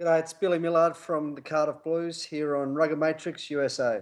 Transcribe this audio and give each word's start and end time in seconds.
G'day, 0.00 0.20
it's 0.20 0.32
Billy 0.32 0.58
Millard 0.58 0.96
from 0.96 1.34
the 1.34 1.42
Cardiff 1.42 1.84
Blues 1.84 2.22
here 2.22 2.56
on 2.56 2.72
Rugger 2.72 2.96
Matrix 2.96 3.50
USA. 3.50 4.00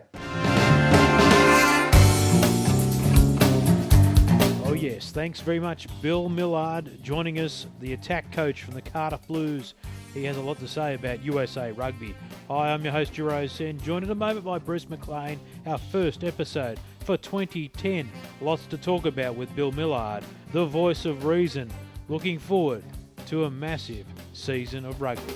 Oh, 4.65 4.77
yes. 4.79 5.11
Thanks 5.11 5.41
very 5.41 5.59
much, 5.59 5.89
Bill 6.01 6.29
Millard, 6.29 7.03
joining 7.03 7.41
us, 7.41 7.67
the 7.81 7.95
attack 7.95 8.31
coach 8.31 8.63
from 8.63 8.75
the 8.75 8.81
Cardiff 8.81 9.27
Blues. 9.27 9.75
He 10.15 10.23
has 10.23 10.37
a 10.37 10.41
lot 10.41 10.61
to 10.61 10.69
say 10.69 10.95
about 10.95 11.25
USA 11.25 11.73
Rugby. 11.73 12.15
Hi, 12.49 12.73
I'm 12.73 12.85
your 12.85 12.93
host, 12.93 13.13
Jero 13.13 13.51
Sen, 13.51 13.81
joined 13.81 14.05
in 14.05 14.13
a 14.13 14.15
moment 14.15 14.45
by 14.45 14.59
Bruce 14.61 14.89
McLean, 14.89 15.41
our 15.67 15.79
first 15.79 16.23
episode 16.23 16.79
for 17.01 17.17
2010. 17.17 18.09
Lots 18.41 18.67
to 18.67 18.79
talk 18.79 19.05
about 19.05 19.35
with 19.35 19.53
Bill 19.57 19.73
Millard, 19.73 20.23
the 20.53 20.65
voice 20.65 21.07
of 21.07 21.25
reason. 21.25 21.69
Looking 22.09 22.39
forward 22.39 22.85
to 23.27 23.47
a 23.47 23.51
massive 23.51 24.07
season 24.33 24.85
of 24.85 25.01
rugby. 25.01 25.35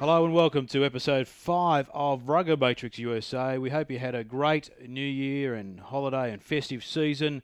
Hello 0.00 0.24
and 0.24 0.32
welcome 0.32 0.66
to 0.68 0.82
episode 0.82 1.28
5 1.28 1.90
of 1.92 2.30
Rugger 2.30 2.56
Matrix 2.56 2.98
USA. 2.98 3.58
We 3.58 3.68
hope 3.68 3.90
you 3.90 3.98
had 3.98 4.14
a 4.14 4.24
great 4.24 4.70
new 4.88 5.04
year 5.04 5.54
and 5.54 5.78
holiday 5.78 6.32
and 6.32 6.42
festive 6.42 6.82
season. 6.82 7.42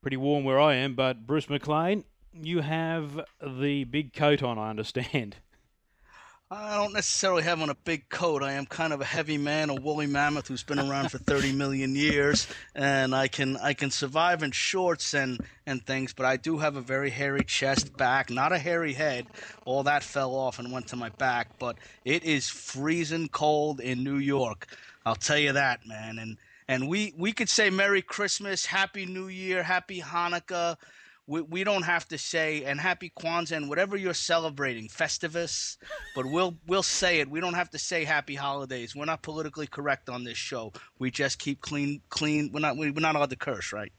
Pretty 0.00 0.16
warm 0.16 0.44
where 0.44 0.60
I 0.60 0.76
am, 0.76 0.94
but 0.94 1.26
Bruce 1.26 1.50
McLean, 1.50 2.04
you 2.32 2.60
have 2.60 3.22
the 3.44 3.82
big 3.82 4.12
coat 4.12 4.40
on, 4.40 4.56
I 4.56 4.70
understand. 4.70 5.38
I 6.50 6.76
don't 6.76 6.92
necessarily 6.92 7.42
have 7.44 7.62
on 7.62 7.70
a 7.70 7.74
big 7.74 8.08
coat. 8.10 8.42
I 8.42 8.52
am 8.52 8.66
kind 8.66 8.92
of 8.92 9.00
a 9.00 9.04
heavy 9.04 9.38
man, 9.38 9.70
a 9.70 9.74
woolly 9.74 10.06
mammoth 10.06 10.46
who's 10.46 10.62
been 10.62 10.78
around 10.78 11.10
for 11.10 11.16
30 11.18 11.52
million 11.54 11.96
years, 11.96 12.46
and 12.74 13.14
I 13.14 13.28
can 13.28 13.56
I 13.56 13.72
can 13.72 13.90
survive 13.90 14.42
in 14.42 14.50
shorts 14.50 15.14
and 15.14 15.40
and 15.66 15.84
things. 15.84 16.12
But 16.12 16.26
I 16.26 16.36
do 16.36 16.58
have 16.58 16.76
a 16.76 16.82
very 16.82 17.08
hairy 17.08 17.44
chest, 17.44 17.96
back, 17.96 18.30
not 18.30 18.52
a 18.52 18.58
hairy 18.58 18.92
head. 18.92 19.26
All 19.64 19.84
that 19.84 20.02
fell 20.02 20.34
off 20.34 20.58
and 20.58 20.70
went 20.70 20.88
to 20.88 20.96
my 20.96 21.08
back. 21.08 21.58
But 21.58 21.76
it 22.04 22.24
is 22.24 22.50
freezing 22.50 23.28
cold 23.28 23.80
in 23.80 24.04
New 24.04 24.18
York. 24.18 24.66
I'll 25.06 25.16
tell 25.16 25.38
you 25.38 25.52
that, 25.52 25.86
man. 25.86 26.18
And 26.18 26.36
and 26.68 26.88
we 26.88 27.14
we 27.16 27.32
could 27.32 27.48
say 27.48 27.70
Merry 27.70 28.02
Christmas, 28.02 28.66
Happy 28.66 29.06
New 29.06 29.28
Year, 29.28 29.62
Happy 29.62 30.02
Hanukkah 30.02 30.76
we, 31.26 31.40
we 31.40 31.64
don't 31.64 31.82
have 31.82 32.06
to 32.08 32.18
say 32.18 32.64
and 32.64 32.80
happy 32.80 33.12
Kwanzaa 33.18 33.56
and 33.56 33.68
whatever 33.68 33.96
you're 33.96 34.14
celebrating, 34.14 34.88
Festivus, 34.88 35.76
but 36.14 36.26
we'll 36.26 36.56
we'll 36.66 36.82
say 36.82 37.20
it. 37.20 37.30
We 37.30 37.40
don't 37.40 37.54
have 37.54 37.70
to 37.70 37.78
say 37.78 38.04
happy 38.04 38.34
holidays. 38.34 38.94
We're 38.94 39.04
not 39.06 39.22
politically 39.22 39.66
correct 39.66 40.08
on 40.08 40.24
this 40.24 40.36
show. 40.36 40.72
We 40.98 41.10
just 41.10 41.38
keep 41.38 41.60
clean 41.60 42.02
clean. 42.10 42.50
We're 42.52 42.60
not 42.60 42.76
we're 42.76 42.92
not 42.92 43.16
allowed 43.16 43.30
to 43.30 43.36
curse, 43.36 43.72
right? 43.72 43.92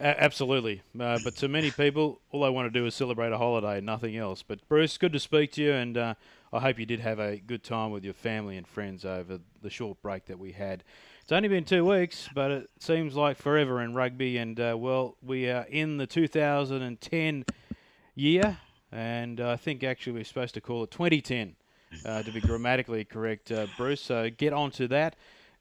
absolutely, 0.00 0.82
uh, 0.98 1.18
but 1.22 1.36
to 1.36 1.48
many 1.48 1.70
people, 1.70 2.20
all 2.30 2.42
they 2.42 2.50
want 2.50 2.72
to 2.72 2.78
do 2.78 2.86
is 2.86 2.94
celebrate 2.94 3.32
a 3.32 3.38
holiday, 3.38 3.80
nothing 3.80 4.16
else. 4.16 4.42
But 4.42 4.66
Bruce, 4.66 4.96
good 4.96 5.12
to 5.12 5.20
speak 5.20 5.52
to 5.52 5.62
you, 5.62 5.72
and 5.72 5.98
uh, 5.98 6.14
I 6.52 6.60
hope 6.60 6.78
you 6.78 6.86
did 6.86 7.00
have 7.00 7.18
a 7.18 7.36
good 7.36 7.62
time 7.62 7.90
with 7.90 8.04
your 8.04 8.14
family 8.14 8.56
and 8.56 8.66
friends 8.66 9.04
over 9.04 9.40
the 9.60 9.70
short 9.70 10.00
break 10.00 10.26
that 10.26 10.38
we 10.38 10.52
had. 10.52 10.84
It's 11.30 11.36
only 11.36 11.46
been 11.46 11.62
two 11.62 11.84
weeks, 11.84 12.28
but 12.34 12.50
it 12.50 12.70
seems 12.80 13.14
like 13.14 13.36
forever 13.36 13.80
in 13.82 13.94
rugby. 13.94 14.38
And 14.38 14.58
uh, 14.58 14.74
well, 14.76 15.16
we 15.22 15.48
are 15.48 15.64
in 15.70 15.96
the 15.96 16.04
2010 16.04 17.44
year, 18.16 18.58
and 18.90 19.40
I 19.40 19.54
think 19.54 19.84
actually 19.84 20.14
we're 20.14 20.24
supposed 20.24 20.54
to 20.54 20.60
call 20.60 20.82
it 20.82 20.90
2010 20.90 21.54
uh, 22.04 22.24
to 22.24 22.32
be 22.32 22.40
grammatically 22.40 23.04
correct, 23.04 23.52
uh, 23.52 23.68
Bruce. 23.76 24.00
So 24.00 24.28
get 24.28 24.52
on 24.52 24.72
to 24.72 24.88
that. 24.88 25.14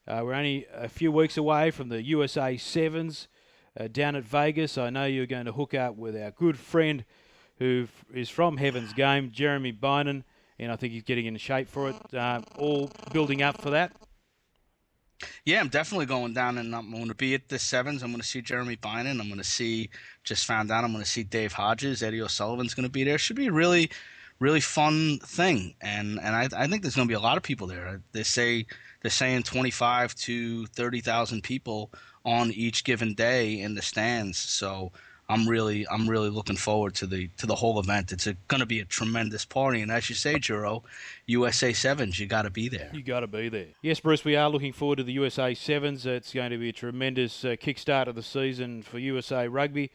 Uh, 0.07 0.21
we're 0.23 0.33
only 0.33 0.65
a 0.73 0.89
few 0.89 1.11
weeks 1.11 1.37
away 1.37 1.69
from 1.69 1.89
the 1.89 2.01
USA 2.01 2.57
Sevens 2.57 3.27
uh, 3.79 3.89
down 3.91 4.15
at 4.15 4.23
Vegas. 4.23 4.75
I 4.75 4.89
know 4.89 5.05
you're 5.05 5.27
going 5.27 5.45
to 5.45 5.51
hook 5.51 5.75
up 5.75 5.95
with 5.95 6.19
our 6.19 6.31
good 6.31 6.57
friend 6.57 7.05
who 7.59 7.87
is 8.11 8.27
from 8.27 8.57
Heaven's 8.57 8.93
Game, 8.93 9.29
Jeremy 9.31 9.73
Bynon, 9.73 10.23
and 10.57 10.71
I 10.71 10.75
think 10.77 10.93
he's 10.93 11.03
getting 11.03 11.27
in 11.27 11.37
shape 11.37 11.69
for 11.69 11.91
it. 11.91 12.11
Uh, 12.11 12.41
all 12.57 12.89
building 13.13 13.43
up 13.43 13.61
for 13.61 13.69
that. 13.69 13.91
Yeah, 15.45 15.59
I'm 15.59 15.67
definitely 15.67 16.05
going 16.05 16.33
down, 16.33 16.57
and 16.57 16.73
I'm 16.75 16.91
going 16.91 17.07
to 17.09 17.15
be 17.15 17.33
at 17.33 17.49
the 17.49 17.59
sevens. 17.59 18.03
I'm 18.03 18.11
going 18.11 18.21
to 18.21 18.27
see 18.27 18.41
Jeremy 18.41 18.77
Bynon. 18.77 19.19
I'm 19.19 19.27
going 19.27 19.37
to 19.37 19.43
see. 19.43 19.89
Just 20.23 20.45
found 20.45 20.71
out. 20.71 20.83
I'm 20.83 20.91
going 20.91 21.03
to 21.03 21.09
see 21.09 21.23
Dave 21.23 21.53
Hodges. 21.53 22.01
Eddie 22.03 22.21
O'Sullivan's 22.21 22.73
going 22.73 22.85
to 22.85 22.91
be 22.91 23.03
there. 23.03 23.17
Should 23.17 23.35
be 23.35 23.47
a 23.47 23.51
really, 23.51 23.89
really 24.39 24.61
fun 24.61 25.19
thing, 25.19 25.75
and 25.81 26.19
and 26.19 26.35
I, 26.35 26.47
I 26.55 26.67
think 26.67 26.81
there's 26.81 26.95
going 26.95 27.07
to 27.07 27.11
be 27.11 27.17
a 27.17 27.19
lot 27.19 27.37
of 27.37 27.43
people 27.43 27.67
there. 27.67 28.01
They 28.13 28.23
say 28.23 28.65
they're 29.01 29.11
saying 29.11 29.43
25 29.43 30.15
to 30.15 30.65
30 30.67 31.01
thousand 31.01 31.43
people 31.43 31.91
on 32.25 32.51
each 32.51 32.83
given 32.83 33.13
day 33.13 33.59
in 33.59 33.75
the 33.75 33.81
stands. 33.81 34.37
So 34.37 34.91
I'm 35.29 35.47
really 35.47 35.87
I'm 35.87 36.09
really 36.09 36.29
looking 36.29 36.55
forward 36.55 36.95
to 36.95 37.05
the 37.05 37.29
to 37.37 37.45
the 37.45 37.55
whole 37.55 37.79
event. 37.79 38.11
It's 38.11 38.27
going 38.47 38.59
to 38.61 38.65
be 38.65 38.79
a 38.79 38.85
tremendous 38.85 39.45
party, 39.45 39.81
and 39.81 39.91
as 39.91 40.09
you 40.09 40.15
say, 40.15 40.35
Juro, 40.35 40.83
USA 41.27 41.71
Sevens, 41.71 42.19
you 42.19 42.25
got 42.25 42.41
to 42.41 42.49
be 42.49 42.67
there. 42.67 42.89
You 42.91 43.03
got 43.03 43.19
to 43.19 43.27
be 43.27 43.47
there. 43.47 43.67
Yes, 43.83 43.99
Bruce, 43.99 44.25
we 44.25 44.35
are 44.35 44.49
looking 44.49 44.73
forward 44.73 44.97
to 44.97 45.03
the 45.03 45.13
USA 45.13 45.53
Sevens. 45.53 46.07
It's 46.07 46.33
going 46.33 46.49
to 46.49 46.57
be 46.57 46.69
a 46.69 46.73
tremendous 46.73 47.45
uh, 47.45 47.49
kickstart 47.49 48.07
of 48.07 48.15
the 48.15 48.23
season 48.23 48.81
for 48.81 48.97
USA 48.97 49.47
Rugby. 49.47 49.91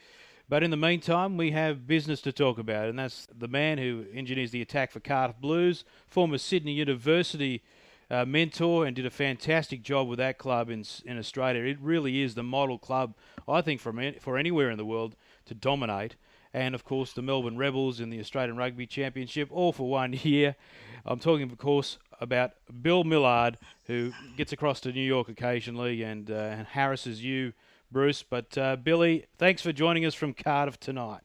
But 0.49 0.62
in 0.62 0.71
the 0.71 0.77
meantime, 0.77 1.37
we 1.37 1.50
have 1.50 1.87
business 1.87 2.21
to 2.21 2.33
talk 2.33 2.59
about, 2.59 2.89
and 2.89 2.99
that's 2.99 3.27
the 3.37 3.49
man 3.49 3.78
who 3.78 4.05
engineers 4.15 4.53
the 4.53 4.62
attack 4.62 4.93
for 4.93 5.00
Cardiff 5.00 5.41
Blues, 5.41 5.84
former 6.06 6.39
Sydney 6.39 6.73
University 6.73 7.62
uh, 8.09 8.25
mentor, 8.25 8.87
and 8.87 8.94
did 8.94 9.06
a 9.06 9.11
fantastic 9.11 9.83
job 9.83 10.06
with 10.06 10.19
that 10.19 10.39
club 10.39 10.71
in 10.71 10.84
in 11.05 11.19
Australia. 11.19 11.65
It 11.65 11.78
really 11.81 12.23
is 12.23 12.37
the 12.37 12.44
model 12.44 12.78
club, 12.78 13.15
I 13.49 13.62
think, 13.62 13.81
for 13.81 13.93
for 14.21 14.39
anywhere 14.39 14.71
in 14.71 14.78
the 14.78 14.84
world 14.84 15.17
to 15.47 15.55
dominate. 15.55 16.16
And 16.53 16.75
of 16.75 16.84
course, 16.84 17.12
the 17.12 17.22
Melbourne 17.22 17.56
Rebels 17.56 18.00
in 18.00 18.10
the 18.10 18.21
Australian 18.21 18.56
Rugby 18.56 18.87
Championship, 18.87 19.49
all 19.50 19.72
for 19.72 19.88
one 19.88 20.12
year. 20.22 20.56
I'm 21.05 21.19
talking, 21.19 21.50
of 21.50 21.59
course, 21.59 21.99
about 22.21 22.53
Bill 22.82 23.05
Millard, 23.05 23.59
who 23.87 24.12
gets 24.37 24.53
across 24.53 24.81
to 24.81 24.93
New 24.93 25.03
York 25.03 25.28
occasionally 25.28 26.03
and, 26.03 26.31
uh, 26.31 26.34
and 26.34 26.66
harasses 26.66 27.25
you, 27.25 27.53
Bruce. 27.91 28.22
But 28.22 28.56
uh, 28.56 28.77
Billy, 28.77 29.27
thanks 29.37 29.62
for 29.62 29.72
joining 29.72 30.06
us 30.06 30.15
from 30.15 30.32
Cardiff 30.32 30.78
tonight. 30.78 31.21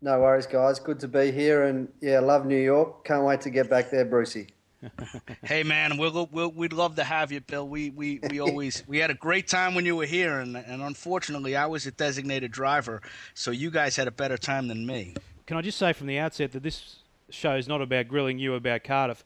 No 0.00 0.18
worries, 0.20 0.46
guys. 0.46 0.80
Good 0.80 0.98
to 1.00 1.08
be 1.08 1.30
here, 1.30 1.62
and 1.62 1.88
yeah, 2.00 2.18
love 2.18 2.44
New 2.44 2.60
York. 2.60 3.04
Can't 3.04 3.24
wait 3.24 3.40
to 3.42 3.50
get 3.50 3.70
back 3.70 3.90
there, 3.90 4.04
Brucey. 4.04 4.48
hey 5.44 5.62
man, 5.62 5.96
we'll, 5.96 6.28
we'll, 6.32 6.50
we'd 6.50 6.72
love 6.72 6.96
to 6.96 7.04
have 7.04 7.30
you, 7.30 7.40
Bill. 7.40 7.68
We 7.68 7.90
we, 7.90 8.20
we 8.30 8.40
always 8.40 8.82
we 8.86 8.98
had 8.98 9.10
a 9.10 9.14
great 9.14 9.46
time 9.48 9.74
when 9.74 9.86
you 9.86 9.96
were 9.96 10.06
here, 10.06 10.40
and 10.40 10.56
and 10.56 10.82
unfortunately, 10.82 11.56
I 11.56 11.66
was 11.66 11.86
a 11.86 11.92
designated 11.92 12.50
driver, 12.50 13.00
so 13.34 13.50
you 13.50 13.70
guys 13.70 13.96
had 13.96 14.08
a 14.08 14.12
better 14.12 14.36
time 14.36 14.68
than 14.68 14.86
me. 14.86 15.14
Can 15.46 15.56
I 15.56 15.62
just 15.62 15.78
say 15.78 15.92
from 15.92 16.06
the 16.06 16.18
outset 16.18 16.52
that 16.52 16.62
this 16.62 16.96
show 17.30 17.56
is 17.56 17.68
not 17.68 17.80
about 17.80 18.08
grilling 18.08 18.38
you 18.38 18.54
about 18.54 18.84
Cardiff. 18.84 19.24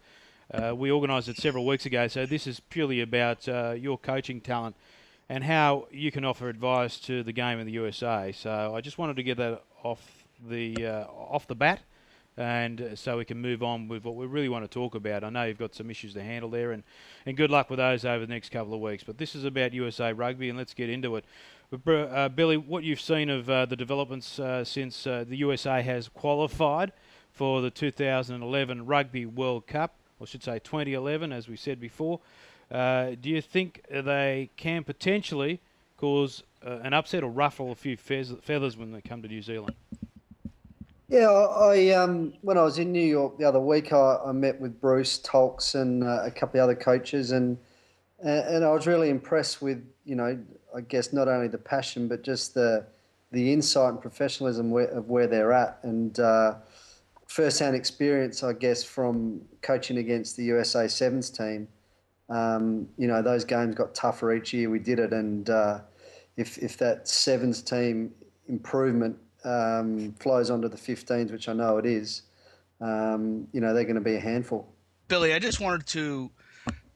Uh, 0.53 0.75
we 0.75 0.93
organised 0.93 1.29
it 1.29 1.37
several 1.37 1.67
weeks 1.67 1.87
ago, 1.87 2.07
so 2.07 2.25
this 2.25 2.47
is 2.47 2.61
purely 2.61 3.01
about 3.01 3.49
uh, 3.49 3.75
your 3.77 3.99
coaching 3.99 4.41
talent 4.41 4.77
and 5.29 5.43
how 5.43 5.89
you 5.91 6.13
can 6.13 6.25
offer 6.25 6.49
advice 6.49 7.01
to 7.01 7.25
the 7.25 7.33
game 7.33 7.59
in 7.59 7.67
the 7.67 7.73
USA. 7.73 8.33
So 8.33 8.73
I 8.75 8.81
just 8.81 8.97
wanted 8.97 9.17
to 9.17 9.25
get 9.25 9.39
that 9.39 9.63
off 9.83 10.25
the 10.49 10.87
uh, 10.87 11.05
off 11.07 11.47
the 11.49 11.57
bat 11.57 11.81
and 12.37 12.81
uh, 12.81 12.97
so 12.97 13.17
we 13.17 13.25
can 13.25 13.41
move 13.41 13.63
on 13.63 13.89
with 13.89 14.05
what 14.05 14.15
we 14.15 14.27
really 14.27 14.49
want 14.49 14.65
to 14.65 14.69
talk 14.69 14.95
about. 14.95 15.25
I 15.25 15.31
know 15.31 15.45
you've 15.45 15.59
got 15.59 15.75
some 15.75 15.91
issues 15.91 16.13
to 16.15 16.23
handle 16.23 16.51
there, 16.51 16.73
and, 16.73 16.83
and 17.25 17.37
good 17.37 17.51
luck 17.51 17.71
with 17.71 17.79
those 17.79 18.05
over 18.05 18.27
the 18.27 18.33
next 18.33 18.51
couple 18.51 18.75
of 18.75 18.81
weeks. 18.81 19.03
But 19.05 19.19
this 19.19 19.35
is 19.35 19.45
about 19.45 19.73
USA 19.73 20.13
Rugby, 20.13 20.49
and 20.49 20.59
let's 20.59 20.75
get 20.75 20.91
into 20.91 21.17
it. 21.17 21.25
Uh, 21.87 22.29
Billy, 22.29 22.57
what 22.57 22.85
you've 22.85 23.01
seen 23.01 23.31
of 23.31 23.49
uh, 23.49 23.67
the 23.67 23.77
developments 23.77 24.39
uh, 24.39 24.65
since 24.65 25.07
uh, 25.07 25.25
the 25.27 25.37
USA 25.39 25.83
has 25.83 26.09
qualified 26.09 26.93
for 27.33 27.61
the 27.61 27.71
2011 27.71 28.87
Rugby 28.87 29.27
World 29.27 29.67
Cup, 29.67 29.95
or 30.21 30.25
I 30.25 30.27
should 30.27 30.45
say 30.45 30.59
2011, 30.59 31.33
as 31.33 31.49
we 31.49 31.57
said 31.57 31.81
before, 31.81 32.21
uh, 32.71 33.13
do 33.21 33.31
you 33.31 33.41
think 33.41 33.83
they 33.91 34.51
can 34.57 34.85
potentially 34.85 35.61
cause 35.97 36.43
an 36.63 36.93
upset 36.93 37.23
or 37.23 37.31
ruffle 37.31 37.71
a 37.71 37.75
few 37.77 37.97
feathers 37.97 38.77
when 38.77 38.93
they 38.93 39.01
come 39.01 39.23
to 39.23 39.29
New 39.29 39.43
Zealand? 39.43 39.77
Yeah, 41.09 41.29
I 41.31 41.91
um, 41.91 42.33
when 42.43 42.59
I 42.59 42.63
was 42.63 42.79
in 42.79 42.91
New 42.91 42.99
York 42.99 43.39
the 43.39 43.45
other 43.45 43.61
week, 43.61 43.93
I, 43.93 44.19
I 44.27 44.33
met 44.33 44.61
with 44.61 44.81
Bruce 44.81 45.19
Tolks 45.21 45.77
and 45.77 46.03
uh, 46.03 46.25
a 46.25 46.33
couple 46.33 46.59
of 46.59 46.65
other 46.65 46.75
coaches, 46.75 47.31
and 47.31 47.59
and 48.19 48.65
I 48.65 48.73
was 48.73 48.89
really 48.89 49.11
impressed 49.11 49.63
with 49.63 49.85
you 50.05 50.17
know 50.17 50.37
I 50.75 50.81
guess 50.81 51.13
not 51.13 51.29
only 51.29 51.47
the 51.47 51.59
passion 51.59 52.09
but 52.09 52.25
just 52.25 52.55
the 52.55 52.87
the 53.31 53.53
insight 53.53 53.91
and 53.91 54.01
professionalism 54.01 54.71
where, 54.71 54.87
of 54.87 55.09
where 55.09 55.29
they're 55.29 55.53
at, 55.53 55.79
and 55.85 56.19
uh, 56.19 56.55
first-hand 57.29 57.77
experience, 57.77 58.43
I 58.43 58.53
guess, 58.53 58.83
from 58.83 59.43
coaching 59.63 59.99
against 59.99 60.37
the 60.37 60.45
USA 60.45 60.89
Sevens 60.89 61.31
team. 61.31 61.69
Um, 62.29 62.89
you 62.99 63.07
know, 63.07 63.23
those 63.23 63.45
games 63.45 63.77
got 63.77 63.95
tougher 63.95 64.33
each 64.33 64.53
year. 64.53 64.71
We 64.71 64.81
did 64.81 64.99
it, 64.99 65.13
and 65.13 65.49
uh, 65.49 65.81
if 66.37 66.59
if 66.59 66.77
that 66.79 67.07
Sevens 67.07 67.63
team 67.63 68.13
improvement 68.49 69.17
um, 69.47 70.15
flows 70.19 70.51
onto 70.51 70.69
the 70.69 70.77
15s, 70.77 71.31
which 71.31 71.49
I 71.49 71.53
know 71.53 71.79
it 71.79 71.87
is, 71.87 72.23
um, 72.81 73.47
you 73.53 73.61
know, 73.61 73.73
they're 73.73 73.85
going 73.85 73.95
to 73.95 74.01
be 74.01 74.17
a 74.17 74.21
handful. 74.21 74.69
Billy, 75.09 75.33
I 75.33 75.39
just 75.39 75.61
wanted 75.61 75.87
to 75.89 76.31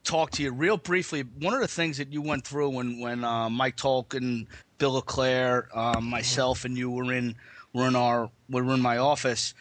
talk 0.03 0.31
to 0.31 0.43
you 0.43 0.51
real 0.51 0.77
briefly. 0.77 1.21
One 1.39 1.53
of 1.53 1.61
the 1.61 1.67
things 1.67 1.97
that 1.97 2.11
you 2.11 2.21
went 2.21 2.45
through 2.45 2.69
when 2.69 2.99
when 2.99 3.23
uh, 3.23 3.49
Mike 3.49 3.77
Tolkin, 3.77 4.47
Bill 4.77 4.93
Leclerc, 4.93 5.69
uh, 5.73 6.01
myself, 6.01 6.65
and 6.65 6.77
you 6.77 6.91
were 6.91 7.13
in 7.13 7.35
were 7.73 7.87
in 7.87 7.95
our 7.95 8.29
were 8.49 8.73
in 8.73 8.81
my 8.81 8.97
office, 8.97 9.53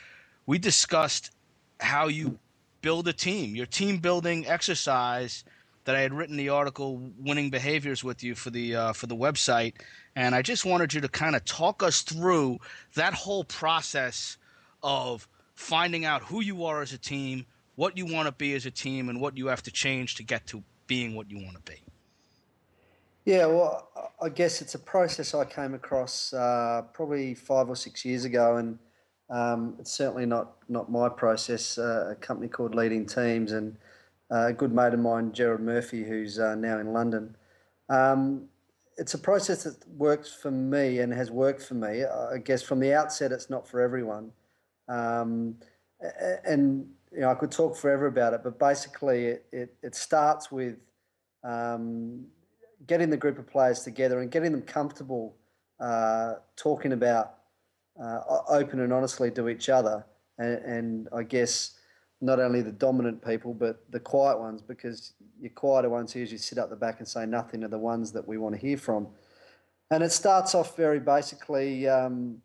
we 0.47 0.59
discussed 0.59 1.31
how 1.79 2.09
you 2.09 2.39
build 2.83 3.07
a 3.07 3.13
team, 3.13 3.55
your 3.55 3.67
team 3.67 3.99
building 3.99 4.47
exercise 4.47 5.45
that 5.85 5.97
I 5.97 6.01
had 6.01 6.13
written 6.13 6.37
the 6.37 6.49
article 6.51 7.11
"Winning 7.19 7.51
Behaviors" 7.51 8.05
with 8.05 8.23
you 8.23 8.35
for 8.35 8.51
the 8.51 8.75
uh, 8.77 8.93
for 8.93 9.07
the 9.07 9.17
website, 9.17 9.75
and 10.17 10.35
I 10.35 10.43
just 10.43 10.65
wanted 10.65 10.93
you 10.95 11.01
to 11.01 11.09
kind 11.09 11.37
of 11.37 11.45
talk 11.45 11.83
us 11.83 12.03
through 12.03 12.59
that 12.95 13.15
whole 13.15 13.45
process 13.45 14.37
of 14.83 15.29
finding 15.55 16.05
out 16.05 16.23
who 16.23 16.41
you 16.41 16.65
are 16.65 16.83
as 16.83 16.93
a 16.93 16.99
team, 16.99 17.47
what 17.77 17.97
you 17.97 18.07
want 18.07 18.27
to 18.27 18.33
be 18.33 18.55
as 18.55 18.67
a 18.67 18.71
team, 18.71 19.09
and 19.09 19.21
what 19.21 19.37
you 19.37 19.47
have 19.49 19.63
to 19.63 19.71
change 19.71 20.17
to 20.17 20.23
get 20.23 20.47
to 20.49 20.63
being 20.87 21.15
what 21.15 21.31
you 21.31 21.39
want 21.39 21.55
to 21.55 21.73
be. 21.73 21.79
Yeah, 23.25 23.47
well, 23.47 23.89
I 24.21 24.29
guess 24.29 24.63
it's 24.63 24.75
a 24.75 24.79
process 24.79 25.35
I 25.35 25.45
came 25.45 25.75
across 25.75 26.33
uh, 26.33 26.83
probably 26.93 27.35
five 27.35 27.69
or 27.69 27.77
six 27.77 28.05
years 28.05 28.25
ago, 28.25 28.57
and 28.57 28.79
um, 29.29 29.77
it's 29.79 29.93
certainly 29.93 30.27
not 30.27 30.57
not 30.69 30.91
my 30.91 31.09
process. 31.09 31.79
Uh, 31.79 32.09
a 32.13 32.15
company 32.15 32.49
called 32.49 32.75
Leading 32.75 33.07
Teams, 33.07 33.53
and 33.53 33.77
a 34.31 34.53
good 34.53 34.73
mate 34.73 34.95
of 34.95 35.01
mine, 35.01 35.33
Gerald 35.33 35.61
Murphy, 35.61 36.05
who's 36.05 36.39
uh, 36.39 36.55
now 36.55 36.79
in 36.79 36.93
London. 36.93 37.37
Um, 37.89 38.49
it's 38.97 39.15
a 39.15 39.19
process 39.19 39.65
that 39.65 39.77
works 39.89 40.33
for 40.33 40.51
me 40.51 40.99
and 41.01 41.13
has 41.13 41.31
worked 41.31 41.63
for 41.63 41.75
me. 41.75 42.05
I 42.05 42.39
guess 42.39 42.63
from 42.63 42.81
the 42.81 42.95
outset, 42.95 43.33
it's 43.33 43.51
not 43.51 43.67
for 43.67 43.81
everyone, 43.81 44.33
um, 44.89 45.57
and 46.45 46.89
you 47.13 47.21
know 47.21 47.31
I 47.31 47.35
could 47.35 47.51
talk 47.51 47.77
forever 47.77 48.07
about 48.07 48.35
it, 48.35 48.43
but 48.45 48.59
basically, 48.59 49.27
it 49.27 49.47
it, 49.53 49.75
it 49.83 49.95
starts 49.95 50.53
with 50.53 50.77
um, 51.43 52.27
getting 52.87 53.11
the 53.11 53.17
group 53.17 53.39
of 53.39 53.47
players 53.47 53.81
together 53.81 54.21
and 54.21 54.31
getting 54.31 54.53
them 54.53 54.63
comfortable 54.63 55.37
uh, 55.81 56.35
talking 56.57 56.93
about 56.93 57.35
uh, 58.03 58.21
open 58.49 58.81
and 58.81 58.93
honestly 58.93 59.31
to 59.31 59.49
each 59.49 59.69
other. 59.69 60.05
And, 60.39 60.65
and, 60.65 61.09
I 61.13 61.23
guess 61.23 61.73
not 62.21 62.39
only 62.39 62.63
the 62.63 62.73
dominant 62.73 63.25
people, 63.25 63.55
but 63.55 63.85
the 63.91 64.01
quiet 64.01 64.39
ones, 64.39 64.63
because 64.63 65.15
your 65.41 65.51
quieter 65.51 65.89
ones 65.89 66.13
who 66.13 66.21
usually 66.21 66.39
sit 66.39 66.59
up 66.59 66.71
the 66.71 66.77
back 66.77 66.99
and 66.99 67.09
say 67.09 67.25
nothing 67.25 67.65
are 67.65 67.69
the 67.69 67.79
ones 67.79 68.13
that 68.13 68.27
we 68.27 68.37
want 68.37 68.55
to 68.55 68.61
hear 68.61 68.77
from. 68.77 69.09
And 69.91 70.03
it 70.03 70.13
starts 70.13 70.55
off 70.55 70.77
very 70.77 71.01
basically 71.01 71.89
um, 71.89 72.43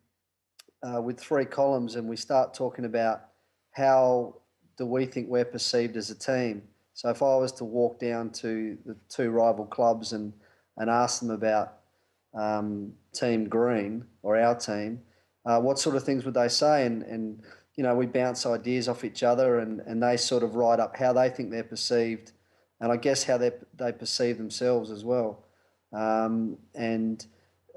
uh, 0.81 1.01
with 1.01 1.19
three 1.19 1.45
columns, 1.45 1.95
and 1.95 2.07
we 2.07 2.15
start 2.15 2.53
talking 2.53 2.85
about 2.85 3.25
how 3.71 4.35
do 4.77 4.85
we 4.85 5.05
think 5.05 5.27
we're 5.29 5.45
perceived 5.45 5.97
as 5.97 6.09
a 6.09 6.15
team 6.15 6.63
so 6.95 7.09
if 7.09 7.21
I 7.21 7.35
was 7.35 7.51
to 7.53 7.65
walk 7.65 7.99
down 7.99 8.29
to 8.31 8.77
the 8.85 8.95
two 9.09 9.29
rival 9.29 9.65
clubs 9.65 10.13
and, 10.13 10.31
and 10.77 10.89
ask 10.89 11.19
them 11.19 11.29
about 11.29 11.73
um, 12.33 12.93
Team 13.13 13.49
Green 13.49 14.05
or 14.23 14.39
our 14.39 14.55
team, 14.55 15.01
uh, 15.45 15.59
what 15.59 15.77
sort 15.77 15.97
of 15.97 16.05
things 16.05 16.23
would 16.23 16.33
they 16.33 16.47
say? 16.47 16.85
And, 16.85 17.03
and 17.03 17.43
you 17.77 17.83
know, 17.83 17.93
we 17.93 18.05
bounce 18.05 18.45
ideas 18.45 18.87
off 18.87 19.03
each 19.03 19.23
other 19.23 19.59
and, 19.59 19.81
and 19.81 20.01
they 20.01 20.17
sort 20.17 20.43
of 20.43 20.55
write 20.55 20.79
up 20.79 20.95
how 20.95 21.13
they 21.13 21.29
think 21.29 21.51
they're 21.51 21.63
perceived 21.63 22.31
and 22.79 22.91
I 22.91 22.97
guess 22.97 23.23
how 23.23 23.37
they, 23.37 23.51
they 23.75 23.91
perceive 23.91 24.37
themselves 24.37 24.91
as 24.91 25.03
well. 25.03 25.43
Um, 25.93 26.57
and, 26.73 27.25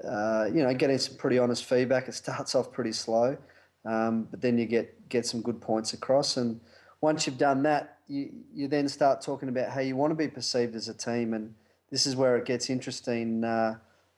uh, 0.03 0.45
you 0.53 0.63
know, 0.63 0.73
getting 0.73 0.97
some 0.97 1.17
pretty 1.17 1.37
honest 1.37 1.65
feedback. 1.65 2.07
It 2.07 2.13
starts 2.13 2.55
off 2.55 2.71
pretty 2.71 2.91
slow, 2.91 3.37
um, 3.85 4.27
but 4.29 4.41
then 4.41 4.57
you 4.57 4.65
get, 4.65 5.09
get 5.09 5.25
some 5.25 5.41
good 5.41 5.61
points 5.61 5.93
across. 5.93 6.37
And 6.37 6.59
once 7.01 7.25
you've 7.25 7.37
done 7.37 7.63
that, 7.63 7.97
you, 8.07 8.31
you 8.53 8.67
then 8.67 8.87
start 8.87 9.21
talking 9.21 9.49
about 9.49 9.69
how 9.69 9.81
you 9.81 9.95
want 9.95 10.11
to 10.11 10.15
be 10.15 10.27
perceived 10.27 10.75
as 10.75 10.89
a 10.89 10.93
team, 10.93 11.33
and 11.33 11.53
this 11.91 12.05
is 12.05 12.15
where 12.15 12.37
it 12.37 12.45
gets 12.45 12.69
interesting. 12.69 13.43
Uh, 13.43 13.75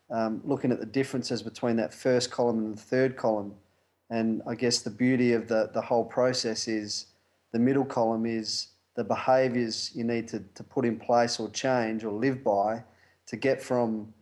um, 0.10 0.42
looking 0.44 0.72
at 0.72 0.80
the 0.80 0.86
differences 0.86 1.42
between 1.42 1.78
that 1.78 1.94
first 1.94 2.32
column 2.32 2.60
and 2.60 2.78
the 2.78 2.82
third 2.82 3.16
column, 3.16 3.54
and 4.12 4.42
I 4.46 4.54
guess 4.54 4.80
the 4.80 4.92
beauty 4.92 5.34
of 5.34 5.48
the 5.48 5.72
the 5.74 5.82
whole 5.82 6.06
process 6.06 6.68
is 6.68 7.08
the 7.52 7.60
middle 7.60 7.86
column 7.86 8.26
is 8.26 8.68
the 8.96 9.04
behaviours 9.04 9.92
you 9.96 10.04
need 10.04 10.28
to, 10.28 10.44
to 10.54 10.64
put 10.64 10.86
in 10.86 11.00
place 11.00 11.40
or 11.40 11.50
change 11.50 12.04
or 12.04 12.12
live 12.12 12.44
by 12.44 12.84
to 13.28 13.38
get 13.38 13.62
from 13.62 14.14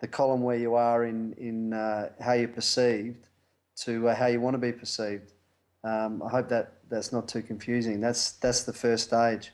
the 0.00 0.08
column 0.08 0.42
where 0.42 0.56
you 0.56 0.74
are 0.74 1.04
in 1.04 1.32
in 1.34 1.72
uh, 1.72 2.10
how 2.20 2.32
you're 2.32 2.48
perceived 2.48 3.28
to 3.76 4.08
uh, 4.08 4.14
how 4.14 4.26
you 4.26 4.40
want 4.40 4.54
to 4.54 4.58
be 4.58 4.72
perceived. 4.72 5.32
Um, 5.84 6.22
I 6.22 6.28
hope 6.28 6.48
that 6.48 6.74
that's 6.90 7.12
not 7.12 7.28
too 7.28 7.42
confusing. 7.42 8.00
That's 8.00 8.32
that's 8.32 8.64
the 8.64 8.72
first 8.72 9.04
stage. 9.04 9.52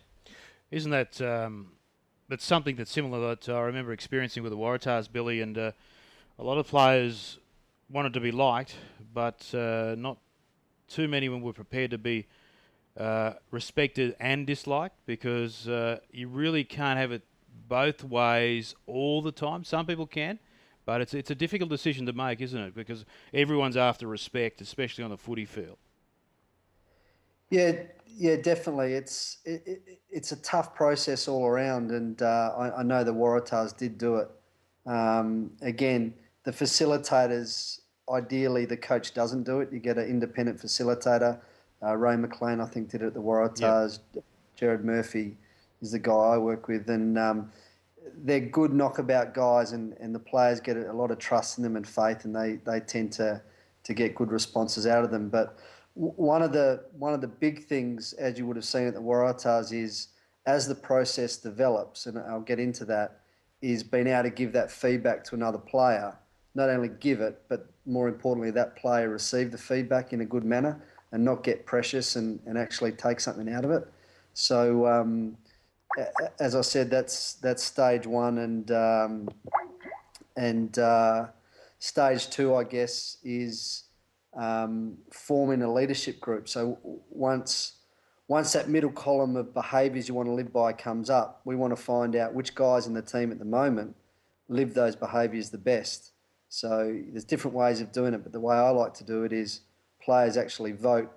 Isn't 0.71 0.91
that 0.91 1.21
um, 1.21 1.73
something 2.39 2.75
that's 2.75 2.91
similar 2.91 3.29
that 3.29 3.49
I 3.49 3.61
remember 3.61 3.93
experiencing 3.93 4.43
with 4.43 4.51
the 4.51 4.59
Waratahs, 4.59 5.13
Billy, 5.13 5.43
and 5.43 5.57
uh, 5.57 5.73
a 6.39 6.43
lot 6.43 6.59
of 6.59 6.67
players 6.67 7.39
wanted 7.89 8.13
to 8.15 8.21
be 8.21 8.33
liked, 8.33 8.77
but 9.13 9.53
uh, 9.55 9.95
not 9.97 10.19
too 10.89 11.09
many 11.09 11.29
were 11.29 11.53
prepared 11.53 11.91
to 11.91 11.99
be 11.99 12.27
uh, 12.97 13.33
respected 13.51 14.15
and 14.21 14.47
disliked 14.47 14.97
because 15.07 15.69
uh, 15.69 15.99
you 16.11 16.29
really 16.29 16.65
can't 16.65 16.99
have 16.99 17.13
it 17.13 17.23
both 17.69 18.05
ways 18.05 18.75
all 18.87 19.23
the 19.23 19.33
time. 19.33 19.65
Some 19.65 19.87
people 19.87 20.07
can, 20.07 20.39
but 20.85 21.01
it's 21.01 21.15
it's 21.15 21.31
a 21.31 21.35
difficult 21.35 21.71
decision 21.71 22.07
to 22.07 22.13
make, 22.13 22.41
isn't 22.41 22.61
it? 22.61 22.75
Because 22.75 23.05
everyone's 23.33 23.77
after 23.77 24.07
respect, 24.07 24.61
especially 24.61 25.05
on 25.05 25.11
the 25.11 25.17
footy 25.17 25.45
field. 25.45 25.79
Yeah, 27.51 27.73
yeah, 28.07 28.37
definitely. 28.37 28.95
It's 28.95 29.39
it, 29.45 29.63
it, 29.67 29.99
it's 30.11 30.33
a 30.33 30.37
tough 30.37 30.75
process 30.75 31.29
all 31.29 31.47
around, 31.47 31.91
and 31.91 32.21
uh, 32.23 32.53
I, 32.57 32.81
I, 32.81 32.83
know 32.83 33.05
the 33.05 33.15
Waratahs 33.15 33.77
did 33.77 33.99
do 33.99 34.17
it. 34.17 34.29
Um, 34.87 35.53
again, 35.63 36.15
the 36.45 36.53
facilitators, 36.53 37.81
ideally, 38.11 38.65
the 38.67 38.77
coach 38.77 39.15
doesn't 39.15 39.45
do 39.45 39.61
it. 39.61 39.73
You 39.73 39.79
get 39.79 39.99
an 39.99 40.09
independent 40.09 40.59
facilitator. 40.61 41.41
Uh, 41.83 41.97
Ray 41.97 42.17
McLean, 42.17 42.61
I 42.61 42.67
think, 42.67 42.91
did 42.91 43.03
it 43.03 43.07
at 43.07 43.15
the 43.15 43.21
Waratahs. 43.21 43.99
Yep. 44.15 44.25
Jared 44.57 44.85
Murphy 44.85 45.37
is 45.83 45.91
the 45.93 45.99
guy 45.99 46.13
I 46.13 46.39
work 46.39 46.69
with, 46.69 46.89
and 46.89 47.19
um, 47.19 47.51
they're 48.23 48.41
good 48.41 48.73
knockabout 48.73 49.35
guys, 49.35 49.73
and, 49.73 49.95
and 50.01 50.15
the 50.15 50.19
players 50.19 50.61
get 50.61 50.77
a 50.77 50.93
lot 50.93 51.11
of 51.11 51.19
trust 51.19 51.59
in 51.59 51.65
them 51.65 51.77
and 51.77 51.87
faith, 51.87 52.25
and 52.25 52.35
they, 52.35 52.61
they 52.65 52.81
tend 52.81 53.13
to 53.15 53.43
to 53.85 53.93
get 53.93 54.15
good 54.15 54.33
responses 54.33 54.87
out 54.87 55.05
of 55.05 55.11
them. 55.11 55.29
But 55.29 55.59
one 55.95 56.43
of 56.43 56.53
the 56.53 56.85
one 56.99 57.15
of 57.15 57.21
the 57.21 57.29
big 57.29 57.67
things, 57.67 58.13
as 58.15 58.39
you 58.39 58.47
would 58.47 58.57
have 58.57 58.65
seen 58.65 58.87
at 58.87 58.95
the 58.95 59.01
Waratahs, 59.01 59.73
is 59.73 60.09
as 60.47 60.67
the 60.67 60.75
process 60.75 61.37
develops, 61.37 62.07
and 62.07 62.19
I'll 62.19 62.41
get 62.41 62.59
into 62.59 62.85
that, 62.87 63.21
is 63.61 63.83
being 63.83 64.07
able 64.07 64.25
to 64.25 64.31
give 64.31 64.53
that 64.53 64.71
feedback 64.71 65.25
to 65.25 65.35
another 65.35 65.59
player. 65.59 66.17
Not 66.55 66.71
only 66.71 66.89
give 66.89 67.21
it, 67.21 67.43
but 67.49 67.67
more 67.87 68.09
importantly, 68.09 68.51
that 68.53 68.77
player 68.77 69.09
receive 69.09 69.51
the 69.51 69.59
feedback 69.59 70.13
in 70.13 70.21
a 70.21 70.25
good 70.25 70.45
manner 70.45 70.81
and 71.13 71.25
not 71.25 71.43
get 71.43 71.67
precious 71.67 72.17
and, 72.17 72.41
and 72.47 72.57
actually 72.59 72.93
take 72.93 73.21
something 73.21 73.53
out 73.53 73.65
of 73.65 73.71
it. 73.71 73.87
So, 74.35 74.87
um, 74.87 75.37
as 76.41 76.55
I 76.55 76.61
said, 76.61 76.91
that's 76.91 77.35
that's 77.35 77.63
stage 77.63 78.07
one, 78.07 78.39
and 78.39 78.71
um, 78.73 79.29
and 80.37 80.77
uh, 80.79 81.27
stage 81.79 82.31
two, 82.31 82.55
I 82.55 82.65
guess, 82.65 83.19
is 83.23 83.85
um, 84.37 84.99
forming 85.13 85.63
a 85.63 85.73
leadership 85.73 86.21
group. 86.21 86.49
So 86.49 86.79
once 87.11 87.75
once 88.27 88.53
that 88.55 88.69
middle 88.69 88.91
column 88.91 89.37
of 89.37 89.53
behaviours 89.53 90.09
you 90.09 90.15
want 90.15 90.29
to 90.29 90.33
live 90.33 90.53
by 90.53 90.73
comes 90.73 91.11
up, 91.11 91.43
we 91.45 91.57
want 91.57 91.77
to 91.77 91.81
find 91.81 92.17
out 92.17 92.33
which 92.35 92.55
guys 92.55 92.87
in 92.87 92.95
the 92.95 93.03
team 93.03 93.31
at 93.31 93.39
the 93.39 93.45
moment 93.45 93.95
live 94.49 94.75
those 94.75 94.97
behaviours 94.97 95.51
the 95.51 95.59
best. 95.59 96.13
So 96.55 96.97
there's 97.09 97.25
different 97.25 97.57
ways 97.57 97.81
of 97.81 97.91
doing 97.91 98.15
it, 98.15 98.23
but 98.23 98.33
the 98.33 98.39
way 98.39 98.55
I 98.55 98.71
like 98.71 98.95
to 98.95 99.05
do 99.05 99.25
it 99.25 99.33
is 99.33 99.63
players 100.01 100.37
actually 100.37 100.71
vote 100.71 101.11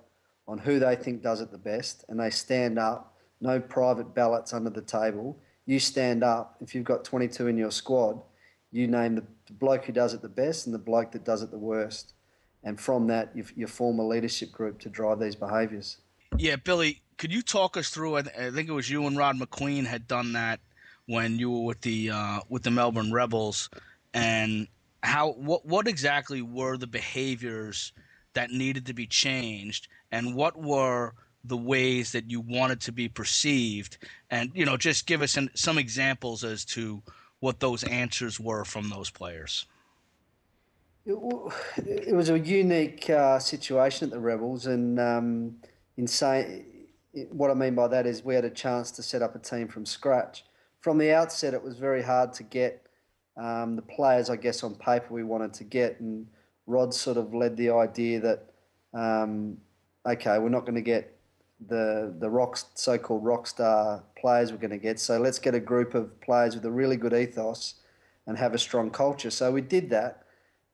on 0.48 0.58
who 0.58 0.80
they 0.80 0.96
think 0.96 1.22
does 1.22 1.40
it 1.40 1.52
the 1.52 1.58
best, 1.58 2.04
and 2.08 2.18
they 2.18 2.30
stand 2.30 2.78
up. 2.78 3.14
No 3.40 3.60
private 3.60 4.14
ballots 4.14 4.52
under 4.52 4.70
the 4.70 4.82
table. 4.82 5.38
You 5.64 5.78
stand 5.78 6.24
up. 6.24 6.56
If 6.60 6.74
you've 6.74 6.84
got 6.84 7.04
22 7.04 7.46
in 7.46 7.56
your 7.56 7.70
squad, 7.70 8.20
you 8.72 8.88
name 8.88 9.14
the 9.14 9.24
bloke 9.52 9.84
who 9.84 9.92
does 9.92 10.12
it 10.12 10.22
the 10.22 10.28
best 10.28 10.66
and 10.66 10.74
the 10.74 10.78
bloke 10.78 11.12
that 11.12 11.24
does 11.24 11.42
it 11.42 11.52
the 11.52 11.58
worst 11.58 12.14
and 12.64 12.80
from 12.80 13.06
that 13.06 13.30
you, 13.34 13.44
you 13.54 13.66
form 13.66 13.98
a 13.98 14.06
leadership 14.06 14.50
group 14.52 14.80
to 14.80 14.88
drive 14.88 15.20
these 15.20 15.36
behaviours. 15.36 15.98
Yeah, 16.36 16.56
Billy, 16.56 17.02
could 17.16 17.32
you 17.32 17.42
talk 17.42 17.76
us 17.76 17.90
through? 17.90 18.16
I 18.16 18.22
think 18.22 18.68
it 18.68 18.72
was 18.72 18.90
you 18.90 19.06
and 19.06 19.16
Rod 19.16 19.36
Macqueen 19.36 19.86
had 19.86 20.06
done 20.06 20.32
that 20.32 20.60
when 21.06 21.38
you 21.38 21.50
were 21.50 21.62
with 21.62 21.80
the 21.82 22.10
uh, 22.10 22.40
with 22.48 22.64
the 22.64 22.70
Melbourne 22.70 23.12
Rebels, 23.12 23.70
and 24.12 24.68
how 25.02 25.32
what 25.32 25.64
what 25.64 25.86
exactly 25.86 26.42
were 26.42 26.76
the 26.76 26.86
behaviors 26.86 27.92
that 28.34 28.50
needed 28.50 28.86
to 28.86 28.94
be 28.94 29.06
changed, 29.06 29.88
and 30.10 30.34
what 30.34 30.56
were 30.56 31.14
the 31.44 31.56
ways 31.56 32.12
that 32.12 32.30
you 32.30 32.40
wanted 32.40 32.80
to 32.82 32.92
be 32.92 33.08
perceived, 33.08 33.98
and 34.30 34.50
you 34.54 34.64
know, 34.64 34.76
just 34.76 35.06
give 35.06 35.22
us 35.22 35.36
an, 35.36 35.50
some 35.54 35.78
examples 35.78 36.44
as 36.44 36.64
to 36.64 37.02
what 37.40 37.60
those 37.60 37.84
answers 37.84 38.40
were 38.40 38.64
from 38.64 38.88
those 38.88 39.10
players. 39.10 39.66
It, 41.06 42.14
was 42.14 42.28
a 42.28 42.38
unique 42.38 43.08
uh, 43.08 43.38
situation 43.38 44.08
at 44.08 44.10
the 44.10 44.18
Rebels, 44.18 44.66
and 44.66 45.00
um, 45.00 45.56
in 45.96 46.06
saying 46.06 46.64
what 47.30 47.50
I 47.50 47.54
mean 47.54 47.74
by 47.74 47.88
that 47.88 48.06
is 48.06 48.24
we 48.24 48.34
had 48.34 48.44
a 48.44 48.50
chance 48.50 48.90
to 48.92 49.02
set 49.02 49.22
up 49.22 49.34
a 49.34 49.38
team 49.38 49.68
from 49.68 49.86
scratch. 49.86 50.44
From 50.80 50.98
the 50.98 51.12
outset, 51.12 51.54
it 51.54 51.62
was 51.62 51.78
very 51.78 52.02
hard 52.02 52.32
to 52.34 52.42
get 52.42 52.87
um, 53.38 53.76
the 53.76 53.82
players, 53.82 54.30
I 54.30 54.36
guess, 54.36 54.62
on 54.62 54.74
paper 54.74 55.06
we 55.14 55.24
wanted 55.24 55.54
to 55.54 55.64
get, 55.64 56.00
and 56.00 56.26
Rod 56.66 56.92
sort 56.92 57.16
of 57.16 57.32
led 57.32 57.56
the 57.56 57.70
idea 57.70 58.20
that, 58.20 58.50
um, 58.92 59.58
okay, 60.06 60.38
we're 60.38 60.48
not 60.48 60.62
going 60.66 60.74
to 60.74 60.80
get 60.80 61.14
the 61.66 62.14
the 62.20 62.30
rock 62.30 62.56
so-called 62.74 63.24
rock 63.24 63.44
star 63.46 64.04
players 64.16 64.52
we're 64.52 64.58
going 64.58 64.70
to 64.70 64.78
get, 64.78 65.00
so 65.00 65.18
let's 65.18 65.38
get 65.38 65.54
a 65.54 65.60
group 65.60 65.94
of 65.94 66.20
players 66.20 66.54
with 66.54 66.64
a 66.64 66.70
really 66.70 66.96
good 66.96 67.14
ethos 67.14 67.74
and 68.26 68.36
have 68.36 68.54
a 68.54 68.58
strong 68.58 68.90
culture. 68.90 69.30
So 69.30 69.50
we 69.50 69.60
did 69.60 69.90
that, 69.90 70.24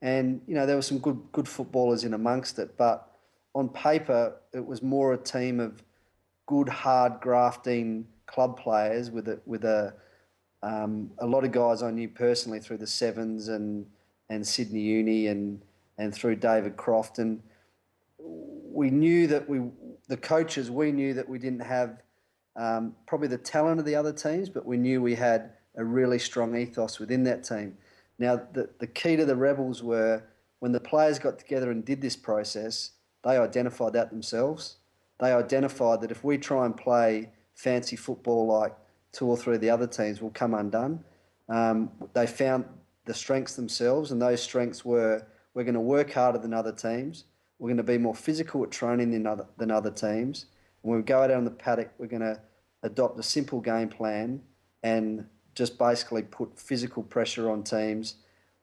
and 0.02 0.40
you 0.47 0.54
know 0.54 0.66
there 0.66 0.76
were 0.76 0.83
some 0.83 0.99
good 0.99 1.21
good 1.33 1.49
footballers 1.49 2.04
in 2.04 2.14
amongst 2.14 2.59
it, 2.59 2.76
but 2.76 3.11
on 3.54 3.68
paper 3.68 4.35
it 4.52 4.64
was 4.64 4.83
more 4.83 5.12
a 5.12 5.18
team 5.18 5.61
of 5.61 5.83
good 6.47 6.68
hard 6.68 7.21
grafting 7.21 8.06
club 8.26 8.59
players 8.59 9.11
with 9.11 9.28
a 9.28 9.38
with 9.47 9.64
a 9.64 9.94
um, 10.64 11.11
a 11.18 11.26
lot 11.26 11.44
of 11.44 11.52
guys 11.52 11.83
I 11.83 11.90
knew 11.90 12.09
personally 12.09 12.59
through 12.59 12.78
the 12.78 12.87
sevens 12.87 13.49
and 13.49 13.87
and 14.30 14.47
Sydney 14.47 14.80
Uni 14.80 15.26
and 15.26 15.61
and 15.99 16.14
through 16.14 16.37
David 16.37 16.76
Croft 16.76 17.18
and 17.18 17.42
we 18.18 18.90
knew 18.90 19.26
that 19.26 19.49
we 19.49 19.61
the 20.09 20.16
coaches 20.16 20.71
we 20.71 20.90
knew 20.90 21.12
that 21.14 21.28
we 21.28 21.38
didn't 21.38 21.61
have 21.61 22.02
um, 22.56 22.94
probably 23.06 23.28
the 23.28 23.38
talent 23.38 23.80
of 23.80 23.87
the 23.87 23.97
other 23.97 24.12
teams, 24.12 24.49
but 24.49 24.64
we 24.64 24.76
knew 24.76 25.02
we 25.02 25.14
had 25.14 25.50
a 25.76 25.85
really 25.85 26.18
strong 26.18 26.56
ethos 26.56 26.99
within 26.99 27.25
that 27.25 27.42
team. 27.42 27.76
Now, 28.18 28.37
the, 28.37 28.71
the 28.78 28.87
key 28.87 29.16
to 29.16 29.25
the 29.25 29.35
Rebels 29.35 29.83
were 29.83 30.23
when 30.61 30.73
the 30.73 30.80
players 30.80 31.18
got 31.18 31.38
together 31.38 31.71
and 31.71 31.85
did 31.85 32.00
this 32.00 32.16
process, 32.16 32.92
they 33.25 33.37
identified 33.37 33.92
that 33.94 34.11
themselves. 34.11 34.76
They 35.18 35.33
identified 35.33 36.00
that 36.02 36.11
if 36.11 36.23
we 36.23 36.38
try 36.38 36.64
and 36.64 36.76
play 36.76 37.30
fancy 37.54 37.97
football 37.97 38.47
like 38.47 38.75
two 39.14 39.26
or 39.26 39.37
three 39.37 39.54
of 39.54 39.61
the 39.62 39.71
other 39.71 39.87
teams, 39.87 40.21
we'll 40.21 40.30
come 40.33 40.52
undone. 40.52 41.02
Um, 41.49 41.90
they 42.12 42.26
found 42.26 42.66
the 43.06 43.14
strengths 43.14 43.56
themselves, 43.56 44.11
and 44.11 44.21
those 44.21 44.42
strengths 44.42 44.85
were 44.85 45.26
we're 45.54 45.64
going 45.64 45.75
to 45.75 45.80
work 45.80 46.12
harder 46.12 46.38
than 46.38 46.52
other 46.52 46.73
teams. 46.73 47.25
We're 47.59 47.68
going 47.68 47.76
to 47.76 47.85
be 47.85 47.97
more 47.97 48.14
physical 48.14 48.64
at 48.64 48.73
training 48.73 49.12
than 49.12 49.26
other, 49.26 49.47
than 49.56 49.71
other 49.71 49.90
teams. 49.90 50.47
And 50.83 50.90
when 50.90 50.99
we 50.99 51.04
go 51.04 51.23
out 51.23 51.30
on 51.30 51.44
the 51.44 51.50
paddock, 51.50 51.92
we're 51.97 52.09
going 52.09 52.23
to 52.23 52.40
adopt 52.83 53.18
a 53.18 53.23
simple 53.23 53.61
game 53.61 53.88
plan 53.88 54.42
and 54.83 55.25
just 55.54 55.78
basically 55.78 56.23
put 56.23 56.59
physical 56.59 57.04
pressure 57.04 57.50
on 57.50 57.62
teams 57.62 58.16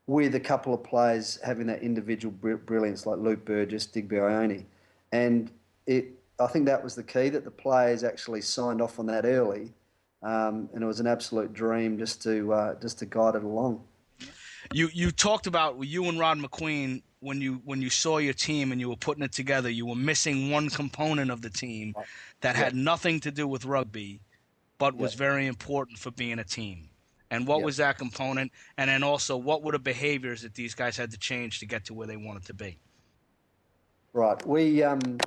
with 0.07 0.35
a 0.35 0.39
couple 0.39 0.73
of 0.73 0.83
players 0.83 1.39
having 1.43 1.67
that 1.67 1.81
individual 1.81 2.33
brilliance 2.33 3.05
like 3.05 3.19
Luke 3.19 3.45
Burgess, 3.45 3.85
Digby 3.85 4.17
Ioane. 4.17 4.65
And 5.13 5.49
it, 5.87 6.19
I 6.39 6.47
think 6.47 6.65
that 6.65 6.83
was 6.83 6.95
the 6.95 7.03
key 7.03 7.29
that 7.29 7.45
the 7.45 7.51
players 7.51 8.03
actually 8.03 8.41
signed 8.41 8.81
off 8.81 8.99
on 8.99 9.05
that 9.05 9.25
early. 9.25 9.71
Um, 10.23 10.69
and 10.73 10.83
it 10.83 10.85
was 10.85 10.99
an 10.99 11.07
absolute 11.07 11.53
dream 11.53 11.97
just 11.97 12.21
to 12.23 12.53
uh, 12.53 12.75
just 12.79 12.99
to 12.99 13.05
guide 13.05 13.35
it 13.35 13.43
along. 13.43 13.83
You 14.71 14.89
you 14.93 15.11
talked 15.11 15.47
about 15.47 15.83
you 15.83 16.05
and 16.05 16.19
Rod 16.19 16.37
Macqueen 16.37 17.01
when 17.19 17.41
you 17.41 17.61
when 17.65 17.81
you 17.81 17.89
saw 17.89 18.19
your 18.19 18.33
team 18.33 18.71
and 18.71 18.79
you 18.79 18.89
were 18.89 18.95
putting 18.95 19.23
it 19.23 19.31
together. 19.31 19.69
You 19.69 19.87
were 19.87 19.95
missing 19.95 20.51
one 20.51 20.69
component 20.69 21.31
of 21.31 21.41
the 21.41 21.49
team 21.49 21.95
that 22.41 22.55
yeah. 22.55 22.65
had 22.65 22.75
nothing 22.75 23.19
to 23.21 23.31
do 23.31 23.47
with 23.47 23.65
rugby, 23.65 24.21
but 24.77 24.95
was 24.95 25.15
very 25.15 25.47
important 25.47 25.97
for 25.97 26.11
being 26.11 26.39
a 26.39 26.43
team. 26.43 26.89
And 27.31 27.47
what 27.47 27.63
was 27.63 27.77
that 27.77 27.97
component? 27.97 28.51
And 28.77 28.89
then 28.89 29.03
also, 29.03 29.37
what 29.37 29.63
were 29.63 29.71
the 29.71 29.79
behaviors 29.79 30.41
that 30.41 30.53
these 30.53 30.75
guys 30.75 30.97
had 30.97 31.11
to 31.11 31.17
change 31.17 31.59
to 31.59 31.65
get 31.65 31.85
to 31.85 31.93
where 31.93 32.05
they 32.05 32.17
wanted 32.17 32.45
to 32.45 32.53
be? 32.53 32.77
Right. 34.13 34.45
We 34.45 34.83
um, 34.83 35.17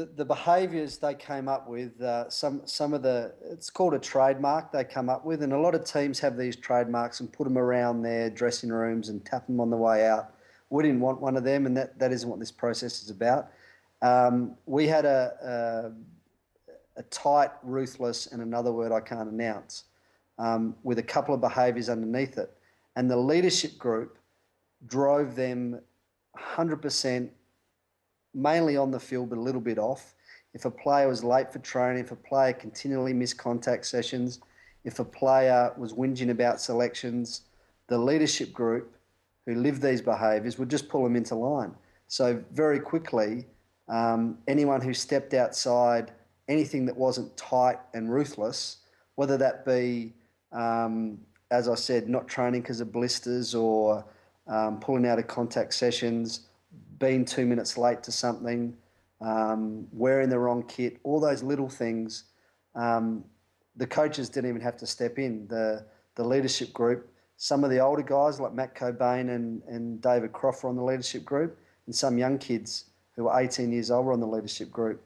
the, 0.00 0.06
the 0.16 0.24
behaviours 0.24 0.96
they 0.96 1.14
came 1.14 1.46
up 1.46 1.68
with. 1.68 2.00
Uh, 2.00 2.28
some 2.30 2.62
some 2.64 2.94
of 2.94 3.02
the 3.02 3.34
it's 3.50 3.68
called 3.68 3.92
a 3.92 3.98
trademark 3.98 4.72
they 4.72 4.84
come 4.84 5.10
up 5.10 5.26
with, 5.26 5.42
and 5.42 5.52
a 5.52 5.58
lot 5.58 5.74
of 5.74 5.84
teams 5.84 6.18
have 6.20 6.38
these 6.38 6.56
trademarks 6.56 7.20
and 7.20 7.30
put 7.30 7.44
them 7.44 7.58
around 7.58 8.02
their 8.02 8.30
dressing 8.30 8.70
rooms 8.70 9.10
and 9.10 9.24
tap 9.26 9.46
them 9.46 9.60
on 9.60 9.68
the 9.68 9.76
way 9.76 10.06
out. 10.06 10.34
We 10.70 10.82
didn't 10.84 11.00
want 11.00 11.20
one 11.20 11.36
of 11.36 11.44
them, 11.44 11.66
and 11.66 11.76
that, 11.76 11.98
that 11.98 12.12
isn't 12.12 12.28
what 12.28 12.38
this 12.38 12.52
process 12.52 13.02
is 13.02 13.10
about. 13.10 13.50
Um, 14.02 14.56
we 14.66 14.86
had 14.86 15.04
a, 15.04 15.92
a, 16.96 17.00
a, 17.00 17.02
tight, 17.04 17.50
ruthless, 17.62 18.28
and 18.28 18.40
another 18.40 18.72
word 18.72 18.92
I 18.92 19.00
can't 19.00 19.28
announce, 19.28 19.84
um, 20.38 20.76
with 20.84 20.98
a 20.98 21.02
couple 21.02 21.34
of 21.34 21.40
behaviours 21.40 21.90
underneath 21.90 22.38
it. 22.38 22.50
And 22.96 23.10
the 23.10 23.16
leadership 23.16 23.76
group 23.78 24.16
drove 24.86 25.34
them 25.34 25.80
100%, 26.38 27.28
mainly 28.34 28.76
on 28.76 28.90
the 28.90 29.00
field, 29.00 29.30
but 29.30 29.38
a 29.38 29.40
little 29.40 29.60
bit 29.60 29.78
off. 29.78 30.14
If 30.54 30.64
a 30.64 30.70
player 30.70 31.08
was 31.08 31.22
late 31.22 31.52
for 31.52 31.58
training, 31.60 32.04
if 32.04 32.10
a 32.10 32.16
player 32.16 32.52
continually 32.52 33.12
missed 33.12 33.38
contact 33.38 33.86
sessions, 33.86 34.40
if 34.84 34.98
a 34.98 35.04
player 35.04 35.72
was 35.76 35.92
whinging 35.92 36.30
about 36.30 36.60
selections, 36.60 37.42
the 37.86 37.98
leadership 37.98 38.52
group 38.52 38.96
who 39.46 39.54
lived 39.54 39.82
these 39.82 40.00
behaviours 40.00 40.58
would 40.58 40.68
just 40.68 40.88
pull 40.88 41.04
them 41.04 41.16
into 41.16 41.34
line. 41.34 41.74
So 42.08 42.42
very 42.52 42.80
quickly, 42.80 43.46
um, 43.88 44.38
anyone 44.48 44.80
who 44.80 44.94
stepped 44.94 45.34
outside 45.34 46.12
anything 46.48 46.86
that 46.86 46.96
wasn't 46.96 47.36
tight 47.36 47.78
and 47.94 48.12
ruthless, 48.12 48.78
whether 49.14 49.36
that 49.36 49.64
be, 49.64 50.12
um, 50.52 51.18
as 51.50 51.68
I 51.68 51.74
said, 51.74 52.08
not 52.08 52.26
training 52.26 52.62
because 52.62 52.80
of 52.80 52.92
blisters 52.92 53.54
or 53.54 54.04
um, 54.46 54.80
pulling 54.80 55.06
out 55.06 55.18
of 55.18 55.26
contact 55.26 55.74
sessions, 55.74 56.48
being 57.00 57.24
two 57.24 57.44
minutes 57.44 57.76
late 57.76 58.04
to 58.04 58.12
something, 58.12 58.76
um, 59.20 59.88
wearing 59.90 60.28
the 60.28 60.38
wrong 60.38 60.62
kit, 60.62 60.98
all 61.02 61.18
those 61.18 61.42
little 61.42 61.68
things, 61.68 62.24
um, 62.76 63.24
the 63.76 63.86
coaches 63.86 64.28
didn't 64.28 64.50
even 64.50 64.60
have 64.60 64.76
to 64.76 64.86
step 64.86 65.18
in. 65.18 65.48
The, 65.48 65.84
the 66.14 66.24
leadership 66.24 66.72
group, 66.72 67.10
some 67.36 67.64
of 67.64 67.70
the 67.70 67.80
older 67.80 68.02
guys 68.02 68.38
like 68.38 68.52
Matt 68.52 68.76
Cockbain 68.76 69.34
and, 69.34 69.62
and 69.64 70.00
David 70.00 70.32
were 70.32 70.68
on 70.68 70.76
the 70.76 70.84
leadership 70.84 71.24
group, 71.24 71.58
and 71.86 71.94
some 71.94 72.18
young 72.18 72.38
kids 72.38 72.84
who 73.16 73.24
were 73.24 73.40
18 73.40 73.72
years 73.72 73.90
old 73.90 74.06
were 74.06 74.12
on 74.12 74.20
the 74.20 74.26
leadership 74.26 74.70
group, 74.70 75.02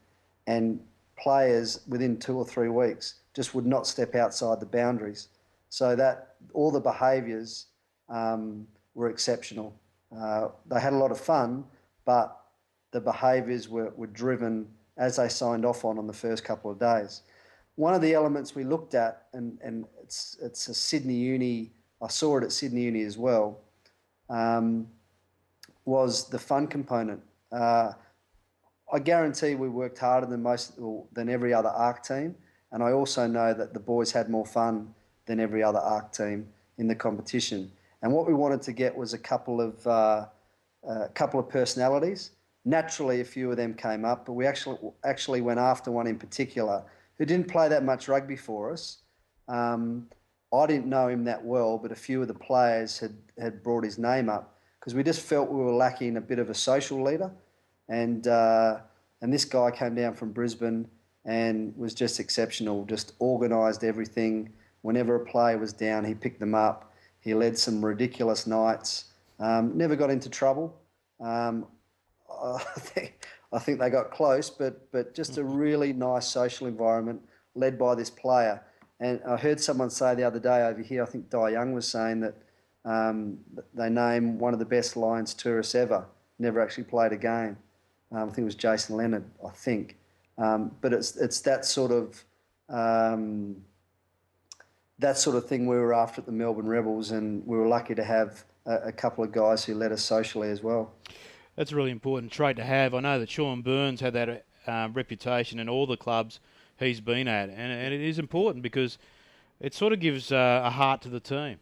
and 0.47 0.81
players 1.17 1.81
within 1.87 2.19
two 2.19 2.37
or 2.37 2.45
three 2.45 2.69
weeks 2.69 3.21
just 3.35 3.55
would 3.55 3.67
not 3.67 3.87
step 3.87 4.15
outside 4.15 4.61
the 4.61 4.67
boundaries. 4.67 5.29
So 5.69 5.95
that 5.97 6.35
all 6.53 6.71
the 6.71 6.81
behaviours 6.81 7.67
um, 8.09 8.67
were 8.95 9.09
exceptional. 9.09 9.75
Uh, 10.17 10.49
they 10.67 10.81
had 10.81 10.93
a 10.93 10.97
lot 10.97 11.11
of 11.11 11.21
fun, 11.21 11.65
but 12.05 12.41
the 12.93 13.01
behaviours 13.01 13.69
were, 13.69 13.93
were 13.97 14.07
driven 14.07 14.69
as 14.97 15.17
they 15.17 15.29
signed 15.29 15.65
off 15.65 15.85
on 15.85 15.99
on 15.99 16.07
the 16.07 16.13
first 16.13 16.45
couple 16.45 16.71
of 16.71 16.79
days. 16.79 17.23
One 17.77 17.95
of 17.95 18.01
the 18.01 18.15
elements 18.15 18.55
we 18.55 18.63
looked 18.63 18.95
at, 18.95 19.27
and, 19.33 19.59
and 19.63 19.85
it's, 20.03 20.39
it's 20.41 20.69
a 20.69 20.75
Sydney 20.75 21.15
Uni, 21.15 21.73
I 22.01 22.09
saw 22.09 22.39
it 22.39 22.45
at 22.45 22.53
Sydney 22.53 22.83
Uni 22.83 23.03
as 23.03 23.19
well, 23.19 23.59
um, 24.31 24.87
was 25.85 26.29
the 26.29 26.39
fun 26.39 26.67
component. 26.67 27.21
Uh, 27.51 27.93
I 28.93 28.99
guarantee 28.99 29.55
we 29.55 29.69
worked 29.69 29.99
harder 29.99 30.27
than 30.27 30.43
most 30.43 30.79
than 31.13 31.29
every 31.29 31.53
other 31.53 31.69
ARC 31.69 32.05
team, 32.05 32.37
and 32.71 32.83
I 32.83 32.93
also 32.93 33.27
know 33.27 33.53
that 33.53 33.75
the 33.75 33.81
boys 33.81 34.13
had 34.13 34.29
more 34.29 34.47
fun 34.47 34.95
than 35.27 35.41
every 35.41 35.63
other 35.63 35.79
ARC 35.79 36.13
team 36.13 36.49
in 36.79 36.87
the 36.87 36.95
competition. 36.95 37.73
And 38.03 38.13
what 38.13 38.27
we 38.27 38.35
wanted 38.35 38.63
to 38.63 38.73
get 38.73 38.95
was 38.95 39.15
a 39.15 39.19
couple 39.19 39.61
of 39.61 39.87
uh, 39.87 40.27
a 40.89 41.09
couple 41.09 41.41
of 41.41 41.49
personalities. 41.49 42.31
Naturally, 42.65 43.21
a 43.21 43.25
few 43.25 43.51
of 43.51 43.57
them 43.57 43.75
came 43.75 44.05
up, 44.05 44.27
but 44.27 44.33
we 44.33 44.47
actually 44.47 44.79
actually 45.05 45.41
went 45.41 45.61
after 45.61 45.91
one 45.91 46.07
in 46.07 46.19
particular 46.19 46.83
who 47.19 47.25
didn't 47.25 47.49
play 47.49 47.69
that 47.69 47.85
much 47.85 48.09
rugby 48.09 48.37
for 48.37 48.73
us. 48.73 48.99
Um, 49.49 50.09
I 50.53 50.67
didn't 50.67 50.87
know 50.87 51.09
him 51.09 51.25
that 51.25 51.45
well, 51.45 51.79
but 51.79 51.93
a 51.93 51.97
few 51.97 52.23
of 52.23 52.29
the 52.29 52.35
players 52.35 52.99
had, 52.99 53.15
had 53.39 53.63
brought 53.63 53.85
his 53.85 53.99
name 53.99 54.29
up 54.29 54.57
because 54.79 54.95
we 54.95 55.03
just 55.03 55.21
felt 55.21 55.51
we 55.51 55.59
were 55.59 55.75
lacking 55.75 56.17
a 56.17 56.21
bit 56.21 56.39
of 56.39 56.49
a 56.51 56.55
social 56.55 57.03
leader 57.03 57.31
and 57.89 58.27
uh, 58.27 58.79
and 59.21 59.33
this 59.33 59.45
guy 59.45 59.71
came 59.71 59.95
down 59.95 60.15
from 60.15 60.33
Brisbane 60.33 60.89
and 61.25 61.75
was 61.77 61.95
just 61.95 62.21
exceptional. 62.21 62.85
Just 62.85 63.15
organised 63.21 63.85
everything. 63.85 64.53
Whenever 64.83 65.17
a 65.17 65.25
player 65.25 65.59
was 65.59 65.73
down, 65.73 66.05
he 66.05 66.15
picked 66.15 66.41
them 66.41 66.55
up. 66.55 66.93
He 67.21 67.33
led 67.35 67.57
some 67.57 67.85
ridiculous 67.85 68.47
nights. 68.47 69.07
Um, 69.39 69.77
never 69.77 69.97
got 69.97 70.11
into 70.11 70.29
trouble. 70.29 70.75
Um, 71.21 71.67
I 72.31 72.59
think 72.79 73.27
I 73.53 73.59
think 73.59 73.79
they 73.79 73.91
got 73.91 74.11
close, 74.11 74.51
but 74.51 74.91
but 74.93 75.15
just 75.15 75.39
a 75.39 75.45
really 75.45 75.93
nice 75.93 76.27
social 76.27 76.67
environment 76.67 77.23
led 77.55 77.79
by 77.79 77.95
this 77.95 78.11
player. 78.11 78.63
And 79.01 79.21
I 79.29 79.37
heard 79.37 79.61
someone 79.61 79.91
say 79.91 80.15
the 80.15 80.25
other 80.25 80.39
day 80.39 80.63
over 80.63 80.81
here, 80.81 81.03
I 81.03 81.07
think 81.07 81.29
Dai 81.29 81.51
Young 81.51 81.73
was 81.73 81.87
saying 81.87 82.21
that 82.21 82.35
um, 82.85 83.39
they 83.75 83.91
name 83.91 84.39
one 84.39 84.53
of 84.53 84.59
the 84.59 84.65
best 84.65 84.97
Lions 84.97 85.35
tourists 85.35 85.75
ever. 85.75 86.07
Never 86.39 86.61
actually 86.61 86.85
played 86.85 87.13
a 87.13 87.17
game. 87.17 87.57
Um, 88.13 88.23
I 88.23 88.27
think 88.27 88.39
it 88.39 88.45
was 88.45 88.55
Jason 88.55 88.97
Leonard, 88.97 89.25
I 89.45 89.51
think. 89.51 89.97
Um, 90.39 90.73
but 90.81 90.93
it's 90.93 91.17
it's 91.17 91.41
that 91.43 91.65
sort 91.65 91.93
of 91.93 92.25
um, 92.69 93.57
that 94.99 95.19
sort 95.19 95.37
of 95.37 95.47
thing 95.47 95.67
we 95.67 95.77
were 95.77 95.95
after 95.95 96.21
at 96.21 96.27
the 96.27 96.33
Melbourne 96.33 96.67
Rebels, 96.67 97.11
and 97.11 97.47
we 97.47 97.57
were 97.57 97.69
lucky 97.69 97.95
to 97.95 98.05
have 98.05 98.45
a, 98.67 98.89
a 98.89 98.93
couple 98.93 99.25
of 99.25 99.33
guys 99.33 99.65
who 99.65 99.75
led 99.75 99.93
us 99.93 100.03
socially 100.03 100.51
as 100.51 100.63
well. 100.63 100.93
That's 101.57 101.73
a 101.73 101.77
really 101.77 101.91
important 101.91 102.33
trait 102.33 102.57
to 102.57 102.65
have. 102.65 102.95
I 102.95 103.01
know 103.01 103.19
that 103.19 103.31
Sean 103.31 103.63
Burns 103.63 104.01
had 104.01 104.13
that 104.15 104.45
uh, 104.67 104.89
reputation 104.93 105.59
in 105.59 105.69
all 105.69 105.87
the 105.87 105.97
clubs 105.97 106.41
he's 106.79 107.01
been 107.01 107.29
at, 107.29 107.49
and, 107.49 107.73
and 107.73 107.95
it 107.95 108.01
is 108.01 108.19
important 108.19 108.63
because 108.63 108.99
it 109.61 109.75
sort 109.75 109.93
of 109.93 110.01
gives 110.01 110.33
uh, 110.33 110.63
a 110.65 110.71
heart 110.71 111.01
to 111.03 111.09
the 111.09 111.21
team. 111.21 111.59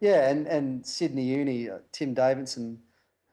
Yeah, 0.00 0.28
and, 0.28 0.48
and 0.48 0.84
Sydney 0.84 1.22
Uni, 1.22 1.70
uh, 1.70 1.78
Tim 1.92 2.12
Davidson 2.12 2.80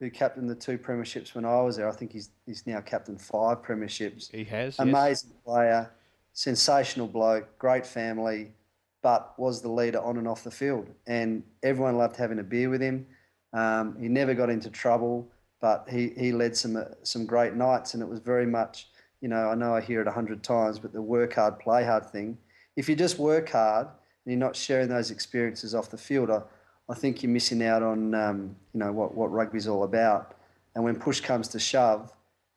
who 0.00 0.10
captained 0.10 0.48
the 0.48 0.54
two 0.54 0.78
premierships 0.78 1.34
when 1.34 1.44
I 1.44 1.60
was 1.60 1.76
there. 1.76 1.88
I 1.88 1.92
think 1.92 2.10
he's 2.10 2.30
he's 2.46 2.66
now 2.66 2.80
captained 2.80 3.20
five 3.20 3.62
premierships. 3.62 4.30
He 4.30 4.44
has. 4.44 4.78
Amazing 4.78 5.30
yes. 5.30 5.44
player, 5.44 5.90
sensational 6.32 7.06
bloke, 7.06 7.58
great 7.58 7.86
family, 7.86 8.54
but 9.02 9.38
was 9.38 9.62
the 9.62 9.68
leader 9.68 10.00
on 10.00 10.16
and 10.18 10.28
off 10.28 10.44
the 10.44 10.50
field. 10.50 10.88
And 11.06 11.42
everyone 11.62 11.96
loved 11.96 12.16
having 12.16 12.38
a 12.38 12.42
beer 12.42 12.68
with 12.68 12.82
him. 12.82 13.06
Um, 13.52 13.96
he 14.00 14.08
never 14.08 14.34
got 14.34 14.50
into 14.50 14.70
trouble, 14.70 15.28
but 15.60 15.86
he, 15.88 16.10
he 16.16 16.32
led 16.32 16.56
some 16.56 16.76
uh, 16.76 16.84
some 17.02 17.26
great 17.26 17.54
nights, 17.54 17.94
and 17.94 18.02
it 18.02 18.08
was 18.08 18.20
very 18.20 18.46
much, 18.46 18.88
you 19.20 19.28
know, 19.28 19.48
I 19.48 19.54
know 19.54 19.74
I 19.74 19.80
hear 19.80 20.00
it 20.00 20.06
a 20.06 20.12
hundred 20.12 20.42
times, 20.42 20.78
but 20.78 20.92
the 20.92 21.02
work 21.02 21.34
hard, 21.34 21.58
play 21.58 21.84
hard 21.84 22.06
thing. 22.06 22.38
If 22.76 22.88
you 22.88 22.94
just 22.94 23.18
work 23.18 23.50
hard 23.50 23.86
and 23.86 24.32
you're 24.32 24.38
not 24.38 24.56
sharing 24.56 24.88
those 24.88 25.10
experiences 25.10 25.74
off 25.74 25.90
the 25.90 25.98
field, 25.98 26.30
I, 26.30 26.42
I 26.88 26.94
think 26.94 27.22
you're 27.22 27.32
missing 27.32 27.62
out 27.62 27.82
on 27.82 28.14
um, 28.14 28.56
you 28.72 28.80
know 28.80 28.92
what, 28.92 29.14
what 29.14 29.32
rugby's 29.32 29.66
all 29.66 29.84
about. 29.84 30.36
And 30.74 30.84
when 30.84 30.96
push 30.96 31.20
comes 31.20 31.48
to 31.48 31.58
shove, 31.58 32.12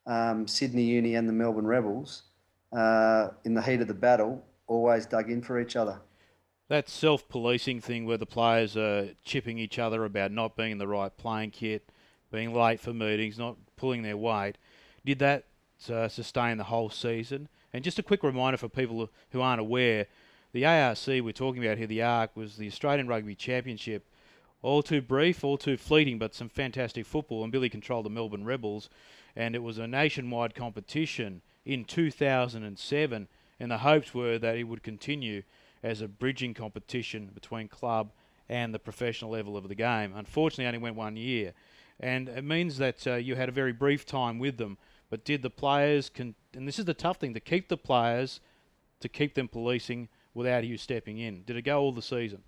um, 0.06 0.48
Sydney 0.48 0.84
Uni 0.84 1.16
and 1.16 1.28
the 1.28 1.34
Melbourne 1.34 1.66
Rebels, 1.66 2.24
uh, 2.76 3.30
in 3.44 3.54
the 3.54 3.62
heat 3.62 3.82
of 3.82 3.88
the 3.88 3.94
battle, 3.94 4.44
always 4.68 5.06
dug 5.06 5.32
in 5.32 5.42
for 5.42 5.60
each 5.60 5.76
other. 5.76 6.00
That 6.70 6.90
self-policing 6.90 7.82
thing 7.82 8.06
where 8.06 8.18
the 8.18 8.26
players 8.26 8.78
are 8.78 9.10
chipping 9.24 9.58
each 9.58 9.78
other 9.78 10.06
about 10.06 10.32
not 10.32 10.56
being 10.56 10.72
in 10.72 10.78
the 10.78 10.88
right 10.88 11.16
playing 11.16 11.52
kit, 11.52 11.90
being 12.32 12.54
late 12.54 12.80
for 12.80 12.94
meetings, 12.94 13.38
not 13.38 13.58
pulling 13.76 14.02
their 14.02 14.18
weight, 14.18 14.58
did 15.06 15.20
that 15.20 15.46
uh, 15.90 16.08
sustain 16.08 16.58
the 16.58 16.64
whole 16.64 16.90
season? 16.90 17.50
And 17.74 17.84
just 17.84 18.00
a 18.00 18.04
quick 18.04 18.24
reminder 18.24 18.58
for 18.58 18.70
people 18.70 19.10
who 19.32 19.42
aren't 19.42 19.60
aware, 19.60 20.08
the 20.54 20.66
ARC 20.66 20.98
we're 21.08 21.32
talking 21.32 21.64
about 21.64 21.78
here, 21.78 21.88
the 21.88 22.02
ARC, 22.02 22.36
was 22.36 22.58
the 22.58 22.68
Australian 22.68 23.08
Rugby 23.08 23.36
Championship 23.36 24.06
all 24.64 24.82
too 24.82 25.02
brief, 25.02 25.44
all 25.44 25.58
too 25.58 25.78
fleeting, 25.78 26.18
but 26.18 26.34
some 26.34 26.50
fantastic 26.50 27.06
football. 27.06 27.44
And 27.44 27.52
Billy 27.52 27.70
controlled 27.70 28.06
the 28.06 28.10
Melbourne 28.10 28.46
Rebels, 28.46 28.90
and 29.36 29.56
it 29.56 29.62
was 29.62 29.78
a 29.78 29.88
nationwide 29.88 30.56
competition 30.56 31.42
in 31.66 31.84
2007. 31.86 33.28
And 33.60 33.72
the 33.72 33.78
hopes 33.80 34.14
were 34.14 34.40
that 34.40 34.58
it 34.58 34.64
would 34.64 34.82
continue 34.82 35.44
as 35.84 36.02
a 36.02 36.08
bridging 36.08 36.54
competition 36.54 37.30
between 37.34 37.68
club 37.68 38.12
and 38.50 38.74
the 38.74 38.80
professional 38.80 39.32
level 39.32 39.58
of 39.58 39.68
the 39.68 39.76
game. 39.76 40.14
Unfortunately, 40.16 40.66
only 40.66 40.80
went 40.80 40.96
one 40.96 41.16
year, 41.16 41.54
and 42.00 42.30
it 42.30 42.44
means 42.44 42.78
that 42.78 43.06
uh, 43.06 43.16
you 43.16 43.36
had 43.36 43.50
a 43.50 43.52
very 43.52 43.74
brief 43.74 44.06
time 44.06 44.40
with 44.40 44.58
them. 44.58 44.78
But 45.10 45.26
did 45.26 45.44
the 45.44 45.50
players, 45.50 46.10
con- 46.10 46.36
and 46.54 46.68
this 46.68 46.80
is 46.80 46.86
the 46.86 46.94
tough 46.94 47.18
thing, 47.18 47.34
to 47.36 47.40
keep 47.40 47.70
the 47.70 47.78
players, 47.78 48.40
to 49.02 49.10
keep 49.10 49.36
them 49.36 49.48
policing 49.48 50.10
without 50.34 50.64
you 50.64 50.78
stepping 50.78 51.20
in? 51.20 51.44
Did 51.44 51.58
it 51.58 51.62
go 51.62 51.80
all 51.80 51.92
the 51.92 52.02
season? 52.02 52.42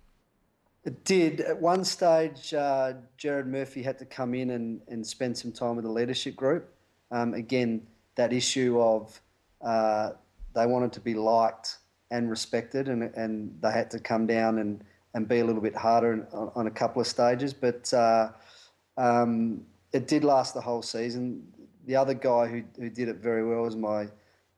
It 0.84 1.04
did. 1.04 1.40
At 1.40 1.60
one 1.60 1.84
stage, 1.84 2.54
uh, 2.54 2.94
Gerard 3.16 3.48
Murphy 3.48 3.82
had 3.82 3.98
to 3.98 4.04
come 4.04 4.34
in 4.34 4.50
and, 4.50 4.80
and 4.88 5.06
spend 5.06 5.36
some 5.36 5.52
time 5.52 5.76
with 5.76 5.84
the 5.84 5.90
leadership 5.90 6.36
group. 6.36 6.72
Um, 7.10 7.34
again, 7.34 7.86
that 8.14 8.32
issue 8.32 8.80
of 8.80 9.20
uh, 9.60 10.10
they 10.54 10.66
wanted 10.66 10.92
to 10.92 11.00
be 11.00 11.14
liked 11.14 11.78
and 12.10 12.30
respected, 12.30 12.88
and, 12.88 13.02
and 13.14 13.56
they 13.60 13.70
had 13.70 13.90
to 13.90 13.98
come 13.98 14.26
down 14.26 14.58
and, 14.58 14.84
and 15.14 15.28
be 15.28 15.40
a 15.40 15.44
little 15.44 15.62
bit 15.62 15.74
harder 15.74 16.26
on, 16.32 16.52
on 16.54 16.66
a 16.66 16.70
couple 16.70 17.00
of 17.00 17.06
stages. 17.06 17.52
But 17.52 17.92
uh, 17.92 18.30
um, 18.96 19.62
it 19.92 20.06
did 20.06 20.24
last 20.24 20.54
the 20.54 20.60
whole 20.60 20.82
season. 20.82 21.46
The 21.86 21.96
other 21.96 22.14
guy 22.14 22.46
who, 22.46 22.62
who 22.78 22.90
did 22.90 23.08
it 23.08 23.16
very 23.16 23.44
well 23.44 23.62
was 23.62 23.76
my 23.76 24.08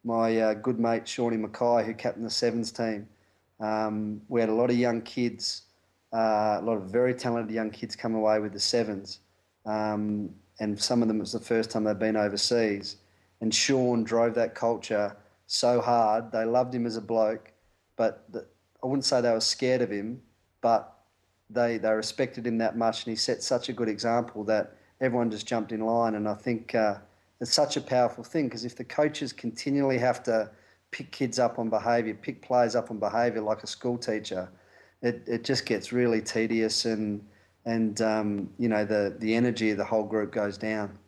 my 0.05 0.40
uh, 0.40 0.55
good 0.55 0.78
mate 0.78 1.07
Shawnee 1.07 1.37
Mackay, 1.37 1.85
who 1.85 1.93
captained 1.93 2.25
the 2.25 2.31
sevens 2.31 2.71
team. 2.71 3.09
Um, 3.61 4.23
we 4.28 4.40
had 4.40 4.49
a 4.49 4.55
lot 4.55 4.71
of 4.71 4.76
young 4.76 5.02
kids 5.02 5.62
uh, 6.12 6.59
a 6.61 6.62
lot 6.62 6.76
of 6.76 6.85
very 6.85 7.14
talented 7.14 7.55
young 7.55 7.71
kids 7.71 7.95
come 7.95 8.14
away 8.14 8.38
with 8.40 8.52
the 8.52 8.61
sevens, 8.61 9.21
um, 9.67 10.31
and 10.59 10.81
some 10.81 11.02
of 11.02 11.09
them 11.09 11.19
it 11.19 11.21
was 11.21 11.33
the 11.33 11.40
first 11.40 11.71
time 11.71 11.85
they've 11.85 11.99
been 11.99 12.17
overseas. 12.17 12.97
And 13.40 13.55
Sean 13.55 14.05
drove 14.05 14.35
that 14.35 14.55
culture 14.55 15.14
so 15.49 15.81
hard. 15.81 16.31
They 16.31 16.44
loved 16.44 16.72
him 16.72 16.87
as 16.87 16.96
a 16.96 17.01
bloke, 17.01 17.51
but 17.96 18.25
the, 18.33 18.46
I 18.83 18.87
wouldn't 18.87 19.05
say 19.05 19.20
they 19.20 19.33
were 19.33 19.40
scared 19.40 19.83
of 19.83 19.90
him, 19.90 20.22
but 20.61 20.94
they 21.51 21.79
they 21.79 21.90
respected 21.90 22.46
him 22.46 22.59
that 22.59 22.77
much, 22.77 23.05
and 23.05 23.11
he 23.11 23.16
set 23.16 23.42
such 23.42 23.68
a 23.68 23.72
good 23.72 23.88
example 23.88 24.44
that 24.44 24.77
everyone 25.01 25.31
just 25.31 25.46
jumped 25.46 25.72
in 25.72 25.81
line. 25.81 26.14
And 26.14 26.29
I 26.29 26.35
think 26.35 26.77
uh, 26.77 26.99
it's 27.40 27.53
such 27.53 27.77
a 27.77 27.81
powerful 27.81 28.22
thing 28.22 28.46
because 28.46 28.64
if 28.64 28.77
the 28.77 28.85
coaches 28.85 29.33
continually 29.33 29.99
have 29.99 30.22
to 30.25 30.51
pick 30.92 31.11
kids 31.11 31.40
up 31.40 31.59
on 31.59 31.68
behaviour, 31.68 32.14
pick 32.14 32.40
players 32.42 32.77
up 32.77 32.90
on 32.90 32.99
behaviour 32.99 33.40
like 33.40 33.64
a 33.64 33.66
school 33.66 33.99
teacher 33.99 34.49
it, 35.03 35.22
it 35.27 35.44
just 35.44 35.66
gets 35.66 35.92
really 35.92 36.20
tedious 36.20 36.85
and 36.85 37.25
and 37.64 38.01
um, 38.01 38.51
you 38.59 38.68
know 38.68 38.85
the 38.85 39.16
the 39.18 39.35
energy 39.35 39.70
of 39.70 39.77
the 39.77 39.85
whole 39.85 40.05
group 40.05 40.33
goes 40.33 40.59
down. 40.59 40.99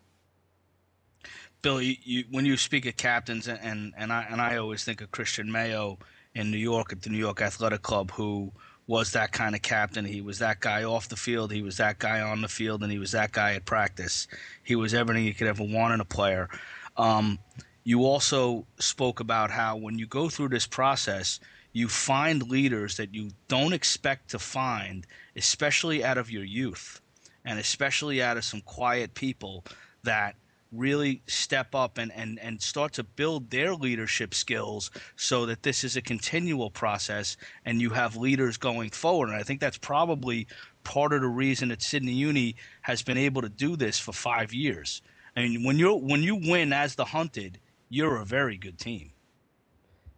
Bill, 1.62 1.82
you, 1.82 2.24
when 2.30 2.46
you 2.46 2.56
speak 2.56 2.86
of 2.86 2.96
captains, 2.96 3.48
and, 3.48 3.92
and 3.96 4.12
I 4.12 4.26
and 4.30 4.40
I 4.40 4.56
always 4.56 4.84
think 4.84 5.00
of 5.00 5.10
Christian 5.10 5.50
Mayo 5.50 5.98
in 6.34 6.50
New 6.50 6.58
York 6.58 6.92
at 6.92 7.02
the 7.02 7.10
New 7.10 7.18
York 7.18 7.42
Athletic 7.42 7.82
Club, 7.82 8.10
who 8.12 8.52
was 8.86 9.12
that 9.12 9.32
kind 9.32 9.54
of 9.54 9.62
captain. 9.62 10.04
He 10.04 10.20
was 10.20 10.38
that 10.38 10.60
guy 10.60 10.84
off 10.84 11.08
the 11.08 11.16
field, 11.16 11.52
he 11.52 11.62
was 11.62 11.76
that 11.76 11.98
guy 11.98 12.20
on 12.20 12.40
the 12.40 12.48
field, 12.48 12.82
and 12.82 12.90
he 12.90 12.98
was 12.98 13.12
that 13.12 13.32
guy 13.32 13.54
at 13.54 13.64
practice. 13.64 14.26
He 14.62 14.74
was 14.74 14.94
everything 14.94 15.24
you 15.24 15.34
could 15.34 15.46
ever 15.46 15.62
want 15.62 15.94
in 15.94 16.00
a 16.00 16.04
player. 16.04 16.48
Um, 16.96 17.38
you 17.84 18.04
also 18.04 18.66
spoke 18.78 19.20
about 19.20 19.50
how 19.50 19.76
when 19.76 19.98
you 19.98 20.06
go 20.06 20.28
through 20.28 20.48
this 20.48 20.66
process, 20.66 21.40
you 21.72 21.88
find 21.88 22.48
leaders 22.48 22.96
that 22.96 23.14
you 23.14 23.30
don't 23.48 23.72
expect 23.72 24.30
to 24.30 24.38
find, 24.38 25.06
especially 25.36 26.04
out 26.04 26.18
of 26.18 26.30
your 26.30 26.44
youth 26.44 27.00
and 27.44 27.58
especially 27.58 28.22
out 28.22 28.36
of 28.36 28.44
some 28.44 28.60
quiet 28.62 29.14
people 29.14 29.64
that 30.02 30.34
really 30.72 31.22
step 31.26 31.74
up 31.74 31.98
and, 31.98 32.12
and, 32.12 32.38
and 32.38 32.60
start 32.60 32.92
to 32.92 33.02
build 33.02 33.50
their 33.50 33.74
leadership 33.74 34.34
skills 34.34 34.90
so 35.16 35.46
that 35.46 35.62
this 35.62 35.82
is 35.84 35.96
a 35.96 36.02
continual 36.02 36.70
process 36.70 37.36
and 37.64 37.80
you 37.80 37.90
have 37.90 38.16
leaders 38.16 38.56
going 38.56 38.90
forward. 38.90 39.30
And 39.30 39.36
I 39.36 39.42
think 39.42 39.60
that's 39.60 39.78
probably 39.78 40.46
part 40.84 41.12
of 41.12 41.22
the 41.22 41.28
reason 41.28 41.68
that 41.70 41.82
Sydney 41.82 42.12
Uni 42.12 42.56
has 42.82 43.02
been 43.02 43.18
able 43.18 43.42
to 43.42 43.48
do 43.48 43.76
this 43.76 43.98
for 43.98 44.12
five 44.12 44.52
years. 44.52 45.02
I 45.36 45.42
mean, 45.42 45.64
when 45.64 45.78
you 45.78 45.94
when 45.94 46.22
you 46.22 46.34
win 46.34 46.72
as 46.72 46.94
the 46.94 47.04
hunted, 47.04 47.58
you're 47.88 48.16
a 48.16 48.24
very 48.24 48.56
good 48.56 48.78
team. 48.78 49.12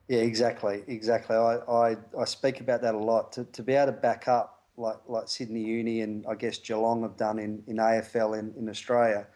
Yeah, 0.09 0.21
exactly, 0.21 0.83
exactly. 0.89 1.37
I, 1.37 1.57
I, 1.69 1.97
I 2.19 2.25
speak 2.25 2.61
about 2.61 2.83
that 2.83 2.95
a 2.95 2.99
lot. 2.99 3.33
To, 3.33 3.45
to 3.45 3.63
be 3.63 3.75
able 3.75 3.93
to 3.93 3.99
back 3.99 4.29
up 4.29 4.63
like 4.77 4.99
like 5.07 5.29
Sydney 5.29 5.63
Uni 5.63 6.01
and 6.01 6.25
I 6.27 6.35
guess 6.35 6.59
Geelong 6.59 7.03
have 7.03 7.17
done 7.17 7.39
in, 7.39 7.63
in 7.67 7.77
AFL 7.77 8.39
in, 8.39 8.55
in 8.59 8.69
Australia, 8.69 9.27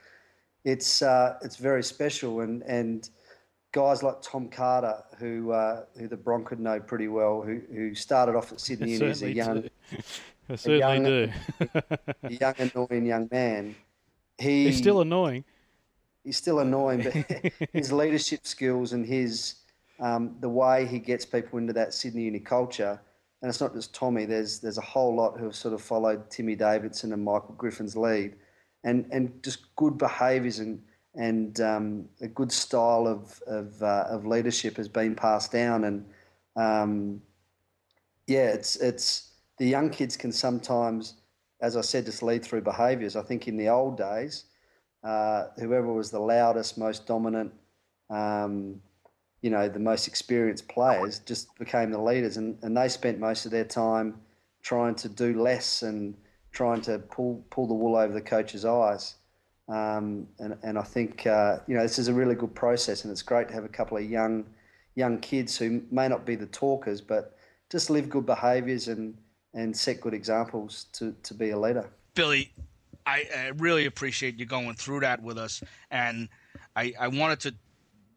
it's 0.66 1.00
uh, 1.00 1.38
it's 1.42 1.56
very 1.56 1.82
special. 1.82 2.40
And 2.40 2.62
and 2.64 3.08
guys 3.72 4.02
like 4.02 4.20
Tom 4.20 4.48
Carter, 4.48 5.02
who 5.18 5.52
uh, 5.52 5.84
who 5.96 6.08
the 6.08 6.16
Broncos 6.16 6.58
know 6.58 6.80
pretty 6.80 7.08
well, 7.08 7.40
who 7.40 7.62
who 7.72 7.94
started 7.94 8.34
off 8.34 8.52
at 8.52 8.60
Sydney 8.60 8.92
Uni 8.94 9.06
as 9.06 9.22
a 9.22 9.32
young, 9.32 9.64
I 10.50 10.56
certainly 10.56 10.78
young, 10.80 11.04
do. 11.04 11.32
a 12.24 12.30
young 12.30 12.54
annoying 12.58 13.06
young 13.06 13.28
man. 13.30 13.76
He, 14.38 14.64
He's 14.64 14.76
still 14.76 15.00
annoying. 15.00 15.44
He's 16.24 16.36
still 16.36 16.58
annoying, 16.58 17.04
but 17.04 17.52
his 17.72 17.92
leadership 17.92 18.46
skills 18.46 18.92
and 18.92 19.06
his 19.06 19.54
um, 20.00 20.34
the 20.40 20.48
way 20.48 20.84
he 20.84 20.98
gets 20.98 21.24
people 21.24 21.58
into 21.58 21.72
that 21.74 21.94
Sydney 21.94 22.24
Uni 22.24 22.40
culture. 22.40 23.00
And 23.40 23.48
it's 23.48 23.60
not 23.60 23.72
just 23.72 23.94
Tommy. 23.94 24.24
There's 24.24 24.58
there's 24.58 24.78
a 24.78 24.82
whole 24.82 25.14
lot 25.14 25.38
who 25.38 25.44
have 25.44 25.54
sort 25.54 25.74
of 25.74 25.80
followed 25.80 26.28
Timmy 26.28 26.56
Davidson 26.56 27.12
and 27.12 27.22
Michael 27.24 27.54
Griffin's 27.56 27.96
lead, 27.96 28.34
and 28.86 29.04
and 29.10 29.42
just 29.42 29.74
good 29.76 29.98
behaviours 29.98 30.60
and 30.60 30.80
and 31.16 31.60
um, 31.60 32.08
a 32.22 32.28
good 32.28 32.52
style 32.52 33.06
of 33.06 33.42
of, 33.46 33.82
uh, 33.82 34.04
of 34.08 34.24
leadership 34.26 34.76
has 34.76 34.88
been 34.88 35.14
passed 35.14 35.52
down. 35.52 35.84
And 35.84 36.06
um, 36.56 37.20
yeah, 38.26 38.48
it's 38.48 38.76
it's 38.76 39.32
the 39.58 39.66
young 39.66 39.90
kids 39.90 40.16
can 40.16 40.32
sometimes, 40.32 41.14
as 41.60 41.76
I 41.76 41.80
said, 41.80 42.06
just 42.06 42.22
lead 42.22 42.44
through 42.44 42.62
behaviours. 42.62 43.16
I 43.16 43.22
think 43.22 43.48
in 43.48 43.56
the 43.56 43.68
old 43.68 43.98
days, 43.98 44.44
uh, 45.02 45.46
whoever 45.58 45.92
was 45.92 46.10
the 46.10 46.20
loudest, 46.20 46.78
most 46.78 47.06
dominant. 47.06 47.52
Um, 48.08 48.80
you 49.42 49.50
know, 49.50 49.68
the 49.68 49.78
most 49.78 50.08
experienced 50.08 50.68
players 50.68 51.18
just 51.20 51.56
became 51.58 51.90
the 51.90 52.00
leaders, 52.00 52.36
and, 52.36 52.58
and 52.62 52.76
they 52.76 52.88
spent 52.88 53.18
most 53.18 53.46
of 53.46 53.52
their 53.52 53.64
time 53.64 54.20
trying 54.62 54.94
to 54.96 55.08
do 55.08 55.40
less 55.40 55.82
and 55.82 56.14
trying 56.56 56.80
to 56.80 56.98
pull 56.98 57.44
pull 57.50 57.66
the 57.66 57.74
wool 57.74 57.96
over 57.96 58.14
the 58.14 58.20
coach's 58.20 58.64
eyes. 58.64 59.16
Um, 59.68 60.26
and 60.38 60.56
and 60.62 60.78
I 60.78 60.82
think 60.82 61.26
uh, 61.26 61.58
you 61.66 61.76
know 61.76 61.82
this 61.82 61.98
is 61.98 62.08
a 62.08 62.14
really 62.14 62.34
good 62.34 62.54
process, 62.54 63.04
and 63.04 63.12
it's 63.12 63.22
great 63.22 63.48
to 63.48 63.54
have 63.54 63.64
a 63.64 63.68
couple 63.68 63.98
of 63.98 64.04
young 64.04 64.46
young 64.94 65.18
kids 65.18 65.58
who 65.58 65.82
may 65.90 66.08
not 66.08 66.24
be 66.24 66.34
the 66.34 66.46
talkers, 66.46 67.00
but 67.02 67.36
just 67.70 67.90
live 67.90 68.08
good 68.08 68.24
behaviours 68.24 68.88
and 68.88 69.14
and 69.52 69.76
set 69.76 70.00
good 70.00 70.14
examples 70.14 70.86
to 70.92 71.14
to 71.22 71.34
be 71.34 71.50
a 71.50 71.58
leader. 71.58 71.90
Billy, 72.14 72.52
I, 73.04 73.28
I 73.36 73.48
really 73.58 73.84
appreciate 73.84 74.38
you 74.38 74.46
going 74.46 74.74
through 74.74 75.00
that 75.00 75.22
with 75.22 75.36
us, 75.36 75.62
and 75.90 76.28
I, 76.74 76.94
I 76.98 77.08
wanted 77.08 77.40
to 77.40 77.54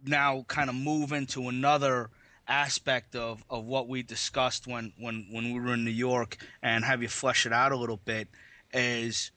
now 0.06 0.46
kind 0.48 0.70
of 0.70 0.76
move 0.76 1.12
into 1.12 1.50
another 1.50 2.10
aspect 2.50 3.16
of, 3.16 3.44
of 3.50 3.64
what 3.66 3.88
we 3.88 4.04
discussed 4.04 4.68
when, 4.68 4.92
when, 4.98 5.28
when 5.32 5.54
we 5.54 5.60
were 5.60 5.76
in 5.76 5.86
New 5.86 5.92
York 5.92 6.38
and 6.62 6.84
have 6.84 7.02
you 7.02 7.08
flesh 7.08 7.46
it 7.46 7.54
out 7.54 7.72
a 7.72 7.78
little 7.78 8.00
bit 8.04 8.28
is 8.74 9.32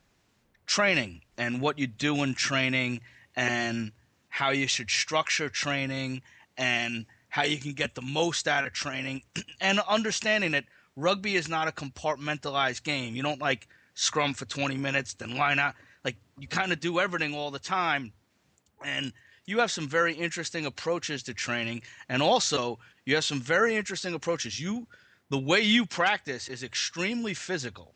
training 0.67 1.21
and 1.37 1.61
what 1.61 1.79
you 1.79 1.87
do 1.87 2.23
in 2.23 2.35
training 2.35 3.01
and 3.37 3.93
how 4.29 4.51
you 4.51 4.67
should 4.67 4.91
structure 4.91 5.49
training 5.49 6.23
and 6.57 7.05
how 7.29 7.45
you 7.45 7.59
can 7.59 7.73
get 7.73 7.95
the 7.95 8.03
most 8.03 8.49
out 8.49 8.67
of 8.67 8.73
training 8.73 9.23
and 9.61 9.79
understanding 9.81 10.53
that 10.53 10.65
rugby 10.97 11.37
is 11.37 11.49
not 11.49 11.69
a 11.69 11.73
compartmentalized 11.73 12.83
game. 12.83 13.15
You 13.15 13.23
don't 13.23 13.41
like 13.41 13.69
scrum 13.95 14.35
for 14.35 14.47
20 14.47 14.77
minutes, 14.77 15.15
then 15.15 15.37
line 15.37 15.59
out. 15.59 15.75
Like 16.05 16.17
you 16.39 16.49
kind 16.49 16.73
of 16.73 16.81
do 16.81 16.99
everything 16.99 17.35
all 17.35 17.51
the 17.51 17.59
time. 17.59 18.13
And 18.85 19.13
you 19.47 19.59
have 19.59 19.71
some 19.71 19.89
very 19.89 20.15
interesting 20.15 20.67
approaches 20.67 21.23
to 21.25 21.35
training. 21.35 21.83
And 22.09 22.23
also, 22.23 22.79
you 23.05 23.15
have 23.17 23.25
some 23.25 23.41
very 23.41 23.77
interesting 23.77 24.15
approaches. 24.15 24.61
You, 24.61 24.87
the 25.31 25.39
way 25.39 25.61
you 25.61 25.87
practice 25.87 26.49
is 26.49 26.63
extremely 26.63 27.35
physical. 27.35 27.95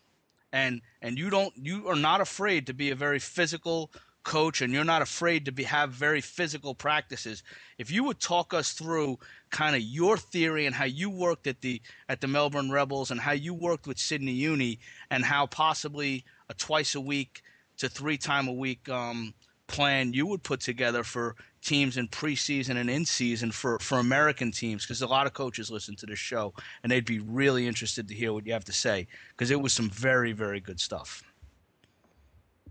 And, 0.52 0.80
and 1.02 1.18
you 1.18 1.28
don't 1.28 1.52
you 1.56 1.88
are 1.88 1.96
not 1.96 2.20
afraid 2.20 2.66
to 2.68 2.74
be 2.74 2.90
a 2.90 2.94
very 2.94 3.18
physical 3.18 3.90
coach 4.26 4.60
and 4.60 4.72
you're 4.72 4.84
not 4.84 5.02
afraid 5.02 5.44
to 5.44 5.52
be, 5.52 5.62
have 5.62 5.90
very 5.92 6.20
physical 6.20 6.74
practices 6.74 7.44
if 7.78 7.92
you 7.92 8.02
would 8.02 8.18
talk 8.18 8.52
us 8.52 8.72
through 8.72 9.16
kind 9.50 9.76
of 9.76 9.82
your 9.82 10.16
theory 10.16 10.66
and 10.66 10.74
how 10.74 10.84
you 10.84 11.08
worked 11.08 11.46
at 11.46 11.60
the 11.60 11.80
at 12.08 12.20
the 12.20 12.26
Melbourne 12.26 12.72
Rebels 12.72 13.12
and 13.12 13.20
how 13.20 13.32
you 13.32 13.54
worked 13.54 13.86
with 13.86 13.98
Sydney 13.98 14.32
Uni 14.32 14.80
and 15.12 15.24
how 15.24 15.46
possibly 15.46 16.24
a 16.48 16.54
twice 16.54 16.96
a 16.96 17.00
week 17.00 17.42
to 17.76 17.88
three 17.88 18.18
time 18.18 18.48
a 18.48 18.52
week 18.52 18.88
um, 18.88 19.32
plan 19.66 20.12
you 20.12 20.26
would 20.26 20.42
put 20.42 20.60
together 20.60 21.02
for 21.02 21.34
teams 21.62 21.96
in 21.96 22.06
preseason 22.08 22.76
and 22.76 22.88
in 22.88 23.04
season 23.04 23.50
for, 23.50 23.78
for 23.80 23.98
American 23.98 24.52
teams 24.52 24.84
because 24.84 25.02
a 25.02 25.06
lot 25.06 25.26
of 25.26 25.32
coaches 25.32 25.70
listen 25.70 25.96
to 25.96 26.06
this 26.06 26.18
show 26.18 26.54
and 26.82 26.92
they'd 26.92 27.04
be 27.04 27.18
really 27.18 27.66
interested 27.66 28.06
to 28.06 28.14
hear 28.14 28.32
what 28.32 28.46
you 28.46 28.52
have 28.52 28.64
to 28.64 28.72
say 28.72 29.06
because 29.30 29.50
it 29.50 29.60
was 29.60 29.72
some 29.72 29.90
very 29.90 30.32
very 30.32 30.60
good 30.60 30.78
stuff. 30.78 31.22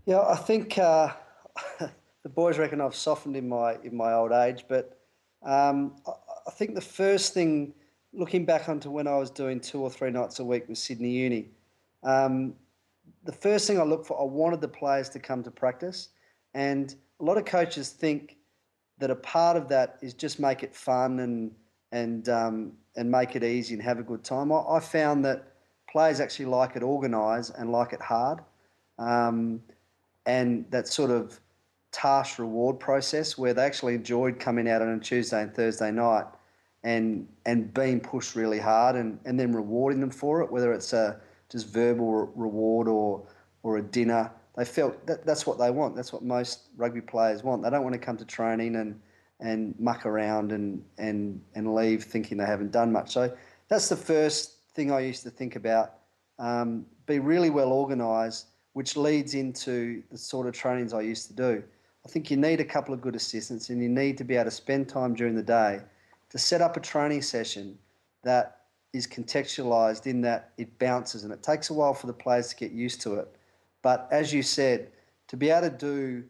Yeah, 0.06 0.20
I 0.20 0.36
think 0.36 0.78
uh, 0.78 1.12
the 2.22 2.28
boys 2.28 2.58
reckon 2.58 2.80
I've 2.80 2.94
softened 2.94 3.36
in 3.36 3.48
my 3.48 3.76
in 3.82 3.96
my 3.96 4.12
old 4.12 4.32
age, 4.32 4.64
but 4.68 4.98
um, 5.42 5.96
I, 6.06 6.12
I, 6.46 6.50
think 6.52 6.74
the 6.74 6.80
first 6.80 7.34
thing, 7.34 7.74
looking 8.12 8.44
back 8.44 8.68
onto 8.68 8.90
when 8.90 9.06
I 9.06 9.16
was 9.16 9.30
doing 9.30 9.60
two 9.60 9.80
or 9.80 9.90
three 9.90 10.10
nights 10.10 10.38
a 10.38 10.44
week 10.44 10.68
with 10.68 10.78
Sydney 10.78 11.10
Uni, 11.10 11.48
um, 12.02 12.54
the 13.24 13.32
first 13.32 13.66
thing 13.66 13.80
I 13.80 13.82
looked 13.82 14.06
for, 14.06 14.20
I 14.20 14.24
wanted 14.24 14.60
the 14.60 14.68
players 14.68 15.08
to 15.10 15.18
come 15.18 15.42
to 15.42 15.50
practice, 15.50 16.10
and 16.56 16.94
a 17.20 17.24
lot 17.24 17.36
of 17.36 17.44
coaches 17.44 17.90
think 17.90 18.38
that 18.98 19.10
a 19.10 19.14
part 19.14 19.58
of 19.58 19.68
that 19.68 19.98
is 20.00 20.14
just 20.14 20.40
make 20.40 20.62
it 20.62 20.74
fun 20.74 21.20
and 21.20 21.52
and 21.92 22.28
um, 22.30 22.72
and 22.96 23.10
make 23.10 23.36
it 23.36 23.44
easy 23.44 23.74
and 23.74 23.82
have 23.82 23.98
a 23.98 24.02
good 24.02 24.24
time. 24.24 24.50
I, 24.50 24.62
I 24.68 24.80
found 24.80 25.24
that 25.26 25.52
players 25.88 26.18
actually 26.18 26.46
like 26.46 26.74
it 26.74 26.82
organised 26.82 27.52
and 27.58 27.70
like 27.70 27.92
it 27.92 28.00
hard, 28.00 28.40
um, 28.98 29.62
and 30.24 30.64
that 30.70 30.88
sort 30.88 31.10
of 31.10 31.38
task 31.92 32.38
reward 32.38 32.80
process 32.80 33.38
where 33.38 33.54
they 33.54 33.62
actually 33.62 33.94
enjoyed 33.94 34.40
coming 34.40 34.68
out 34.68 34.82
on 34.82 34.88
a 34.88 34.98
Tuesday 34.98 35.42
and 35.42 35.54
Thursday 35.54 35.90
night 35.92 36.24
and 36.84 37.28
and 37.44 37.72
being 37.74 38.00
pushed 38.00 38.34
really 38.34 38.58
hard 38.58 38.96
and, 38.96 39.18
and 39.26 39.38
then 39.38 39.52
rewarding 39.52 40.00
them 40.00 40.10
for 40.10 40.40
it, 40.40 40.50
whether 40.50 40.72
it's 40.72 40.94
a 40.94 41.20
just 41.50 41.68
verbal 41.68 42.32
reward 42.34 42.88
or 42.88 43.22
or 43.62 43.76
a 43.76 43.82
dinner. 43.82 44.30
They 44.56 44.64
felt 44.64 45.06
that 45.06 45.26
that's 45.26 45.46
what 45.46 45.58
they 45.58 45.70
want. 45.70 45.94
That's 45.94 46.12
what 46.12 46.22
most 46.22 46.68
rugby 46.76 47.02
players 47.02 47.42
want. 47.42 47.62
They 47.62 47.70
don't 47.70 47.84
want 47.84 47.92
to 47.92 47.98
come 47.98 48.16
to 48.16 48.24
training 48.24 48.76
and 48.76 49.00
and 49.38 49.74
muck 49.78 50.06
around 50.06 50.52
and 50.52 50.82
and 50.98 51.40
and 51.54 51.74
leave 51.74 52.04
thinking 52.04 52.38
they 52.38 52.46
haven't 52.46 52.72
done 52.72 52.90
much. 52.90 53.12
So 53.12 53.34
that's 53.68 53.88
the 53.88 53.96
first 53.96 54.56
thing 54.74 54.90
I 54.90 55.00
used 55.00 55.22
to 55.24 55.30
think 55.30 55.56
about. 55.56 55.94
Um, 56.38 56.86
be 57.06 57.18
really 57.18 57.50
well 57.50 57.72
organised, 57.72 58.46
which 58.72 58.96
leads 58.96 59.34
into 59.34 60.02
the 60.10 60.18
sort 60.18 60.46
of 60.46 60.54
trainings 60.54 60.92
I 60.92 61.02
used 61.02 61.28
to 61.28 61.34
do. 61.34 61.62
I 62.04 62.08
think 62.08 62.30
you 62.30 62.36
need 62.36 62.60
a 62.60 62.64
couple 62.64 62.94
of 62.94 63.00
good 63.00 63.16
assistants 63.16 63.68
and 63.70 63.82
you 63.82 63.88
need 63.88 64.16
to 64.18 64.24
be 64.24 64.36
able 64.36 64.44
to 64.44 64.50
spend 64.50 64.88
time 64.88 65.14
during 65.14 65.34
the 65.34 65.42
day 65.42 65.80
to 66.30 66.38
set 66.38 66.60
up 66.60 66.76
a 66.76 66.80
training 66.80 67.22
session 67.22 67.78
that 68.22 68.60
is 68.92 69.06
contextualized 69.06 70.06
in 70.06 70.20
that 70.22 70.52
it 70.56 70.78
bounces 70.78 71.24
and 71.24 71.32
it 71.32 71.42
takes 71.42 71.70
a 71.70 71.74
while 71.74 71.94
for 71.94 72.06
the 72.06 72.12
players 72.12 72.48
to 72.48 72.56
get 72.56 72.70
used 72.70 73.00
to 73.02 73.14
it. 73.14 73.36
But 73.86 74.08
as 74.10 74.32
you 74.32 74.42
said, 74.42 74.90
to 75.28 75.36
be 75.36 75.48
able 75.48 75.70
to 75.70 75.76
do 75.76 76.24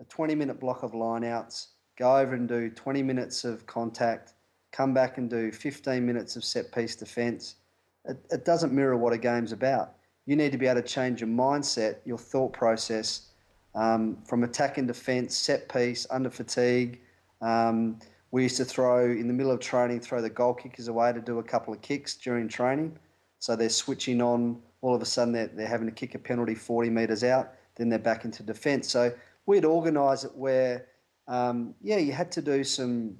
a 0.00 0.04
20 0.04 0.36
minute 0.36 0.60
block 0.60 0.84
of 0.84 0.92
lineouts, 0.92 1.66
go 1.98 2.16
over 2.16 2.36
and 2.36 2.48
do 2.48 2.70
20 2.70 3.02
minutes 3.02 3.42
of 3.44 3.66
contact, 3.66 4.34
come 4.70 4.94
back 4.94 5.18
and 5.18 5.28
do 5.28 5.50
15 5.50 6.06
minutes 6.06 6.36
of 6.36 6.44
set 6.44 6.70
piece 6.70 6.94
defence, 6.94 7.56
it, 8.04 8.16
it 8.30 8.44
doesn't 8.44 8.72
mirror 8.72 8.96
what 8.96 9.12
a 9.12 9.18
game's 9.18 9.50
about. 9.50 9.96
You 10.26 10.36
need 10.36 10.52
to 10.52 10.58
be 10.58 10.68
able 10.68 10.82
to 10.82 10.86
change 10.86 11.20
your 11.20 11.30
mindset, 11.30 11.96
your 12.04 12.16
thought 12.16 12.52
process 12.52 13.30
um, 13.74 14.18
from 14.24 14.44
attack 14.44 14.78
and 14.78 14.86
defence, 14.86 15.36
set 15.36 15.68
piece, 15.68 16.06
under 16.12 16.30
fatigue. 16.30 17.00
Um, 17.40 17.98
we 18.30 18.44
used 18.44 18.56
to 18.58 18.64
throw 18.64 19.06
in 19.06 19.26
the 19.26 19.34
middle 19.34 19.50
of 19.50 19.58
training, 19.58 19.98
throw 19.98 20.22
the 20.22 20.30
goal 20.30 20.54
kickers 20.54 20.86
away 20.86 21.12
to 21.12 21.20
do 21.20 21.40
a 21.40 21.42
couple 21.42 21.74
of 21.74 21.82
kicks 21.82 22.14
during 22.14 22.46
training. 22.46 22.96
So 23.40 23.56
they're 23.56 23.68
switching 23.68 24.22
on. 24.22 24.62
All 24.82 24.94
of 24.94 25.02
a 25.02 25.06
sudden, 25.06 25.32
they're, 25.32 25.48
they're 25.48 25.66
having 25.66 25.86
to 25.86 25.92
kick 25.92 26.14
a 26.14 26.18
penalty 26.18 26.54
40 26.54 26.90
metres 26.90 27.24
out. 27.24 27.52
Then 27.76 27.88
they're 27.88 27.98
back 27.98 28.24
into 28.24 28.42
defence. 28.42 28.88
So 28.88 29.12
we'd 29.46 29.64
organise 29.64 30.24
it 30.24 30.34
where, 30.34 30.86
um, 31.28 31.74
yeah, 31.82 31.98
you 31.98 32.12
had 32.12 32.32
to 32.32 32.42
do 32.42 32.64
some 32.64 33.16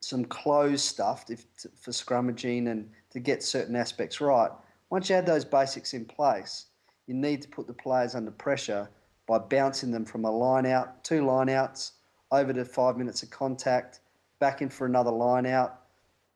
some 0.00 0.24
closed 0.24 0.84
stuff 0.84 1.26
if, 1.28 1.46
for 1.80 1.92
scrummaging 1.92 2.68
and 2.68 2.90
to 3.10 3.20
get 3.20 3.42
certain 3.42 3.76
aspects 3.76 4.20
right. 4.20 4.50
Once 4.90 5.08
you 5.08 5.14
had 5.14 5.24
those 5.24 5.44
basics 5.44 5.94
in 5.94 6.04
place, 6.04 6.66
you 7.06 7.14
need 7.14 7.40
to 7.40 7.48
put 7.48 7.66
the 7.66 7.72
players 7.72 8.14
under 8.14 8.30
pressure 8.30 8.90
by 9.26 9.38
bouncing 9.38 9.90
them 9.90 10.04
from 10.04 10.24
a 10.24 10.30
line 10.30 10.66
out, 10.66 11.02
two 11.04 11.24
line 11.24 11.48
outs, 11.48 11.92
over 12.30 12.52
to 12.52 12.64
five 12.64 12.96
minutes 12.96 13.22
of 13.22 13.30
contact, 13.30 14.00
back 14.40 14.60
in 14.60 14.68
for 14.68 14.86
another 14.86 15.10
line 15.10 15.46
out, 15.46 15.82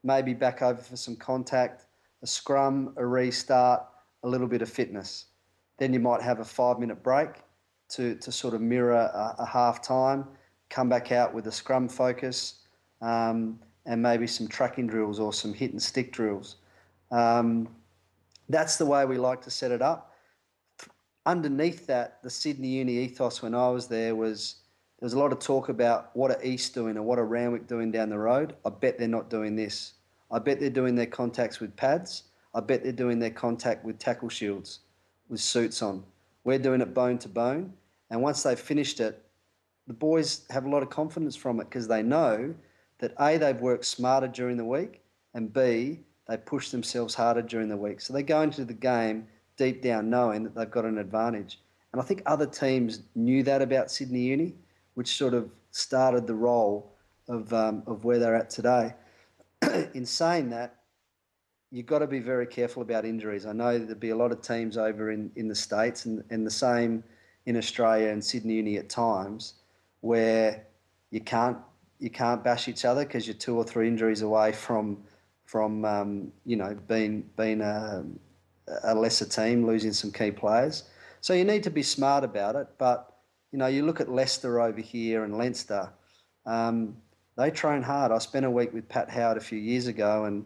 maybe 0.05 0.33
back 0.33 0.63
over 0.63 0.81
for 0.81 0.97
some 0.97 1.17
contact, 1.17 1.87
a 2.23 2.27
scrum, 2.27 2.93
a 2.97 3.05
restart, 3.05 3.83
a 4.27 4.29
little 4.29 4.47
bit 4.47 4.61
of 4.61 4.69
fitness. 4.69 5.27
Then 5.79 5.95
you 5.95 6.01
might 6.01 6.21
have 6.21 6.41
a 6.41 6.45
five 6.45 6.79
minute 6.79 7.03
break 7.03 7.31
to, 7.91 8.17
to 8.17 8.31
sort 8.31 8.53
of 8.53 8.61
mirror 8.61 8.93
a, 8.93 9.37
a 9.39 9.47
half 9.47 9.81
time, 9.81 10.27
come 10.69 10.89
back 10.89 11.13
out 11.13 11.33
with 11.33 11.47
a 11.47 11.53
scrum 11.53 11.89
focus, 11.89 12.63
um, 13.01 13.59
and 13.87 14.03
maybe 14.03 14.27
some 14.27 14.49
tracking 14.49 14.87
drills 14.87 15.19
or 15.19 15.33
some 15.33 15.55
hit 15.55 15.71
and 15.71 15.83
stick 15.83 16.13
drills. 16.13 16.57
Um, 17.11 17.69
that's 18.49 18.77
the 18.77 18.87
way 18.87 19.05
we 19.05 19.17
like 19.17 19.41
to 19.43 19.51
set 19.51 19.71
it 19.71 19.81
up 19.81 20.13
underneath 21.27 21.87
that, 21.89 22.23
the 22.23 22.31
Sydney 22.31 22.69
Uni 22.69 22.99
ethos 22.99 23.43
when 23.43 23.55
I 23.55 23.69
was 23.69 23.89
there 23.89 24.15
was 24.15 24.57
there 24.99 25.07
was 25.07 25.13
a 25.13 25.19
lot 25.19 25.33
of 25.33 25.41
talk 25.41 25.69
about 25.69 26.11
what 26.15 26.31
are 26.31 26.43
East 26.43 26.73
doing 26.73 26.97
or 26.97 27.03
what 27.03 27.19
are 27.19 27.27
Randwick 27.27 27.67
doing 27.67 27.91
down 27.91 28.09
the 28.09 28.19
road. 28.19 28.55
I 28.65 28.71
bet 28.71 28.99
they're 28.99 29.09
not 29.09 29.29
doing 29.29 29.55
this. 29.55 29.93
I 30.31 30.39
bet 30.39 30.59
they're 30.59 30.71
doing 30.71 30.95
their 30.95 31.07
contacts 31.07 31.61
with 31.61 31.77
pads. 31.77 32.23
I 32.57 32.61
bet 32.61 32.83
they're 32.83 32.91
doing 32.91 33.19
their 33.19 33.31
contact 33.31 33.85
with 33.85 33.99
tackle 33.99 34.31
shields, 34.31 34.81
with 35.29 35.41
suits 35.41 35.83
on. 35.83 36.03
We're 36.43 36.59
doing 36.59 36.81
it 36.81 36.95
bone 36.95 37.19
to 37.19 37.29
bone. 37.29 37.75
And 38.09 38.23
once 38.23 38.43
they've 38.43 38.59
finished 38.59 38.99
it, 38.99 39.23
the 39.87 39.93
boys 39.93 40.47
have 40.49 40.65
a 40.65 40.71
lot 40.71 40.83
of 40.83 40.89
confidence 40.89 41.37
from 41.37 41.61
it 41.61 41.65
because 41.65 41.87
they 41.87 42.03
know 42.03 42.55
that 42.99 43.13
A, 43.21 43.37
they've 43.37 43.61
worked 43.61 43.85
smarter 43.85 44.27
during 44.27 44.57
the 44.57 44.65
week, 44.65 45.03
and 45.35 45.53
B, 45.53 46.01
they 46.29 46.39
push 46.39 46.71
themselves 46.71 47.15
harder 47.15 47.43
during 47.43 47.69
the 47.69 47.77
week. 47.77 48.01
So 48.01 48.15
they 48.15 48.23
go 48.23 48.41
into 48.41 48.65
the 48.65 48.73
game 48.73 49.29
deep 49.59 49.83
down 49.83 50.09
knowing 50.09 50.43
that 50.45 50.55
they've 50.55 50.71
got 50.71 50.87
an 50.87 50.97
advantage. 50.97 51.61
And 51.93 52.01
I 52.01 52.05
think 52.05 52.23
other 52.25 52.47
teams 52.47 53.03
knew 53.15 53.43
that 53.43 53.61
about 53.61 53.91
Sydney 53.91 54.21
Uni, 54.21 54.55
which 54.95 55.15
sort 55.15 55.35
of 55.35 55.51
started 55.73 56.27
the 56.27 56.35
role 56.35 56.95
of, 57.29 57.53
um, 57.53 57.83
of 57.87 58.05
where 58.05 58.19
they're 58.19 58.35
at 58.35 58.49
today. 58.49 58.95
in 59.95 60.07
saying 60.07 60.49
that, 60.51 60.77
you've 61.77 61.85
got 61.85 61.99
to 61.99 62.07
be 62.07 62.21
very 62.21 62.47
careful 62.47 62.81
about 62.81 63.05
injuries. 63.05 63.45
I 63.45 63.53
know 63.53 63.79
there'll 63.79 63.97
be 63.97 64.09
a 64.09 64.17
lot 64.17 64.33
of 64.33 64.41
teams 64.41 64.79
over 64.79 65.11
in, 65.11 65.31
in 65.37 65.47
the 65.47 65.55
States 65.55 66.07
and, 66.07 66.25
and 66.31 66.47
the 66.47 66.51
same 66.51 67.05
in 67.45 67.55
Australia 67.55 68.09
and 68.09 68.25
Sydney 68.25 68.55
Uni 68.55 68.79
at 68.79 68.89
times 68.89 69.55
where 70.01 70.65
you 71.11 71.21
can't 71.21 71.59
you 71.99 72.09
can't 72.09 72.43
bash 72.43 72.69
each 72.69 72.85
other 72.87 73.05
because 73.05 73.27
you're 73.27 73.35
two 73.35 73.57
or 73.57 73.65
three 73.65 73.89
injuries 73.89 74.23
away 74.23 74.53
from 74.53 75.03
from 75.45 75.85
um, 75.85 76.33
you 76.47 76.57
know 76.57 76.75
being 76.89 77.29
being 77.37 77.61
a, 77.61 78.05
a 78.85 78.95
lesser 78.95 79.27
team 79.27 79.67
losing 79.67 79.93
some 79.93 80.11
key 80.11 80.31
players. 80.31 80.85
So 81.21 81.35
you 81.35 81.45
need 81.45 81.63
to 81.65 81.71
be 81.71 81.83
smart 81.83 82.25
about 82.25 82.57
it. 82.57 82.69
But 82.79 83.13
you 83.53 83.59
know, 83.59 83.67
you 83.67 83.85
look 83.85 84.01
at 84.01 84.09
Leicester 84.09 84.61
over 84.63 84.81
here 84.81 85.25
and 85.25 85.37
Leinster. 85.37 85.91
Um, 86.47 86.97
they 87.37 87.51
train 87.51 87.83
hard. 87.83 88.13
I 88.13 88.19
spent 88.19 88.47
a 88.47 88.51
week 88.51 88.73
with 88.73 88.89
Pat 88.89 89.11
Howard 89.11 89.37
a 89.37 89.41
few 89.41 89.59
years 89.59 89.89
ago, 89.89 90.25
and 90.25 90.45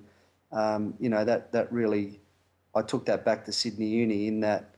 um, 0.53 0.95
you 0.99 1.09
know 1.09 1.25
that 1.25 1.53
that 1.53 1.73
really, 1.73 2.21
I 2.75 2.83
took 2.83 3.07
that 3.07 3.25
back 3.25 3.45
to 3.47 3.53
Sydney 3.53 3.87
Uni 3.87 4.29
in 4.29 4.41
that 4.41 4.77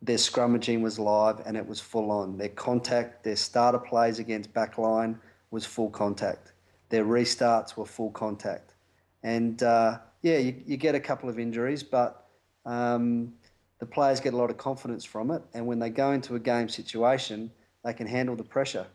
their 0.00 0.16
scrummaging 0.16 0.82
was 0.82 0.98
live 0.98 1.40
and 1.46 1.56
it 1.56 1.66
was 1.66 1.80
full 1.80 2.10
on. 2.10 2.36
Their 2.36 2.48
contact, 2.48 3.22
their 3.24 3.36
starter 3.36 3.78
plays 3.78 4.18
against 4.18 4.52
backline 4.52 5.18
was 5.50 5.64
full 5.64 5.90
contact. 5.90 6.52
Their 6.88 7.04
restarts 7.04 7.76
were 7.76 7.86
full 7.86 8.10
contact, 8.10 8.74
and 9.22 9.62
uh, 9.62 9.98
yeah, 10.22 10.38
you, 10.38 10.54
you 10.66 10.76
get 10.76 10.94
a 10.94 11.00
couple 11.00 11.28
of 11.28 11.38
injuries, 11.38 11.82
but 11.82 12.28
um, 12.64 13.32
the 13.78 13.86
players 13.86 14.20
get 14.20 14.34
a 14.34 14.36
lot 14.36 14.50
of 14.50 14.56
confidence 14.56 15.04
from 15.04 15.30
it, 15.30 15.42
and 15.54 15.66
when 15.66 15.78
they 15.78 15.90
go 15.90 16.12
into 16.12 16.34
a 16.34 16.38
game 16.38 16.68
situation, 16.68 17.50
they 17.84 17.92
can 17.92 18.06
handle 18.06 18.36
the 18.36 18.44
pressure. 18.44 18.86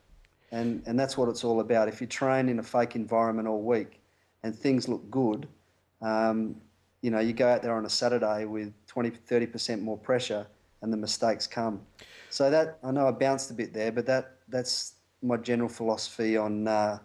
And, 0.52 0.82
and 0.86 0.98
that's 0.98 1.18
what 1.18 1.28
it's 1.30 1.44
all 1.44 1.60
about. 1.60 1.88
If 1.88 2.00
you 2.00 2.08
train 2.08 2.50
in 2.50 2.60
a 2.60 2.64
fake 2.64 2.96
environment 2.96 3.48
all 3.48 3.62
week 3.62 4.00
and 4.44 4.56
things 4.56 4.88
look 4.88 5.10
good, 5.12 5.48
um, 6.02 6.56
you 7.02 7.12
know, 7.12 7.20
you 7.20 7.34
go 7.34 7.48
out 7.48 7.62
there 7.62 7.76
on 7.76 7.86
a 7.86 7.90
Saturday 7.90 8.46
with 8.46 8.74
20, 8.88 9.12
30% 9.12 9.82
more 9.82 9.98
pressure 9.98 10.48
and 10.82 10.92
the 10.92 10.98
mistakes 10.98 11.48
come. 11.48 11.82
So 12.30 12.50
that, 12.50 12.80
I 12.84 12.92
know 12.92 13.08
I 13.08 13.12
bounced 13.12 13.52
a 13.52 13.54
bit 13.54 13.74
there, 13.74 13.92
but 13.92 14.06
that, 14.08 14.38
that's 14.50 14.94
my 15.22 15.38
general 15.38 15.70
philosophy 15.70 16.38
on, 16.38 16.68
uh, 16.68 17.00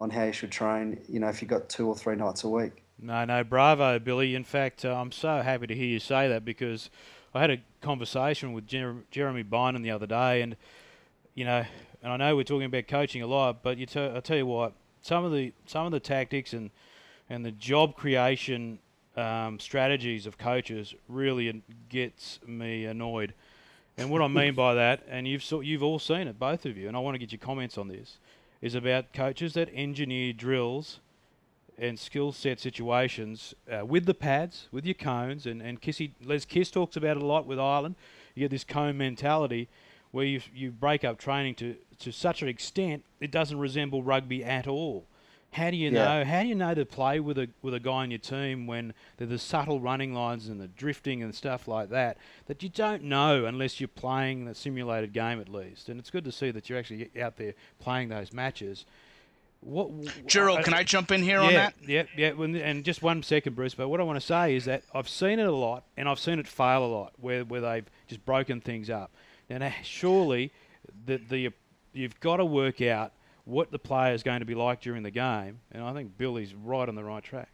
on 0.00 0.10
how 0.10 0.24
you 0.24 0.32
should 0.32 0.50
train, 0.50 1.00
you 1.08 1.20
know, 1.20 1.28
if 1.28 1.40
you've 1.40 1.50
got 1.50 1.68
two 1.68 1.86
or 1.88 1.96
three 1.96 2.16
nights 2.16 2.44
a 2.44 2.48
week. 2.48 2.82
No, 3.00 3.24
no, 3.24 3.44
bravo, 3.44 3.98
Billy. 3.98 4.34
In 4.34 4.44
fact, 4.44 4.84
uh, 4.84 4.94
I'm 4.94 5.12
so 5.12 5.40
happy 5.40 5.66
to 5.68 5.74
hear 5.74 5.86
you 5.86 6.00
say 6.00 6.28
that 6.28 6.44
because 6.44 6.90
I 7.34 7.40
had 7.40 7.50
a 7.50 7.58
conversation 7.80 8.52
with 8.52 8.66
Jer- 8.66 9.04
Jeremy 9.10 9.44
Bynon 9.44 9.82
the 9.82 9.92
other 9.92 10.06
day, 10.06 10.42
and 10.42 10.56
you 11.34 11.44
know, 11.44 11.64
and 12.02 12.12
I 12.12 12.16
know 12.16 12.34
we're 12.34 12.42
talking 12.42 12.64
about 12.64 12.88
coaching 12.88 13.22
a 13.22 13.26
lot, 13.26 13.62
but 13.62 13.78
you 13.78 13.86
t- 13.86 14.00
I 14.00 14.18
tell 14.18 14.36
you 14.36 14.46
what, 14.46 14.72
some 15.02 15.24
of 15.24 15.32
the 15.32 15.52
some 15.66 15.86
of 15.86 15.92
the 15.92 16.00
tactics 16.00 16.52
and 16.52 16.70
and 17.28 17.44
the 17.44 17.52
job 17.52 17.96
creation 17.96 18.78
um, 19.16 19.58
strategies 19.58 20.26
of 20.26 20.38
coaches 20.38 20.94
really 21.08 21.62
gets 21.88 22.38
me 22.46 22.84
annoyed. 22.84 23.34
And 23.96 24.10
what 24.10 24.22
I 24.22 24.28
mean 24.28 24.54
by 24.54 24.74
that, 24.74 25.02
and 25.08 25.26
you've 25.26 25.42
so, 25.42 25.60
you've 25.60 25.82
all 25.82 25.98
seen 25.98 26.28
it, 26.28 26.38
both 26.38 26.64
of 26.64 26.76
you, 26.76 26.86
and 26.86 26.96
I 26.96 27.00
want 27.00 27.16
to 27.16 27.18
get 27.18 27.32
your 27.32 27.40
comments 27.40 27.76
on 27.76 27.88
this, 27.88 28.18
is 28.62 28.76
about 28.76 29.12
coaches 29.12 29.54
that 29.54 29.68
engineer 29.74 30.32
drills 30.32 31.00
and 31.76 31.98
skill 31.98 32.32
set 32.32 32.60
situations 32.60 33.54
uh, 33.70 33.84
with 33.84 34.06
the 34.06 34.14
pads, 34.14 34.68
with 34.70 34.84
your 34.84 34.94
cones, 34.94 35.46
and 35.46 35.60
and 35.60 35.82
Kissy, 35.82 36.12
Les 36.24 36.44
Kiss 36.44 36.70
talks 36.70 36.96
about 36.96 37.16
it 37.16 37.22
a 37.22 37.26
lot 37.26 37.46
with 37.46 37.58
Ireland. 37.58 37.96
You 38.34 38.44
get 38.44 38.50
this 38.50 38.64
cone 38.64 38.96
mentality 38.96 39.68
where 40.12 40.24
you 40.24 40.40
you 40.54 40.70
break 40.70 41.04
up 41.04 41.18
training 41.18 41.56
to 41.56 41.76
to 41.98 42.12
such 42.12 42.40
an 42.42 42.48
extent 42.48 43.04
it 43.20 43.32
doesn't 43.32 43.58
resemble 43.58 44.02
rugby 44.04 44.44
at 44.44 44.68
all. 44.68 45.06
How 45.50 45.70
do 45.70 45.76
you 45.76 45.90
yeah. 45.90 46.04
know? 46.04 46.24
How 46.24 46.42
do 46.42 46.48
you 46.48 46.54
know 46.54 46.74
to 46.74 46.84
play 46.84 47.20
with 47.20 47.38
a 47.38 47.48
with 47.62 47.74
a 47.74 47.80
guy 47.80 48.02
on 48.02 48.10
your 48.10 48.18
team 48.18 48.66
when 48.66 48.92
there's 49.16 49.30
the 49.30 49.38
subtle 49.38 49.80
running 49.80 50.12
lines 50.12 50.48
and 50.48 50.60
the 50.60 50.68
drifting 50.68 51.22
and 51.22 51.34
stuff 51.34 51.66
like 51.66 51.88
that 51.90 52.18
that 52.46 52.62
you 52.62 52.68
don't 52.68 53.02
know 53.02 53.46
unless 53.46 53.80
you're 53.80 53.88
playing 53.88 54.44
the 54.44 54.54
simulated 54.54 55.12
game 55.12 55.40
at 55.40 55.48
least. 55.48 55.88
And 55.88 55.98
it's 55.98 56.10
good 56.10 56.24
to 56.24 56.32
see 56.32 56.50
that 56.50 56.68
you're 56.68 56.78
actually 56.78 57.10
out 57.20 57.36
there 57.36 57.54
playing 57.78 58.10
those 58.10 58.32
matches. 58.32 58.84
What, 59.60 59.90
Gerald, 60.26 60.60
uh, 60.60 60.62
can 60.62 60.74
I 60.74 60.84
jump 60.84 61.10
in 61.10 61.22
here 61.22 61.40
yeah, 61.40 61.46
on 61.46 61.52
that? 61.54 61.74
Yeah, 61.84 62.02
yeah. 62.16 62.28
And 62.28 62.84
just 62.84 63.02
one 63.02 63.22
second, 63.24 63.56
Bruce. 63.56 63.74
But 63.74 63.88
what 63.88 64.00
I 64.00 64.04
want 64.04 64.20
to 64.20 64.24
say 64.24 64.54
is 64.54 64.66
that 64.66 64.84
I've 64.94 65.08
seen 65.08 65.40
it 65.40 65.46
a 65.46 65.52
lot, 65.52 65.82
and 65.96 66.08
I've 66.08 66.20
seen 66.20 66.38
it 66.38 66.46
fail 66.46 66.84
a 66.84 66.86
lot, 66.86 67.12
where 67.18 67.44
where 67.44 67.60
they've 67.60 67.90
just 68.06 68.24
broken 68.24 68.60
things 68.60 68.88
up. 68.88 69.10
Now, 69.50 69.72
surely, 69.82 70.52
the 71.06 71.16
the 71.16 71.50
you've 71.92 72.20
got 72.20 72.36
to 72.36 72.44
work 72.44 72.80
out 72.80 73.12
what 73.48 73.70
the 73.70 73.78
player 73.78 74.12
is 74.12 74.22
going 74.22 74.40
to 74.40 74.44
be 74.44 74.54
like 74.54 74.82
during 74.82 75.02
the 75.02 75.10
game, 75.10 75.60
and 75.72 75.82
I 75.82 75.94
think 75.94 76.18
Billy's 76.18 76.54
right 76.54 76.86
on 76.86 76.94
the 76.94 77.02
right 77.02 77.22
track. 77.22 77.48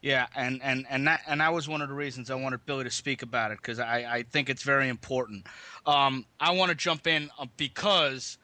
Yeah, 0.00 0.26
and, 0.34 0.62
and, 0.62 0.86
and 0.88 1.06
that 1.06 1.20
and 1.26 1.42
that 1.42 1.52
was 1.52 1.68
one 1.68 1.82
of 1.82 1.90
the 1.90 1.94
reasons 1.94 2.30
I 2.30 2.34
wanted 2.34 2.64
Billy 2.64 2.84
to 2.84 2.90
speak 2.90 3.20
about 3.20 3.50
it 3.50 3.58
because 3.58 3.78
I, 3.78 4.06
I 4.10 4.22
think 4.22 4.48
it's 4.48 4.62
very 4.62 4.88
important. 4.88 5.46
Um, 5.84 6.24
I 6.40 6.52
want 6.52 6.70
to 6.70 6.74
jump 6.74 7.06
in 7.06 7.28
uh, 7.38 7.44
because 7.58 8.38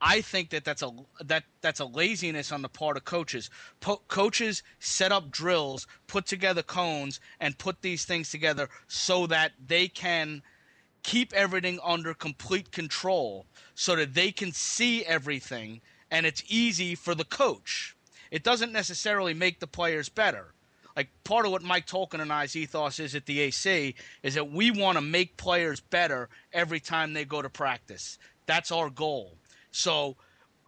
I 0.00 0.22
think 0.22 0.48
that 0.50 0.64
that's 0.64 0.80
a 0.80 0.90
that 1.22 1.44
that's 1.60 1.80
a 1.80 1.84
laziness 1.84 2.50
on 2.50 2.62
the 2.62 2.70
part 2.70 2.96
of 2.96 3.04
coaches. 3.04 3.50
Po- 3.80 4.00
coaches 4.08 4.62
set 4.78 5.12
up 5.12 5.30
drills, 5.30 5.86
put 6.06 6.24
together 6.24 6.62
cones, 6.62 7.20
and 7.38 7.58
put 7.58 7.82
these 7.82 8.06
things 8.06 8.30
together 8.30 8.70
so 8.88 9.26
that 9.26 9.52
they 9.66 9.88
can 9.88 10.42
keep 11.06 11.32
everything 11.34 11.78
under 11.84 12.12
complete 12.12 12.72
control 12.72 13.46
so 13.76 13.94
that 13.94 14.12
they 14.14 14.32
can 14.32 14.50
see 14.50 15.04
everything 15.04 15.80
and 16.10 16.26
it's 16.26 16.42
easy 16.48 16.96
for 16.96 17.14
the 17.14 17.24
coach. 17.24 17.96
It 18.32 18.42
doesn't 18.42 18.72
necessarily 18.72 19.32
make 19.32 19.60
the 19.60 19.68
players 19.68 20.08
better. 20.08 20.52
Like 20.96 21.08
part 21.22 21.46
of 21.46 21.52
what 21.52 21.62
Mike 21.62 21.86
Tolkin 21.86 22.20
and 22.20 22.32
I's 22.32 22.56
ethos 22.56 22.98
is 22.98 23.14
at 23.14 23.26
the 23.26 23.38
AC 23.38 23.94
is 24.24 24.34
that 24.34 24.50
we 24.50 24.72
want 24.72 24.98
to 24.98 25.00
make 25.00 25.36
players 25.36 25.78
better 25.78 26.28
every 26.52 26.80
time 26.80 27.12
they 27.12 27.24
go 27.24 27.40
to 27.40 27.48
practice. 27.48 28.18
That's 28.46 28.72
our 28.72 28.90
goal. 28.90 29.36
So 29.70 30.16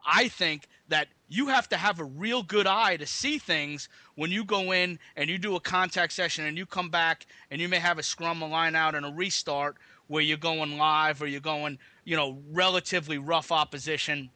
I 0.07 0.29
think 0.29 0.68
that 0.88 1.09
you 1.29 1.48
have 1.48 1.68
to 1.70 1.77
have 1.77 1.98
a 1.98 2.05
real 2.05 2.44
good 2.44 2.66
eye 2.68 2.96
to 2.96 3.07
see 3.07 3.38
things 3.38 3.88
when 4.14 4.31
you 4.31 4.44
go 4.44 4.72
in 4.72 5.01
and 5.16 5.29
you 5.29 5.37
do 5.37 5.57
a 5.57 5.61
contact 5.61 6.12
session 6.12 6.44
and 6.46 6.57
you 6.57 6.64
come 6.64 6.90
back 6.90 7.27
and 7.51 7.61
you 7.61 7.68
may 7.68 7.79
have 7.79 7.98
a 7.98 8.03
scrum, 8.05 8.40
a 8.40 8.46
line 8.46 8.77
out, 8.77 8.94
and 8.94 9.05
a 9.05 9.11
restart 9.11 9.77
where 10.09 10.23
you're 10.23 10.37
going 10.37 10.77
live 10.77 11.23
or 11.23 11.27
you're 11.27 11.40
going, 11.40 11.79
you 12.05 12.16
know, 12.16 12.38
relatively 12.51 13.18
rough 13.18 13.53
opposition. 13.53 14.31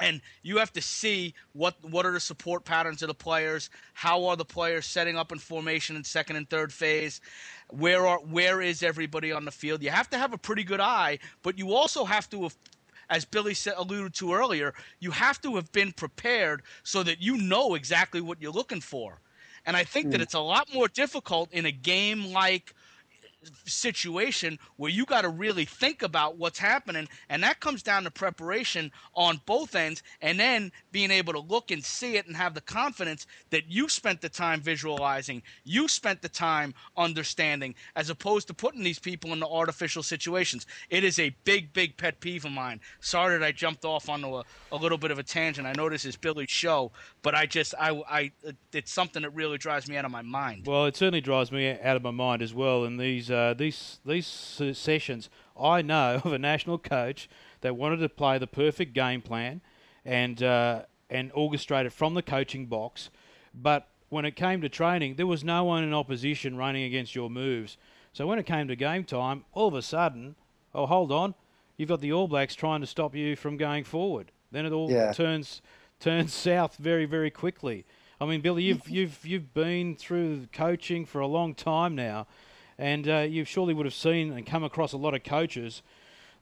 And 0.00 0.22
you 0.42 0.56
have 0.56 0.72
to 0.72 0.80
see 0.80 1.34
what 1.52 1.74
what 1.82 2.06
are 2.06 2.12
the 2.12 2.20
support 2.20 2.64
patterns 2.64 3.02
of 3.02 3.08
the 3.08 3.14
players, 3.14 3.68
how 3.92 4.24
are 4.24 4.36
the 4.36 4.44
players 4.44 4.86
setting 4.86 5.18
up 5.18 5.32
in 5.32 5.38
formation 5.38 5.96
in 5.96 6.04
second 6.04 6.36
and 6.36 6.48
third 6.48 6.72
phase, 6.72 7.20
where 7.68 8.06
are 8.06 8.18
where 8.20 8.62
is 8.62 8.82
everybody 8.82 9.32
on 9.32 9.44
the 9.44 9.50
field. 9.50 9.82
You 9.82 9.90
have 9.90 10.08
to 10.10 10.18
have 10.18 10.32
a 10.32 10.38
pretty 10.38 10.64
good 10.64 10.80
eye, 10.80 11.18
but 11.42 11.58
you 11.58 11.74
also 11.74 12.06
have 12.06 12.30
to 12.30 12.44
have 12.44 12.56
as 13.10 13.26
Billy 13.26 13.52
said, 13.52 13.74
alluded 13.76 14.14
to 14.14 14.32
earlier, 14.32 14.72
you 14.98 15.10
have 15.10 15.38
to 15.42 15.56
have 15.56 15.70
been 15.72 15.92
prepared 15.92 16.62
so 16.82 17.02
that 17.02 17.20
you 17.20 17.36
know 17.36 17.74
exactly 17.74 18.22
what 18.22 18.40
you're 18.40 18.50
looking 18.50 18.80
for. 18.80 19.20
And 19.66 19.76
I 19.76 19.84
think 19.84 20.06
mm. 20.06 20.10
that 20.12 20.16
hmm. 20.18 20.22
it's 20.22 20.34
a 20.34 20.40
lot 20.40 20.72
more 20.72 20.88
difficult 20.88 21.52
in 21.52 21.66
a 21.66 21.72
game 21.72 22.32
like 22.32 22.74
situation 23.64 24.58
where 24.76 24.90
you 24.90 25.04
got 25.04 25.22
to 25.22 25.28
really 25.28 25.64
think 25.64 26.02
about 26.02 26.36
what's 26.36 26.58
happening 26.58 27.08
and 27.28 27.42
that 27.42 27.60
comes 27.60 27.82
down 27.82 28.04
to 28.04 28.10
preparation 28.10 28.90
on 29.14 29.40
both 29.46 29.74
ends 29.74 30.02
and 30.20 30.38
then 30.38 30.70
being 30.92 31.10
able 31.10 31.32
to 31.32 31.40
look 31.40 31.70
and 31.70 31.84
see 31.84 32.16
it 32.16 32.26
and 32.26 32.36
have 32.36 32.54
the 32.54 32.60
confidence 32.60 33.26
that 33.50 33.68
you 33.68 33.88
spent 33.88 34.20
the 34.20 34.28
time 34.28 34.60
visualizing 34.60 35.42
you 35.64 35.88
spent 35.88 36.22
the 36.22 36.28
time 36.28 36.72
understanding 36.96 37.74
as 37.96 38.10
opposed 38.10 38.46
to 38.46 38.54
putting 38.54 38.82
these 38.82 38.98
people 38.98 39.32
into 39.32 39.46
artificial 39.46 40.02
situations. 40.02 40.66
It 40.90 41.04
is 41.04 41.18
a 41.18 41.34
big 41.44 41.72
big 41.72 41.96
pet 41.96 42.20
peeve 42.20 42.44
of 42.44 42.52
mine. 42.52 42.80
Sorry 43.00 43.38
that 43.38 43.44
i 43.44 43.52
jumped 43.52 43.84
off 43.84 44.08
onto 44.08 44.36
a, 44.36 44.44
a 44.70 44.76
little 44.76 44.98
bit 44.98 45.10
of 45.10 45.18
a 45.18 45.22
tangent. 45.22 45.66
I 45.66 45.72
know 45.72 45.88
this 45.88 46.04
is 46.04 46.16
billy's 46.16 46.50
show 46.50 46.92
but 47.22 47.34
i 47.34 47.46
just 47.46 47.74
i 47.78 47.90
i 48.08 48.32
it's 48.72 48.92
something 48.92 49.22
that 49.22 49.30
really 49.30 49.58
drives 49.58 49.88
me 49.88 49.96
out 49.96 50.04
of 50.04 50.10
my 50.10 50.22
mind. 50.22 50.66
Well 50.66 50.86
it 50.86 50.96
certainly 50.96 51.20
drives 51.20 51.50
me 51.50 51.70
out 51.70 51.96
of 51.96 52.02
my 52.02 52.10
mind 52.10 52.42
as 52.42 52.54
well 52.54 52.84
and 52.84 53.00
these 53.00 53.31
uh, 53.32 53.54
these 53.54 54.00
these 54.04 54.26
sessions, 54.26 55.30
I 55.60 55.82
know 55.82 56.20
of 56.24 56.32
a 56.32 56.38
national 56.38 56.78
coach 56.78 57.28
that 57.62 57.76
wanted 57.76 57.98
to 57.98 58.08
play 58.08 58.38
the 58.38 58.46
perfect 58.46 58.92
game 58.92 59.22
plan 59.22 59.60
and 60.04 60.42
uh, 60.42 60.82
and 61.10 61.32
orchestrate 61.32 61.86
it 61.86 61.92
from 61.92 62.14
the 62.14 62.22
coaching 62.22 62.66
box, 62.66 63.10
but 63.54 63.88
when 64.08 64.24
it 64.24 64.36
came 64.36 64.60
to 64.60 64.68
training, 64.68 65.14
there 65.14 65.26
was 65.26 65.42
no 65.42 65.64
one 65.64 65.82
in 65.82 65.94
opposition 65.94 66.56
running 66.56 66.84
against 66.84 67.14
your 67.14 67.30
moves. 67.30 67.78
So 68.12 68.26
when 68.26 68.38
it 68.38 68.44
came 68.44 68.68
to 68.68 68.76
game 68.76 69.04
time, 69.04 69.46
all 69.54 69.68
of 69.68 69.74
a 69.74 69.80
sudden, 69.80 70.34
oh 70.74 70.86
hold 70.86 71.10
on, 71.10 71.34
you've 71.76 71.88
got 71.88 72.00
the 72.00 72.12
All 72.12 72.28
Blacks 72.28 72.54
trying 72.54 72.82
to 72.82 72.86
stop 72.86 73.14
you 73.14 73.36
from 73.36 73.56
going 73.56 73.84
forward. 73.84 74.30
Then 74.50 74.66
it 74.66 74.72
all 74.72 74.90
yeah. 74.90 75.12
turns 75.12 75.62
turns 75.98 76.34
south 76.34 76.76
very 76.76 77.06
very 77.06 77.30
quickly. 77.30 77.86
I 78.20 78.26
mean, 78.26 78.40
Billy, 78.40 78.62
you've 78.62 78.88
you've 78.88 79.18
you've 79.24 79.52
been 79.52 79.96
through 79.96 80.46
coaching 80.52 81.04
for 81.04 81.20
a 81.20 81.26
long 81.26 81.54
time 81.54 81.96
now, 81.96 82.26
and 82.78 83.08
uh, 83.08 83.18
you 83.18 83.44
surely 83.44 83.74
would 83.74 83.86
have 83.86 83.94
seen 83.94 84.32
and 84.32 84.46
come 84.46 84.64
across 84.64 84.92
a 84.92 84.96
lot 84.96 85.14
of 85.14 85.22
coaches 85.22 85.82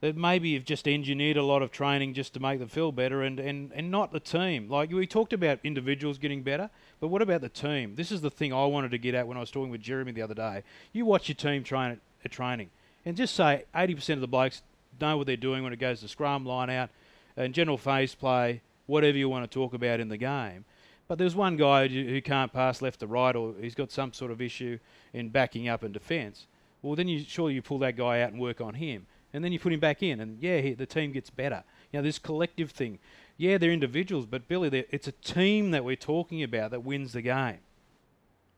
that 0.01 0.16
maybe 0.16 0.55
have 0.55 0.64
just 0.64 0.88
engineered 0.88 1.37
a 1.37 1.43
lot 1.43 1.61
of 1.61 1.71
training 1.71 2.14
just 2.14 2.33
to 2.33 2.40
make 2.40 2.59
them 2.59 2.69
feel 2.69 2.90
better 2.90 3.23
and, 3.23 3.38
and, 3.38 3.71
and 3.75 3.90
not 3.90 4.12
the 4.12 4.21
team. 4.21 4.69
Like 4.69 4.90
we 4.90 5.07
talked 5.07 5.33
about 5.33 5.59
individuals 5.62 6.16
getting 6.16 6.43
better, 6.43 6.71
but 7.01 7.09
what 7.09 7.21
about 7.21 7.43
the 7.43 7.51
team? 7.51 7.97
This 7.97 8.11
is 8.11 8.23
the 8.23 8.31
thing 8.31 8.53
I 8.53 8.64
wanted 8.64 8.93
to 8.93 8.99
get 8.99 9.14
at 9.14 9.27
when 9.27 9.37
I 9.37 9.40
was 9.40 9.51
talking 9.51 9.71
with 9.71 9.83
Jeremy 9.83 10.12
the 10.12 10.23
other 10.23 10.35
day. 10.35 10.62
You 10.93 11.05
watch 11.05 11.29
your 11.29 11.37
team 11.37 11.62
train 11.62 11.93
at, 11.93 11.99
at 12.25 12.31
training 12.31 12.71
and 13.05 13.16
just 13.16 13.35
say 13.35 13.64
80% 13.75 14.14
of 14.14 14.21
the 14.21 14.29
blokes 14.29 14.62
know 15.01 15.19
what 15.19 15.27
they're 15.27 15.37
doing 15.37 15.62
when 15.62 15.73
it 15.73 15.79
goes 15.79 16.01
to 16.01 16.09
scrum, 16.09 16.47
line 16.47 16.71
out, 16.71 16.90
and 17.37 17.55
general 17.55 17.79
phase 17.79 18.14
play, 18.14 18.62
whatever 18.87 19.16
you 19.16 19.29
want 19.29 19.49
to 19.49 19.55
talk 19.55 19.75
about 19.75 20.01
in 20.01 20.09
the 20.09 20.16
game. 20.16 20.64
But 21.11 21.18
there's 21.18 21.35
one 21.35 21.57
guy 21.57 21.88
who 21.88 22.23
can't 22.23 22.53
pass 22.53 22.81
left 22.81 23.01
to 23.01 23.09
right, 23.09 23.35
or 23.35 23.53
he's 23.61 23.75
got 23.75 23.90
some 23.90 24.12
sort 24.12 24.31
of 24.31 24.40
issue 24.40 24.79
in 25.12 25.31
backing 25.31 25.68
up 25.68 25.83
in 25.83 25.90
defence. 25.90 26.46
Well, 26.83 26.94
then 26.94 27.09
you 27.09 27.25
surely 27.27 27.55
you 27.55 27.62
pull 27.62 27.81
that 27.81 27.96
guy 27.96 28.20
out 28.20 28.31
and 28.31 28.40
work 28.40 28.61
on 28.61 28.75
him, 28.75 29.09
and 29.33 29.42
then 29.42 29.51
you 29.51 29.59
put 29.59 29.73
him 29.73 29.81
back 29.81 30.05
in, 30.05 30.20
and 30.20 30.40
yeah, 30.40 30.59
he, 30.59 30.73
the 30.73 30.87
team 30.87 31.11
gets 31.11 31.29
better. 31.29 31.64
You 31.90 31.99
know, 31.99 32.05
this 32.05 32.20
collective 32.20 32.70
thing. 32.70 33.01
Yeah, 33.37 33.59
they're 33.59 33.73
individuals, 33.73 34.25
but 34.25 34.46
Billy, 34.46 34.87
it's 34.92 35.09
a 35.09 35.12
team 35.12 35.73
that 35.73 35.85
we're 35.85 35.96
talking 35.96 36.44
about 36.44 36.70
that 36.70 36.85
wins 36.85 37.12
the 37.12 37.23
game. 37.23 37.59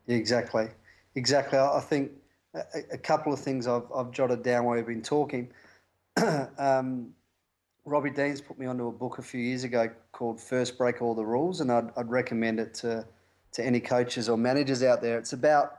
Exactly, 0.07 0.69
exactly. 1.15 1.59
I 1.59 1.81
think 1.81 2.13
a, 2.53 2.61
a 2.93 2.99
couple 2.99 3.33
of 3.33 3.41
things 3.41 3.67
I've, 3.67 3.91
I've 3.97 4.11
jotted 4.11 4.43
down 4.43 4.67
while 4.67 4.77
we've 4.77 4.87
been 4.87 5.01
talking. 5.01 5.49
um, 6.59 7.15
Robbie 7.85 8.11
Deans 8.11 8.41
put 8.41 8.59
me 8.59 8.67
onto 8.67 8.87
a 8.87 8.93
book 8.93 9.19
a 9.19 9.23
few 9.23 9.41
years 9.41 9.65
ago 9.65 9.91
called 10.13 10.41
First 10.41 10.79
Break 10.79 11.03
All 11.03 11.15
the 11.15 11.25
Rules, 11.25 11.61
and 11.61 11.73
I'd, 11.73 11.91
I'd 11.97 12.09
recommend 12.09 12.61
it 12.61 12.75
to, 12.75 13.05
to 13.53 13.65
any 13.65 13.81
coaches 13.81 14.29
or 14.29 14.37
managers 14.37 14.85
out 14.85 15.03
there. 15.03 15.19
It's 15.19 15.33
about 15.33 15.79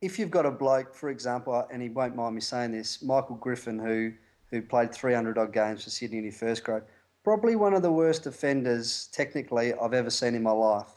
if 0.00 0.18
you've 0.18 0.32
got 0.32 0.46
a 0.46 0.50
bloke, 0.50 0.94
for 0.94 1.10
example, 1.10 1.66
and 1.72 1.80
he 1.80 1.88
won't 1.88 2.16
mind 2.16 2.34
me 2.34 2.40
saying 2.40 2.72
this, 2.72 3.02
Michael 3.02 3.36
Griffin, 3.36 3.78
who 3.78 4.12
who 4.50 4.62
played 4.62 4.92
300 4.92 5.36
odd 5.38 5.52
games 5.52 5.82
for 5.82 5.90
Sydney 5.90 6.18
in 6.18 6.24
his 6.24 6.38
first 6.38 6.62
grade, 6.62 6.82
probably 7.24 7.56
one 7.56 7.74
of 7.74 7.82
the 7.82 7.90
worst 7.90 8.26
offenders 8.26 9.08
technically 9.12 9.74
I've 9.74 9.94
ever 9.94 10.10
seen 10.10 10.34
in 10.34 10.44
my 10.44 10.52
life, 10.52 10.90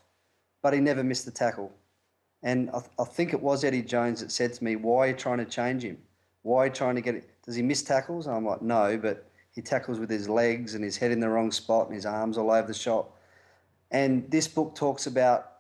but 0.61 0.73
he 0.73 0.79
never 0.79 1.03
missed 1.03 1.25
a 1.27 1.31
tackle. 1.31 1.71
And 2.43 2.69
I, 2.71 2.81
I 2.99 3.03
think 3.05 3.33
it 3.33 3.41
was 3.41 3.63
Eddie 3.63 3.81
Jones 3.81 4.21
that 4.21 4.31
said 4.31 4.53
to 4.53 4.63
me, 4.63 4.75
"Why 4.75 5.05
are 5.05 5.07
you 5.09 5.13
trying 5.13 5.37
to 5.37 5.45
change 5.45 5.83
him? 5.83 5.99
Why 6.41 6.63
are 6.63 6.65
you 6.65 6.73
trying 6.73 6.95
to 6.95 7.01
get 7.01 7.15
it? 7.15 7.29
Does 7.45 7.55
he 7.55 7.61
miss 7.61 7.83
tackles?" 7.83 8.25
And 8.25 8.35
I'm 8.35 8.45
like, 8.45 8.63
"No, 8.63 8.97
but." 8.97 9.26
He 9.57 9.63
tackles 9.63 9.99
with 9.99 10.11
his 10.11 10.29
legs 10.29 10.75
and 10.75 10.83
his 10.83 10.97
head 10.97 11.09
in 11.09 11.19
the 11.19 11.27
wrong 11.27 11.51
spot 11.51 11.87
and 11.87 11.95
his 11.95 12.05
arms 12.05 12.37
all 12.37 12.51
over 12.51 12.67
the 12.67 12.75
shop. 12.75 13.17
And 13.89 14.29
this 14.29 14.47
book 14.47 14.75
talks 14.75 15.07
about 15.07 15.51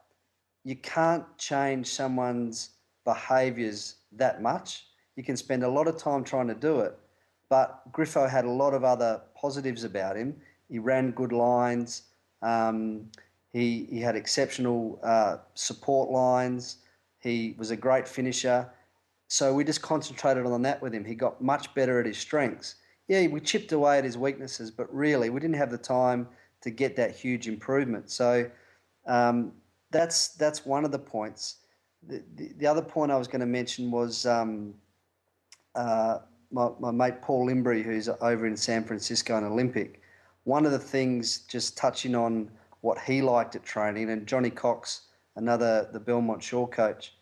you 0.63 0.75
can't 0.75 1.25
change 1.39 1.87
someone's 1.87 2.69
behaviours 3.05 3.95
that 4.11 4.39
much. 4.39 4.85
You 5.15 5.23
can 5.23 5.35
spend 5.35 5.63
a 5.63 5.67
lot 5.67 5.87
of 5.87 5.97
time 5.97 6.23
trying 6.23 6.47
to 6.47 6.53
do 6.53 6.81
it, 6.81 6.95
but 7.49 7.91
Griffo 7.91 8.29
had 8.29 8.45
a 8.45 8.51
lot 8.51 8.75
of 8.75 8.83
other 8.83 9.19
positives 9.35 9.83
about 9.83 10.15
him. 10.15 10.35
He 10.69 10.77
ran 10.77 11.09
good 11.09 11.31
lines. 11.31 12.03
Um, 12.43 13.09
he, 13.51 13.87
he 13.89 13.99
had 13.99 14.15
exceptional 14.15 14.99
uh, 15.01 15.37
support 15.55 16.11
lines. 16.11 16.77
He 17.17 17.55
was 17.57 17.71
a 17.71 17.75
great 17.75 18.07
finisher. 18.07 18.69
So 19.27 19.55
we 19.55 19.63
just 19.63 19.81
concentrated 19.81 20.45
on 20.45 20.61
that 20.61 20.83
with 20.83 20.93
him. 20.93 21.03
He 21.03 21.15
got 21.15 21.41
much 21.41 21.73
better 21.73 21.99
at 21.99 22.05
his 22.05 22.19
strengths. 22.19 22.75
Yeah, 23.07 23.27
we 23.27 23.39
chipped 23.39 23.71
away 23.71 23.97
at 23.97 24.03
his 24.03 24.17
weaknesses, 24.17 24.69
but 24.71 24.93
really 24.93 25.29
we 25.29 25.39
didn't 25.39 25.55
have 25.55 25.71
the 25.71 25.77
time 25.77 26.27
to 26.61 26.69
get 26.69 26.95
that 26.97 27.15
huge 27.15 27.47
improvement. 27.47 28.09
So 28.09 28.49
um, 29.05 29.53
that's 29.91 30.29
that's 30.29 30.65
one 30.65 30.83
of 30.83 30.91
the 30.91 30.99
points. 30.99 31.57
The, 32.07 32.23
the, 32.35 32.53
the, 32.57 32.67
other 32.67 32.81
point 32.81 33.11
I 33.11 33.17
was 33.17 33.27
going 33.27 33.39
to 33.39 33.47
mention 33.47 33.89
was 33.89 34.25
um, 34.25 34.73
uh, 35.75 36.19
my, 36.51 36.69
my 36.79 36.91
mate 36.91 37.21
Paul 37.21 37.47
Limbury, 37.47 37.83
who's 37.83 38.09
over 38.21 38.45
in 38.45 38.55
San 38.55 38.83
Francisco 38.83 39.35
and 39.35 39.45
Olympic. 39.45 40.01
One 40.43 40.65
of 40.65 40.71
the 40.71 40.79
things, 40.79 41.39
just 41.39 41.75
touching 41.75 42.15
on 42.15 42.49
what 42.81 42.99
he 42.99 43.21
liked 43.21 43.55
at 43.55 43.65
training, 43.65 44.09
and 44.09 44.27
Johnny 44.27 44.49
Cox, 44.49 45.07
another 45.35 45.89
the 45.91 45.99
Belmont 45.99 46.43
Shore 46.43 46.67
coach, 46.67 47.13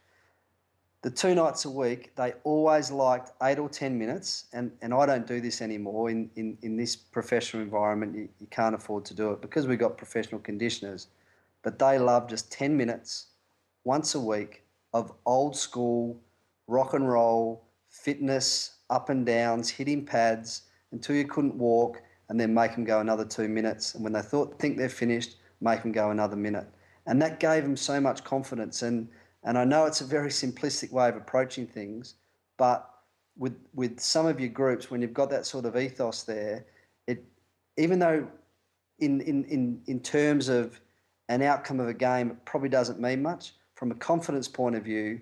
the 1.05 1.11
two 1.11 1.35
nights 1.35 1.65
a 1.65 1.69
week, 1.69 2.15
they 2.15 2.33
always 2.43 2.89
liked 2.89 3.31
eight 3.43 3.59
or 3.59 3.69
10 3.69 3.95
minutes. 3.95 4.45
And, 4.53 4.71
and 4.81 4.91
I 4.91 5.05
don't 5.05 5.27
do 5.27 5.39
this 5.39 5.61
anymore. 5.61 6.09
In, 6.09 6.31
in, 6.35 6.57
in 6.63 6.75
this 6.77 6.95
professional 6.95 7.61
environment, 7.61 8.15
you, 8.15 8.27
you 8.39 8.47
can't 8.49 8.73
afford 8.73 9.05
to 9.05 9.13
do 9.13 9.29
it 9.29 9.39
because 9.39 9.67
we've 9.67 9.77
got 9.77 9.99
professional 9.99 10.41
conditioners. 10.41 11.09
But 11.61 11.77
they 11.77 11.99
love 11.99 12.27
just 12.27 12.51
10 12.51 12.75
minutes 12.75 13.27
once 13.83 14.15
a 14.15 14.19
week 14.19 14.63
of 14.95 15.13
old 15.27 15.55
school 15.55 16.19
rock 16.65 16.95
and 16.95 17.07
roll, 17.07 17.63
fitness, 17.87 18.77
up 18.89 19.09
and 19.09 19.27
downs, 19.27 19.69
hitting 19.69 20.03
pads 20.03 20.63
until 20.91 21.15
you 21.15 21.25
couldn't 21.25 21.53
walk, 21.53 22.01
and 22.29 22.39
then 22.39 22.51
make 22.51 22.73
them 22.73 22.83
go 22.83 22.99
another 22.99 23.25
two 23.25 23.47
minutes. 23.47 23.93
And 23.93 24.03
when 24.03 24.13
they 24.13 24.23
thought 24.23 24.57
think 24.57 24.75
they're 24.75 24.89
finished, 24.89 25.35
make 25.61 25.83
them 25.83 25.91
go 25.91 26.09
another 26.09 26.35
minute. 26.35 26.65
And 27.05 27.21
that 27.21 27.39
gave 27.39 27.61
them 27.61 27.77
so 27.77 28.01
much 28.01 28.23
confidence. 28.23 28.81
And 28.81 29.07
and 29.45 29.57
I 29.59 29.63
know 29.63 29.85
it's 29.85 30.01
a 30.01 30.05
very 30.05 30.29
simplistic 30.29 30.91
way 30.91 31.07
of 31.07 31.15
approaching 31.15 31.67
things, 31.67 32.15
but 32.57 32.89
with 33.37 33.55
with 33.73 33.99
some 33.99 34.25
of 34.25 34.39
your 34.39 34.49
groups, 34.49 34.89
when 34.89 35.01
you've 35.01 35.13
got 35.13 35.29
that 35.29 35.45
sort 35.45 35.65
of 35.65 35.77
ethos 35.77 36.23
there, 36.23 36.65
it 37.07 37.23
even 37.77 37.99
though 37.99 38.27
in 38.99 39.21
in 39.21 39.45
in, 39.45 39.81
in 39.85 39.99
terms 39.99 40.49
of 40.49 40.81
an 41.29 41.41
outcome 41.43 41.79
of 41.79 41.87
a 41.87 41.93
game, 41.93 42.31
it 42.31 42.45
probably 42.45 42.69
doesn't 42.69 42.99
mean 42.99 43.21
much. 43.21 43.53
From 43.75 43.91
a 43.91 43.95
confidence 43.95 44.47
point 44.47 44.75
of 44.75 44.83
view, 44.83 45.21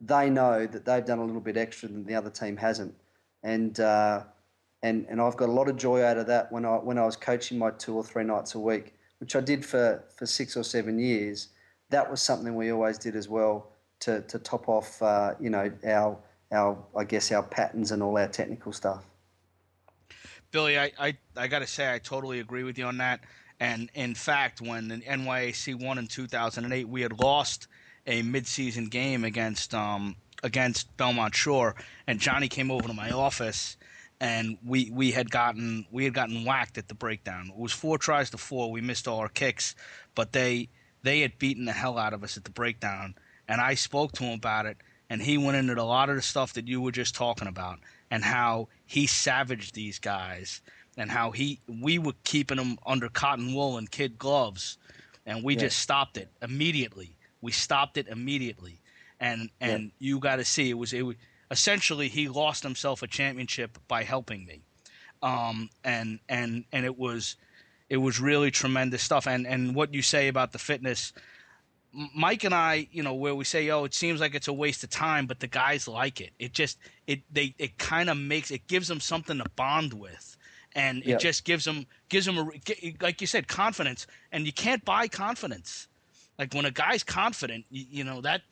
they 0.00 0.28
know 0.28 0.66
that 0.66 0.84
they've 0.84 1.04
done 1.04 1.18
a 1.18 1.24
little 1.24 1.40
bit 1.40 1.56
extra 1.56 1.88
than 1.88 2.04
the 2.04 2.14
other 2.14 2.30
team 2.30 2.56
hasn't, 2.56 2.94
and 3.42 3.80
uh, 3.80 4.24
and 4.82 5.06
and 5.08 5.22
I've 5.22 5.36
got 5.36 5.48
a 5.48 5.52
lot 5.52 5.70
of 5.70 5.76
joy 5.76 6.02
out 6.02 6.18
of 6.18 6.26
that 6.26 6.52
when 6.52 6.66
I 6.66 6.76
when 6.76 6.98
I 6.98 7.06
was 7.06 7.16
coaching 7.16 7.58
my 7.58 7.70
two 7.70 7.94
or 7.94 8.04
three 8.04 8.24
nights 8.24 8.54
a 8.56 8.58
week, 8.58 8.94
which 9.20 9.34
I 9.36 9.40
did 9.40 9.64
for 9.64 10.04
for 10.14 10.26
six 10.26 10.54
or 10.54 10.64
seven 10.64 10.98
years 10.98 11.48
that 11.90 12.10
was 12.10 12.20
something 12.20 12.54
we 12.54 12.72
always 12.72 12.98
did 12.98 13.16
as 13.16 13.28
well 13.28 13.68
to, 14.00 14.22
to 14.22 14.38
top 14.38 14.68
off, 14.68 15.00
uh, 15.02 15.34
you 15.40 15.50
know, 15.50 15.70
our, 15.84 16.18
our, 16.52 16.78
I 16.96 17.04
guess, 17.04 17.32
our 17.32 17.42
patterns 17.42 17.92
and 17.92 18.02
all 18.02 18.16
our 18.18 18.28
technical 18.28 18.72
stuff. 18.72 19.04
Billy, 20.50 20.78
I, 20.78 20.92
I, 20.98 21.16
I 21.36 21.46
got 21.46 21.58
to 21.60 21.66
say, 21.66 21.92
I 21.92 21.98
totally 21.98 22.40
agree 22.40 22.62
with 22.62 22.78
you 22.78 22.84
on 22.84 22.98
that. 22.98 23.20
And 23.60 23.90
in 23.94 24.14
fact, 24.14 24.60
when 24.60 24.88
the 24.88 24.96
NYAC 24.98 25.82
won 25.82 25.98
in 25.98 26.06
2008, 26.06 26.88
we 26.88 27.02
had 27.02 27.18
lost 27.18 27.66
a 28.06 28.22
midseason 28.22 28.88
game 28.88 29.24
against 29.24 29.74
um, 29.74 30.16
against 30.42 30.96
Belmont 30.96 31.34
Shore, 31.34 31.74
and 32.06 32.20
Johnny 32.20 32.48
came 32.48 32.70
over 32.70 32.86
to 32.86 32.94
my 32.94 33.10
office, 33.10 33.76
and 34.20 34.56
we 34.64 34.90
we 34.92 35.10
had 35.10 35.30
gotten 35.30 35.86
we 35.90 36.04
had 36.04 36.14
gotten 36.14 36.44
whacked 36.44 36.78
at 36.78 36.88
the 36.88 36.94
breakdown. 36.94 37.48
It 37.48 37.58
was 37.58 37.72
four 37.72 37.98
tries 37.98 38.30
to 38.30 38.38
four. 38.38 38.70
We 38.70 38.80
missed 38.80 39.08
all 39.08 39.18
our 39.18 39.28
kicks, 39.28 39.74
but 40.14 40.32
they 40.32 40.68
they 41.02 41.20
had 41.20 41.38
beaten 41.38 41.64
the 41.64 41.72
hell 41.72 41.98
out 41.98 42.12
of 42.12 42.24
us 42.24 42.36
at 42.36 42.44
the 42.44 42.50
breakdown, 42.50 43.14
and 43.46 43.60
I 43.60 43.74
spoke 43.74 44.12
to 44.12 44.24
him 44.24 44.34
about 44.34 44.66
it, 44.66 44.76
and 45.10 45.22
he 45.22 45.38
went 45.38 45.56
into 45.56 45.80
a 45.80 45.82
lot 45.82 46.10
of 46.10 46.16
the 46.16 46.22
stuff 46.22 46.52
that 46.54 46.68
you 46.68 46.80
were 46.80 46.92
just 46.92 47.14
talking 47.14 47.48
about, 47.48 47.78
and 48.10 48.24
how 48.24 48.68
he 48.86 49.06
savaged 49.06 49.74
these 49.74 49.98
guys, 49.98 50.60
and 50.96 51.10
how 51.10 51.30
he 51.30 51.60
we 51.68 51.98
were 51.98 52.14
keeping 52.24 52.56
them 52.56 52.78
under 52.86 53.08
cotton 53.08 53.54
wool 53.54 53.78
and 53.78 53.90
kid 53.90 54.18
gloves, 54.18 54.78
and 55.26 55.44
we 55.44 55.54
yeah. 55.54 55.60
just 55.60 55.78
stopped 55.78 56.16
it 56.16 56.28
immediately. 56.42 57.14
We 57.40 57.52
stopped 57.52 57.96
it 57.96 58.08
immediately, 58.08 58.80
and 59.20 59.50
and 59.60 59.84
yeah. 59.84 59.90
you 59.98 60.18
got 60.18 60.36
to 60.36 60.44
see 60.44 60.70
it 60.70 60.78
was 60.78 60.92
it 60.92 61.02
was, 61.02 61.16
essentially 61.50 62.08
he 62.08 62.28
lost 62.28 62.62
himself 62.62 63.02
a 63.02 63.06
championship 63.06 63.78
by 63.88 64.02
helping 64.02 64.44
me, 64.44 64.62
um, 65.22 65.70
and 65.84 66.18
and 66.28 66.64
and 66.72 66.84
it 66.84 66.98
was 66.98 67.36
it 67.88 67.96
was 67.96 68.20
really 68.20 68.50
tremendous 68.50 69.02
stuff. 69.02 69.26
And 69.26 69.46
and 69.46 69.74
what 69.74 69.94
you 69.94 70.02
say 70.02 70.28
about 70.28 70.52
the 70.52 70.58
fitness, 70.58 71.12
Mike 72.14 72.44
and 72.44 72.54
I, 72.54 72.88
you 72.92 73.02
know, 73.02 73.14
where 73.14 73.34
we 73.34 73.44
say, 73.44 73.70
"Oh, 73.70 73.84
it 73.84 73.94
seems 73.94 74.20
like 74.20 74.34
it's 74.34 74.48
a 74.48 74.52
waste 74.52 74.84
of 74.84 74.90
time," 74.90 75.26
but 75.26 75.40
the 75.40 75.46
guys 75.46 75.88
like 75.88 76.20
it. 76.20 76.32
It 76.38 76.52
just 76.52 76.78
it 77.06 77.20
they 77.32 77.54
it 77.58 77.78
kind 77.78 78.10
of 78.10 78.16
makes 78.16 78.50
it 78.50 78.66
gives 78.66 78.88
them 78.88 79.00
something 79.00 79.38
to 79.38 79.48
bond 79.56 79.94
with, 79.94 80.36
and 80.74 81.02
it 81.14 81.18
just 81.18 81.44
gives 81.44 81.64
them 81.64 81.86
gives 82.08 82.26
them 82.26 82.38
a 82.38 82.50
like 83.00 83.20
you 83.20 83.26
said 83.26 83.48
confidence. 83.48 84.06
And 84.32 84.44
you 84.44 84.52
can't 84.52 84.84
buy 84.84 85.08
confidence. 85.08 85.88
Like 86.38 86.54
when 86.54 86.66
a 86.66 86.70
guy's 86.70 87.02
confident, 87.02 87.64
you, 87.70 87.84
you 87.90 88.04
know 88.04 88.20
that 88.20 88.42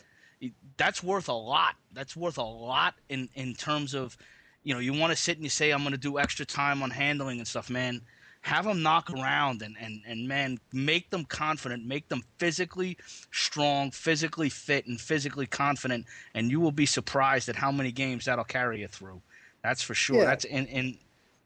that's 0.77 1.03
worth 1.03 1.29
a 1.29 1.33
lot. 1.33 1.77
That's 1.93 2.17
worth 2.17 2.39
a 2.39 2.43
lot 2.43 2.95
in 3.11 3.29
in 3.35 3.55
terms 3.55 3.95
of, 3.95 4.17
you 4.65 4.73
know, 4.73 4.81
you 4.81 4.95
want 4.95 5.11
to 5.13 5.17
sit 5.17 5.37
and 5.37 5.45
you 5.45 5.51
say, 5.51 5.73
"I'm 5.73 5.81
going 5.81 5.93
to 5.93 5.99
do 5.99 6.19
extra 6.19 6.47
time 6.47 6.83
on 6.83 6.91
handling 6.91 7.39
and 7.39 7.47
stuff," 7.47 7.69
man 7.69 8.01
have 8.47 8.65
them 8.65 8.81
knock 8.81 9.11
around 9.11 9.61
and, 9.61 9.75
and, 9.81 10.01
and 10.07 10.29
man, 10.29 10.57
make 10.73 11.11
them 11.11 11.25
confident, 11.25 11.85
make 11.85 12.09
them 12.09 12.23
physically 12.39 12.97
strong, 13.33 13.91
physically 13.91 14.49
fit, 14.49 14.87
and 14.87 15.01
physically 15.01 15.49
confident, 15.49 16.07
and 16.33 16.49
you 16.49 16.61
will 16.61 16.71
be 16.71 16.87
surprised 16.87 17.49
at 17.49 17.57
how 17.57 17.73
many 17.73 17.91
games 17.91 18.25
that'll 18.25 18.45
carry 18.45 18.83
you 18.83 18.87
through. 18.87 19.21
That's 19.65 19.83
for 19.83 19.95
sure. 19.95 20.19
Yeah. 20.19 20.27
That's 20.27 20.45
in, 20.45 20.67
in 20.67 20.97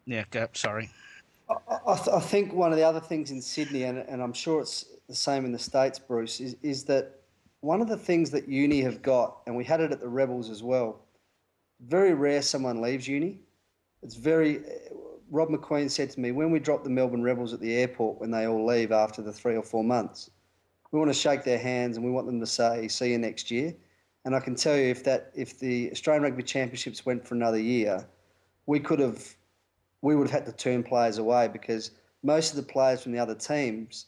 yeah, 0.04 0.24
sorry. 0.52 0.90
I, 1.48 1.54
I, 1.86 1.96
th- 1.96 2.08
I, 2.08 2.20
think 2.20 2.52
one 2.52 2.70
of 2.70 2.76
the 2.76 2.84
other 2.84 3.00
things 3.00 3.30
in 3.30 3.40
Sydney, 3.40 3.84
and, 3.84 4.00
and 4.00 4.22
I'm 4.22 4.34
sure 4.34 4.60
it's 4.60 4.84
the 5.08 5.14
same 5.14 5.46
in 5.46 5.52
the 5.52 5.58
States, 5.58 5.98
Bruce, 5.98 6.38
is, 6.38 6.54
is 6.62 6.84
that 6.84 7.22
one 7.62 7.80
of 7.80 7.88
the 7.88 7.96
things 7.96 8.30
that 8.32 8.46
uni 8.46 8.82
have 8.82 9.00
got, 9.00 9.38
and 9.46 9.56
we 9.56 9.64
had 9.64 9.80
it 9.80 9.90
at 9.90 10.00
the 10.00 10.08
Rebels 10.08 10.50
as 10.50 10.62
well, 10.62 11.00
very 11.80 12.12
rare 12.12 12.42
someone 12.42 12.82
leaves 12.82 13.08
uni. 13.08 13.38
It's 14.02 14.16
very 14.16 14.60
Rod 15.30 15.48
Macqueen 15.48 15.90
said 15.90 16.10
to 16.10 16.20
me, 16.20 16.32
when 16.32 16.50
we 16.50 16.58
drop 16.58 16.82
the 16.82 16.90
Melbourne 16.90 17.22
Rebels 17.22 17.54
at 17.54 17.60
the 17.60 17.74
airport 17.74 18.20
when 18.20 18.30
they 18.30 18.46
all 18.46 18.66
leave 18.66 18.90
after 18.90 19.22
the 19.22 19.32
three 19.32 19.56
or 19.56 19.62
four 19.62 19.84
months, 19.84 20.30
we 20.90 20.98
want 20.98 21.10
to 21.10 21.14
shake 21.14 21.44
their 21.44 21.58
hands 21.58 21.96
and 21.96 22.04
we 22.04 22.10
want 22.10 22.26
them 22.26 22.40
to 22.40 22.46
say, 22.46 22.88
"See 22.88 23.12
you 23.12 23.18
next 23.18 23.50
year." 23.50 23.74
And 24.24 24.34
I 24.34 24.40
can 24.40 24.54
tell 24.54 24.76
you, 24.76 24.88
if 24.88 25.04
that 25.04 25.30
if 25.34 25.58
the 25.58 25.90
Australian 25.92 26.24
Rugby 26.24 26.42
Championships 26.42 27.06
went 27.06 27.26
for 27.26 27.34
another 27.34 27.60
year, 27.60 28.06
we 28.66 28.80
could 28.80 28.98
have 28.98 29.36
we 30.02 30.16
would 30.16 30.28
have 30.28 30.44
had 30.44 30.46
to 30.46 30.52
turn 30.52 30.82
players 30.82 31.18
away 31.18 31.48
because 31.48 31.92
most 32.22 32.50
of 32.50 32.56
the 32.56 32.72
players 32.72 33.02
from 33.02 33.12
the 33.12 33.18
other 33.18 33.34
teams 33.34 34.06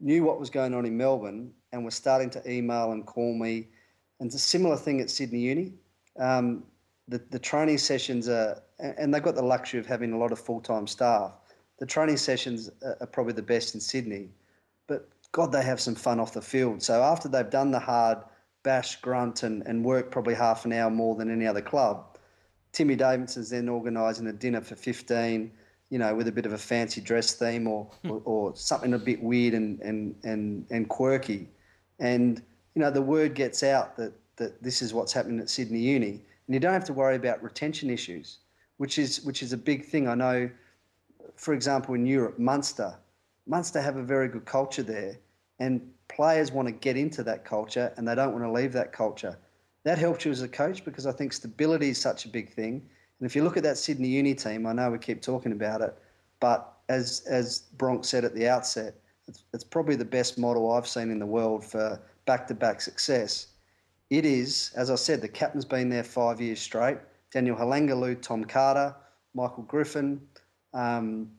knew 0.00 0.24
what 0.24 0.38
was 0.38 0.50
going 0.50 0.74
on 0.74 0.84
in 0.84 0.96
Melbourne 0.96 1.52
and 1.72 1.84
were 1.84 1.90
starting 1.90 2.30
to 2.30 2.50
email 2.50 2.92
and 2.92 3.06
call 3.06 3.34
me. 3.34 3.68
And 4.18 4.26
it's 4.26 4.34
a 4.34 4.38
similar 4.38 4.76
thing 4.76 5.00
at 5.00 5.10
Sydney 5.10 5.40
Uni. 5.40 5.72
Um, 6.18 6.64
the, 7.08 7.18
the 7.30 7.38
training 7.38 7.78
sessions 7.78 8.28
are, 8.28 8.62
and 8.80 9.12
they've 9.12 9.22
got 9.22 9.34
the 9.34 9.42
luxury 9.42 9.80
of 9.80 9.86
having 9.86 10.12
a 10.12 10.18
lot 10.18 10.32
of 10.32 10.38
full 10.38 10.60
time 10.60 10.86
staff. 10.86 11.32
The 11.78 11.86
training 11.86 12.18
sessions 12.18 12.70
are 12.82 13.06
probably 13.06 13.32
the 13.32 13.42
best 13.42 13.74
in 13.74 13.80
Sydney, 13.80 14.28
but 14.86 15.08
God, 15.32 15.52
they 15.52 15.62
have 15.62 15.80
some 15.80 15.94
fun 15.94 16.20
off 16.20 16.34
the 16.34 16.42
field. 16.42 16.82
So 16.82 17.02
after 17.02 17.28
they've 17.28 17.48
done 17.48 17.70
the 17.70 17.78
hard 17.78 18.18
bash, 18.62 19.00
grunt, 19.00 19.42
and, 19.42 19.62
and 19.66 19.84
work 19.84 20.10
probably 20.10 20.34
half 20.34 20.66
an 20.66 20.72
hour 20.72 20.90
more 20.90 21.14
than 21.14 21.30
any 21.30 21.46
other 21.46 21.62
club, 21.62 22.18
Timmy 22.72 22.96
Davidson's 22.96 23.50
then 23.50 23.68
organising 23.68 24.26
a 24.26 24.32
dinner 24.32 24.60
for 24.60 24.76
15, 24.76 25.50
you 25.88 25.98
know, 25.98 26.14
with 26.14 26.28
a 26.28 26.32
bit 26.32 26.44
of 26.44 26.52
a 26.52 26.58
fancy 26.58 27.00
dress 27.00 27.32
theme 27.32 27.66
or, 27.66 27.90
hmm. 28.02 28.10
or, 28.10 28.22
or, 28.24 28.56
something 28.56 28.92
a 28.92 28.98
bit 28.98 29.22
weird 29.22 29.54
and, 29.54 29.80
and, 29.80 30.14
and, 30.22 30.66
and 30.70 30.88
quirky. 30.88 31.48
And, 31.98 32.42
you 32.74 32.82
know, 32.82 32.90
the 32.90 33.02
word 33.02 33.34
gets 33.34 33.62
out 33.62 33.96
that 33.96 34.12
that 34.40 34.60
this 34.62 34.80
is 34.80 34.94
what's 34.94 35.12
happening 35.12 35.38
at 35.38 35.50
Sydney 35.50 35.80
Uni, 35.80 36.12
and 36.46 36.54
you 36.54 36.58
don't 36.58 36.72
have 36.72 36.86
to 36.86 36.94
worry 36.94 37.14
about 37.14 37.42
retention 37.42 37.90
issues, 37.90 38.38
which 38.80 38.98
is 38.98 39.22
which 39.26 39.42
is 39.42 39.52
a 39.52 39.58
big 39.58 39.84
thing. 39.84 40.08
I 40.08 40.14
know, 40.14 40.48
for 41.36 41.52
example, 41.52 41.94
in 41.94 42.06
Europe, 42.06 42.38
Munster, 42.38 42.94
Munster 43.46 43.78
have 43.78 43.98
a 43.98 44.02
very 44.02 44.26
good 44.26 44.46
culture 44.46 44.82
there, 44.82 45.18
and 45.58 45.82
players 46.08 46.50
want 46.50 46.66
to 46.66 46.72
get 46.72 46.96
into 46.96 47.22
that 47.24 47.44
culture 47.44 47.92
and 47.98 48.08
they 48.08 48.14
don't 48.14 48.32
want 48.32 48.42
to 48.42 48.50
leave 48.50 48.72
that 48.72 48.90
culture. 48.90 49.36
That 49.84 49.98
helps 49.98 50.24
you 50.24 50.30
as 50.30 50.40
a 50.40 50.48
coach 50.48 50.82
because 50.82 51.06
I 51.06 51.12
think 51.12 51.34
stability 51.34 51.90
is 51.90 52.00
such 52.00 52.24
a 52.24 52.28
big 52.30 52.54
thing. 52.54 52.72
And 53.18 53.26
if 53.26 53.36
you 53.36 53.44
look 53.44 53.58
at 53.58 53.62
that 53.64 53.76
Sydney 53.76 54.08
Uni 54.08 54.34
team, 54.34 54.66
I 54.66 54.72
know 54.72 54.90
we 54.90 54.98
keep 54.98 55.20
talking 55.20 55.52
about 55.52 55.82
it, 55.82 55.94
but 56.40 56.72
as 56.88 57.22
as 57.28 57.64
Bronk 57.76 58.06
said 58.06 58.24
at 58.24 58.34
the 58.34 58.48
outset, 58.48 58.94
it's, 59.28 59.44
it's 59.52 59.64
probably 59.64 59.96
the 59.96 60.06
best 60.06 60.38
model 60.38 60.72
I've 60.72 60.88
seen 60.88 61.10
in 61.10 61.18
the 61.18 61.26
world 61.26 61.62
for 61.62 62.00
back-to-back 62.24 62.80
success. 62.80 63.48
It 64.08 64.24
is, 64.24 64.72
as 64.74 64.90
I 64.90 64.94
said, 64.94 65.20
the 65.20 65.28
captain's 65.28 65.66
been 65.66 65.90
there 65.90 66.02
five 66.02 66.40
years 66.40 66.60
straight. 66.60 66.96
Daniel 67.32 67.56
Halangahu, 67.56 68.20
Tom 68.20 68.44
Carter, 68.44 68.94
Michael 69.34 69.62
Griffin, 69.64 70.20
um, 70.74 71.30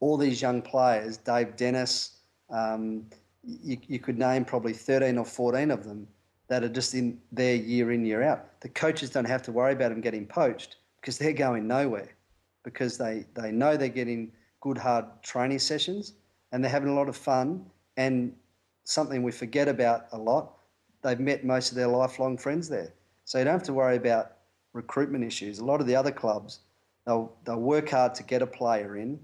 all 0.00 0.16
these 0.16 0.40
young 0.42 0.62
players, 0.62 1.16
Dave 1.16 1.56
Dennis, 1.56 2.18
um, 2.50 3.06
you, 3.44 3.78
you 3.86 3.98
could 3.98 4.18
name 4.18 4.44
probably 4.44 4.72
13 4.72 5.18
or 5.18 5.24
14 5.24 5.70
of 5.70 5.84
them 5.84 6.06
that 6.48 6.64
are 6.64 6.68
just 6.68 6.94
in 6.94 7.18
there 7.32 7.54
year 7.54 7.92
in, 7.92 8.04
year 8.04 8.22
out. 8.22 8.60
The 8.60 8.68
coaches 8.68 9.10
don't 9.10 9.24
have 9.24 9.42
to 9.42 9.52
worry 9.52 9.72
about 9.72 9.90
them 9.90 10.00
getting 10.00 10.26
poached 10.26 10.76
because 11.00 11.16
they're 11.16 11.32
going 11.32 11.66
nowhere 11.66 12.08
because 12.64 12.98
they, 12.98 13.24
they 13.34 13.52
know 13.52 13.76
they're 13.76 13.88
getting 13.88 14.32
good, 14.60 14.76
hard 14.76 15.04
training 15.22 15.58
sessions 15.60 16.14
and 16.52 16.62
they're 16.62 16.70
having 16.70 16.90
a 16.90 16.94
lot 16.94 17.08
of 17.08 17.16
fun. 17.16 17.64
And 17.96 18.34
something 18.84 19.22
we 19.22 19.32
forget 19.32 19.68
about 19.68 20.06
a 20.12 20.18
lot, 20.18 20.56
they've 21.02 21.20
met 21.20 21.44
most 21.44 21.70
of 21.70 21.76
their 21.76 21.88
lifelong 21.88 22.36
friends 22.36 22.68
there. 22.68 22.92
So 23.24 23.38
you 23.38 23.44
don't 23.44 23.54
have 23.54 23.62
to 23.64 23.72
worry 23.72 23.96
about 23.96 24.32
recruitment 24.72 25.24
issues. 25.24 25.58
A 25.58 25.64
lot 25.64 25.80
of 25.80 25.86
the 25.86 25.96
other 25.96 26.12
clubs, 26.12 26.60
they'll, 27.06 27.32
they'll 27.44 27.60
work 27.60 27.90
hard 27.90 28.14
to 28.16 28.22
get 28.22 28.42
a 28.42 28.46
player 28.46 28.96
in 28.96 29.20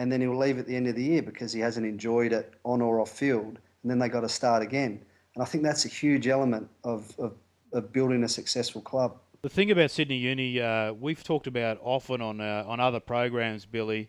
and 0.00 0.10
then 0.10 0.22
he'll 0.22 0.34
leave 0.34 0.58
at 0.58 0.66
the 0.66 0.74
end 0.74 0.86
of 0.86 0.96
the 0.96 1.02
year 1.02 1.20
because 1.20 1.52
he 1.52 1.60
hasn't 1.60 1.84
enjoyed 1.84 2.32
it 2.32 2.54
on 2.64 2.80
or 2.80 3.02
off 3.02 3.10
field, 3.10 3.58
and 3.82 3.90
then 3.90 3.98
they 3.98 4.08
got 4.08 4.22
to 4.22 4.30
start 4.30 4.62
again. 4.62 4.98
And 5.34 5.42
I 5.42 5.44
think 5.44 5.62
that's 5.62 5.84
a 5.84 5.88
huge 5.88 6.26
element 6.26 6.70
of, 6.84 7.12
of, 7.18 7.34
of 7.74 7.92
building 7.92 8.24
a 8.24 8.28
successful 8.28 8.80
club. 8.80 9.18
The 9.42 9.50
thing 9.50 9.70
about 9.70 9.90
Sydney 9.90 10.16
Uni, 10.16 10.58
uh, 10.58 10.94
we've 10.94 11.22
talked 11.22 11.46
about 11.46 11.78
often 11.82 12.22
on 12.22 12.40
uh, 12.40 12.64
on 12.66 12.80
other 12.80 12.98
programs, 12.98 13.66
Billy, 13.66 14.08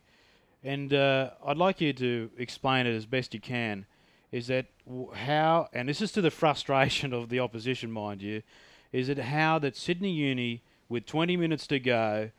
and 0.63 0.93
uh, 0.93 1.31
I'd 1.45 1.57
like 1.57 1.81
you 1.81 1.91
to 1.91 2.29
explain 2.37 2.85
it 2.85 2.95
as 2.95 3.05
best 3.05 3.33
you 3.33 3.41
can. 3.41 3.85
Is 4.31 4.47
that 4.47 4.67
how, 5.13 5.67
and 5.73 5.89
this 5.89 6.01
is 6.01 6.13
to 6.13 6.21
the 6.21 6.31
frustration 6.31 7.11
of 7.21 7.27
the 7.27 7.41
opposition, 7.41 7.91
mind 7.91 8.21
you, 8.21 8.43
is 8.91 9.09
it 9.09 9.17
how 9.17 9.59
that 9.59 9.75
Sydney 9.75 10.11
Uni, 10.11 10.63
with 10.89 11.05
20 11.05 11.37
minutes 11.37 11.67
to 11.67 11.79
go, 11.79 12.31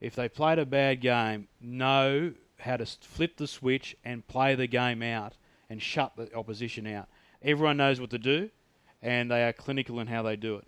if 0.00 0.14
they 0.14 0.28
played 0.28 0.58
a 0.58 0.66
bad 0.66 1.00
game, 1.00 1.48
know 1.60 2.32
how 2.60 2.76
to 2.76 2.86
flip 2.86 3.36
the 3.36 3.46
switch 3.46 3.96
and 4.04 4.26
play 4.26 4.54
the 4.54 4.66
game 4.66 5.02
out 5.02 5.34
and 5.68 5.82
shut 5.82 6.12
the 6.16 6.32
opposition 6.34 6.86
out. 6.86 7.08
Everyone 7.42 7.76
knows 7.76 8.00
what 8.00 8.10
to 8.10 8.18
do, 8.18 8.50
and 9.02 9.30
they 9.30 9.44
are 9.44 9.52
clinical 9.52 10.00
in 10.00 10.06
how 10.06 10.22
they 10.22 10.36
do 10.36 10.56
it. 10.56 10.66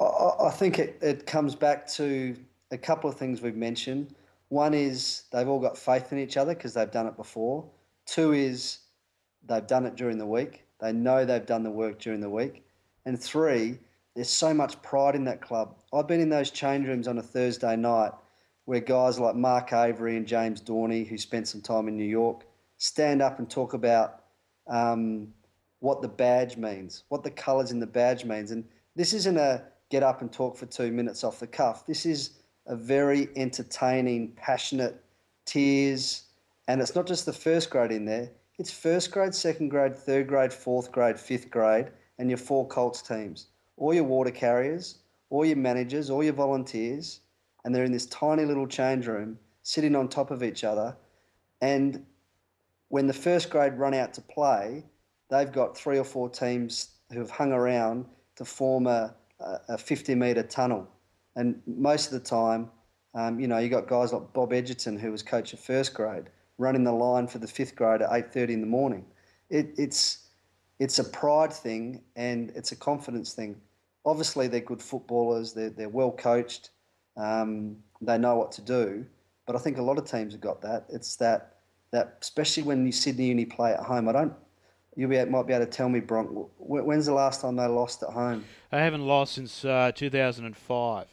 I, 0.00 0.50
think 0.50 0.78
it, 0.78 0.98
it 1.00 1.26
comes 1.26 1.54
back 1.54 1.86
to 1.92 2.36
a 2.72 2.78
couple 2.78 3.08
of 3.08 3.16
things 3.16 3.40
we've 3.40 3.56
mentioned. 3.56 4.14
One 4.48 4.74
is 4.74 5.22
they've 5.32 5.48
all 5.48 5.60
got 5.60 5.78
faith 5.78 6.12
in 6.12 6.18
each 6.18 6.36
other 6.36 6.54
because 6.54 6.74
they've 6.74 6.90
done 6.90 7.06
it 7.06 7.16
before. 7.16 7.64
Two 8.04 8.32
is 8.32 8.78
they've 9.46 9.66
done 9.66 9.86
it 9.86 9.96
during 9.96 10.18
the 10.18 10.26
week. 10.26 10.64
They 10.80 10.92
know 10.92 11.24
they've 11.24 11.46
done 11.46 11.62
the 11.62 11.70
work 11.70 11.98
during 11.98 12.20
the 12.20 12.28
week. 12.28 12.63
And 13.06 13.20
three, 13.20 13.78
there's 14.14 14.30
so 14.30 14.54
much 14.54 14.80
pride 14.82 15.14
in 15.14 15.24
that 15.24 15.40
club. 15.40 15.76
I've 15.92 16.08
been 16.08 16.20
in 16.20 16.28
those 16.28 16.50
change 16.50 16.86
rooms 16.86 17.08
on 17.08 17.18
a 17.18 17.22
Thursday 17.22 17.76
night 17.76 18.12
where 18.64 18.80
guys 18.80 19.18
like 19.18 19.34
Mark 19.34 19.72
Avery 19.72 20.16
and 20.16 20.26
James 20.26 20.60
Dorney, 20.60 21.06
who 21.06 21.18
spent 21.18 21.48
some 21.48 21.60
time 21.60 21.88
in 21.88 21.96
New 21.96 22.04
York, 22.04 22.44
stand 22.78 23.20
up 23.20 23.38
and 23.38 23.50
talk 23.50 23.74
about 23.74 24.22
um, 24.68 25.28
what 25.80 26.00
the 26.00 26.08
badge 26.08 26.56
means, 26.56 27.04
what 27.08 27.22
the 27.22 27.30
colours 27.30 27.72
in 27.72 27.80
the 27.80 27.86
badge 27.86 28.24
means. 28.24 28.50
And 28.50 28.64
this 28.96 29.12
isn't 29.12 29.36
a 29.36 29.64
get 29.90 30.02
up 30.02 30.22
and 30.22 30.32
talk 30.32 30.56
for 30.56 30.66
two 30.66 30.90
minutes 30.90 31.24
off 31.24 31.40
the 31.40 31.46
cuff. 31.46 31.86
This 31.86 32.06
is 32.06 32.38
a 32.66 32.74
very 32.74 33.28
entertaining, 33.36 34.32
passionate, 34.32 35.04
tears, 35.44 36.24
and 36.68 36.80
it's 36.80 36.94
not 36.94 37.06
just 37.06 37.26
the 37.26 37.32
first 37.32 37.68
grade 37.68 37.92
in 37.92 38.06
there. 38.06 38.30
It's 38.58 38.70
first 38.70 39.10
grade, 39.10 39.34
second 39.34 39.68
grade, 39.68 39.96
third 39.96 40.28
grade, 40.28 40.52
fourth 40.52 40.90
grade, 40.90 41.18
fifth 41.18 41.50
grade, 41.50 41.90
and 42.18 42.30
your 42.30 42.38
four 42.38 42.66
Colts 42.66 43.02
teams. 43.02 43.48
All 43.76 43.92
your 43.92 44.04
water 44.04 44.30
carriers, 44.30 44.98
all 45.30 45.44
your 45.44 45.56
managers, 45.56 46.10
all 46.10 46.22
your 46.22 46.32
volunteers, 46.32 47.20
and 47.64 47.74
they're 47.74 47.84
in 47.84 47.92
this 47.92 48.06
tiny 48.06 48.44
little 48.44 48.66
change 48.66 49.06
room 49.06 49.38
sitting 49.62 49.96
on 49.96 50.08
top 50.08 50.30
of 50.30 50.42
each 50.42 50.64
other. 50.64 50.96
And 51.60 52.04
when 52.88 53.06
the 53.06 53.12
first 53.12 53.50
grade 53.50 53.74
run 53.74 53.94
out 53.94 54.12
to 54.14 54.20
play, 54.20 54.84
they've 55.30 55.50
got 55.50 55.76
three 55.76 55.98
or 55.98 56.04
four 56.04 56.28
teams 56.28 56.90
who 57.10 57.18
have 57.18 57.30
hung 57.30 57.52
around 57.52 58.06
to 58.36 58.44
form 58.44 58.86
a, 58.86 59.14
a 59.68 59.78
50 59.78 60.14
metre 60.14 60.42
tunnel. 60.42 60.86
And 61.36 61.60
most 61.66 62.12
of 62.12 62.12
the 62.12 62.28
time, 62.28 62.70
um, 63.14 63.40
you 63.40 63.48
know, 63.48 63.58
you 63.58 63.68
got 63.68 63.88
guys 63.88 64.12
like 64.12 64.32
Bob 64.32 64.52
Egerton, 64.52 64.98
who 64.98 65.10
was 65.10 65.22
coach 65.22 65.52
of 65.52 65.60
first 65.60 65.94
grade, 65.94 66.24
running 66.58 66.84
the 66.84 66.92
line 66.92 67.26
for 67.26 67.38
the 67.38 67.46
fifth 67.46 67.74
grade 67.74 68.02
at 68.02 68.10
8.30 68.10 68.50
in 68.50 68.60
the 68.60 68.66
morning. 68.66 69.04
It, 69.50 69.74
it's, 69.76 70.23
it's 70.78 70.98
a 70.98 71.04
pride 71.04 71.52
thing 71.52 72.02
and 72.16 72.50
it's 72.54 72.72
a 72.72 72.76
confidence 72.76 73.32
thing. 73.32 73.56
Obviously, 74.04 74.48
they're 74.48 74.60
good 74.60 74.82
footballers, 74.82 75.52
they're, 75.52 75.70
they're 75.70 75.88
well 75.88 76.12
coached, 76.12 76.70
um, 77.16 77.76
they 78.00 78.18
know 78.18 78.36
what 78.36 78.52
to 78.52 78.62
do. 78.62 79.06
But 79.46 79.56
I 79.56 79.58
think 79.58 79.78
a 79.78 79.82
lot 79.82 79.98
of 79.98 80.10
teams 80.10 80.32
have 80.32 80.40
got 80.40 80.60
that. 80.62 80.86
It's 80.88 81.16
that 81.16 81.56
that 81.90 82.18
especially 82.20 82.64
when 82.64 82.84
you 82.84 82.92
Sydney 82.92 83.26
Uni 83.26 83.44
play 83.44 83.72
at 83.72 83.80
home. 83.80 84.08
I 84.08 84.12
don't. 84.12 84.32
You 84.96 85.08
might 85.08 85.46
be 85.46 85.52
able 85.52 85.64
to 85.64 85.70
tell 85.70 85.88
me, 85.88 86.00
Bronk. 86.00 86.48
When's 86.58 87.06
the 87.06 87.14
last 87.14 87.40
time 87.40 87.56
they 87.56 87.66
lost 87.66 88.02
at 88.02 88.10
home? 88.10 88.44
They 88.70 88.78
haven't 88.78 89.06
lost 89.06 89.34
since 89.34 89.64
uh, 89.64 89.92
2005. 89.94 91.06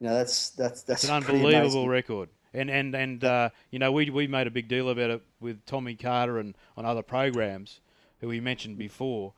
You 0.00 0.06
know, 0.06 0.14
that's 0.14 0.50
that's 0.50 0.82
that's 0.82 1.04
it's 1.04 1.10
an 1.10 1.16
unbelievable 1.16 1.88
record. 1.88 2.28
And 2.54 2.70
and 2.70 2.94
and 2.94 3.24
uh, 3.24 3.50
you 3.70 3.78
know, 3.78 3.90
we 3.90 4.10
we 4.10 4.26
made 4.26 4.46
a 4.46 4.50
big 4.50 4.68
deal 4.68 4.90
about 4.90 5.10
it 5.10 5.22
with 5.40 5.64
Tommy 5.66 5.94
Carter 5.94 6.38
and 6.38 6.54
on 6.76 6.84
other 6.84 7.02
programs 7.02 7.80
who 8.20 8.28
we 8.28 8.40
mentioned 8.40 8.78
before. 8.78 9.32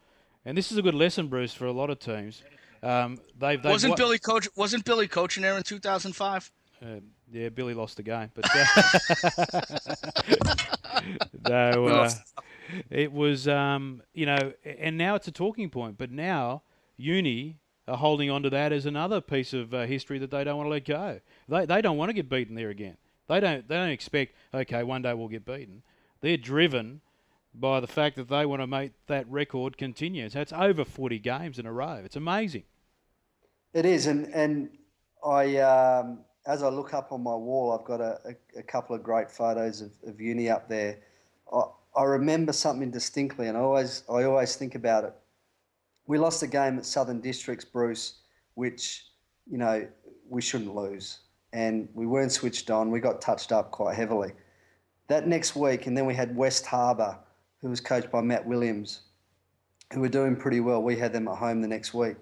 And 0.44 0.56
this 0.56 0.72
is 0.72 0.78
a 0.78 0.82
good 0.82 0.94
lesson, 0.94 1.28
Bruce, 1.28 1.52
for 1.52 1.66
a 1.66 1.72
lot 1.72 1.90
of 1.90 1.98
teams. 1.98 2.42
Um, 2.82 3.18
they've, 3.38 3.60
they've 3.62 3.70
wasn't 3.70 3.96
Billy 3.96 4.18
coach 4.18 4.48
wasn't 4.56 4.84
Billy 4.84 5.08
coaching 5.08 5.42
there 5.42 5.56
in 5.56 5.62
2005? 5.62 6.50
Uh, 6.80 6.86
yeah, 7.30 7.48
Billy 7.48 7.74
lost 7.74 7.96
the 7.96 8.04
game, 8.04 8.30
but 8.34 8.44
uh, 8.54 9.60
no, 11.48 11.86
uh, 11.86 12.10
it 12.88 13.12
was 13.12 13.48
um, 13.48 14.02
you 14.14 14.26
know, 14.26 14.52
and 14.64 14.96
now 14.96 15.16
it's 15.16 15.26
a 15.26 15.32
talking 15.32 15.70
point. 15.70 15.98
But 15.98 16.12
now 16.12 16.62
Uni 16.96 17.58
are 17.88 17.96
holding 17.96 18.30
on 18.30 18.42
to 18.44 18.50
that 18.50 18.72
as 18.72 18.86
another 18.86 19.20
piece 19.20 19.52
of 19.52 19.74
uh, 19.74 19.86
history 19.86 20.18
that 20.20 20.30
they 20.30 20.44
don't 20.44 20.56
want 20.56 20.66
to 20.66 20.70
let 20.70 20.84
go. 20.84 21.20
They 21.48 21.66
they 21.66 21.82
don't 21.82 21.96
want 21.96 22.10
to 22.10 22.12
get 22.12 22.28
beaten 22.28 22.54
there 22.54 22.70
again. 22.70 22.96
They 23.26 23.40
don't 23.40 23.66
they 23.68 23.74
don't 23.74 23.90
expect 23.90 24.34
okay 24.54 24.84
one 24.84 25.02
day 25.02 25.14
we'll 25.14 25.28
get 25.28 25.44
beaten. 25.44 25.82
They're 26.20 26.36
driven 26.36 27.00
by 27.54 27.80
the 27.80 27.86
fact 27.86 28.16
that 28.16 28.28
they 28.28 28.46
want 28.46 28.62
to 28.62 28.66
make 28.66 28.92
that 29.06 29.28
record 29.28 29.76
continue. 29.76 30.28
So 30.28 30.40
it's 30.40 30.52
over 30.52 30.84
40 30.84 31.18
games 31.18 31.58
in 31.58 31.66
a 31.66 31.72
row. 31.72 32.00
It's 32.04 32.16
amazing. 32.16 32.64
It 33.74 33.84
is, 33.84 34.06
and 34.06 34.26
and 34.34 34.70
I 35.24 35.58
um, 35.58 36.20
as 36.46 36.62
I 36.62 36.68
look 36.68 36.94
up 36.94 37.12
on 37.12 37.22
my 37.22 37.34
wall, 37.34 37.78
I've 37.78 37.86
got 37.86 38.00
a, 38.00 38.18
a, 38.24 38.60
a 38.60 38.62
couple 38.62 38.96
of 38.96 39.02
great 39.02 39.30
photos 39.30 39.82
of, 39.82 39.92
of 40.06 40.20
uni 40.20 40.48
up 40.48 40.68
there. 40.68 40.98
I, 41.52 41.62
I 41.94 42.04
remember 42.04 42.52
something 42.52 42.90
distinctly, 42.90 43.48
and 43.48 43.56
I 43.56 43.60
always 43.60 44.04
I 44.08 44.22
always 44.24 44.56
think 44.56 44.74
about 44.74 45.04
it. 45.04 45.12
We 46.06 46.18
lost 46.18 46.42
a 46.42 46.46
game 46.46 46.78
at 46.78 46.86
Southern 46.86 47.20
Districts, 47.20 47.64
Bruce, 47.64 48.20
which 48.54 49.04
you 49.46 49.58
know 49.58 49.86
we 50.28 50.40
shouldn't 50.40 50.74
lose, 50.74 51.18
and 51.52 51.88
we 51.92 52.06
weren't 52.06 52.32
switched 52.32 52.70
on. 52.70 52.90
We 52.90 53.00
got 53.00 53.20
touched 53.20 53.52
up 53.52 53.70
quite 53.70 53.96
heavily. 53.96 54.32
That 55.08 55.26
next 55.28 55.56
week, 55.56 55.86
and 55.86 55.96
then 55.96 56.06
we 56.06 56.14
had 56.14 56.34
West 56.34 56.64
Harbour 56.64 57.18
who 57.60 57.68
was 57.68 57.80
coached 57.80 58.10
by 58.10 58.20
Matt 58.20 58.46
Williams, 58.46 59.00
who 59.92 60.00
were 60.00 60.08
doing 60.08 60.36
pretty 60.36 60.60
well. 60.60 60.82
We 60.82 60.96
had 60.96 61.12
them 61.12 61.28
at 61.28 61.36
home 61.36 61.60
the 61.60 61.68
next 61.68 61.94
week. 61.94 62.16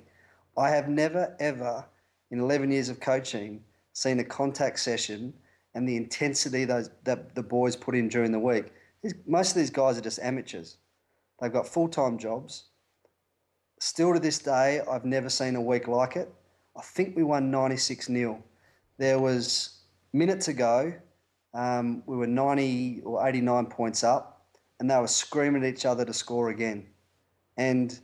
I 0.57 0.71
have 0.71 0.89
never, 0.89 1.37
ever, 1.39 1.85
in 2.31 2.41
11 2.41 2.71
years 2.71 2.89
of 2.89 3.01
coaching, 3.01 3.63
seen 3.93 4.21
a 4.21 4.25
contact 4.25 4.79
session 4.79 5.35
and 5.75 5.87
the 5.87 5.97
intensity 5.97 6.65
those, 6.65 6.91
that 7.05 7.35
the 7.35 7.43
boys 7.43 7.77
put 7.77 7.95
in 7.95 8.09
during 8.09 8.33
the 8.33 8.39
week. 8.39 8.73
Most 9.27 9.51
of 9.51 9.57
these 9.57 9.71
guys 9.71 9.99
are 9.99 10.01
just 10.03 10.19
amateurs. 10.21 10.79
They've 11.41 11.53
got 11.53 11.69
full 11.69 11.89
time 11.89 12.19
jobs. 12.19 12.65
Still 13.79 14.15
to 14.15 14.19
this 14.19 14.39
day, 14.39 14.81
I've 14.91 15.05
never 15.05 15.29
seen 15.29 15.55
a 15.55 15.61
week 15.61 15.87
like 15.87 16.17
it. 16.17 16.33
I 16.77 16.81
think 16.81 17.15
we 17.15 17.23
won 17.23 17.51
96 17.51 18.07
0. 18.07 18.43
There 18.97 19.19
was 19.19 19.81
minutes 20.15 20.49
ago, 20.49 20.95
um, 21.53 22.03
we 22.07 22.17
were 22.17 22.27
90 22.27 23.03
or 23.05 23.27
89 23.27 23.67
points 23.67 24.03
up 24.03 24.36
and 24.81 24.91
they 24.91 24.99
were 24.99 25.07
screaming 25.07 25.65
at 25.65 25.69
each 25.69 25.87
other 25.87 26.05
to 26.05 26.13
score 26.13 26.51
again. 26.51 26.87
And 27.57 27.99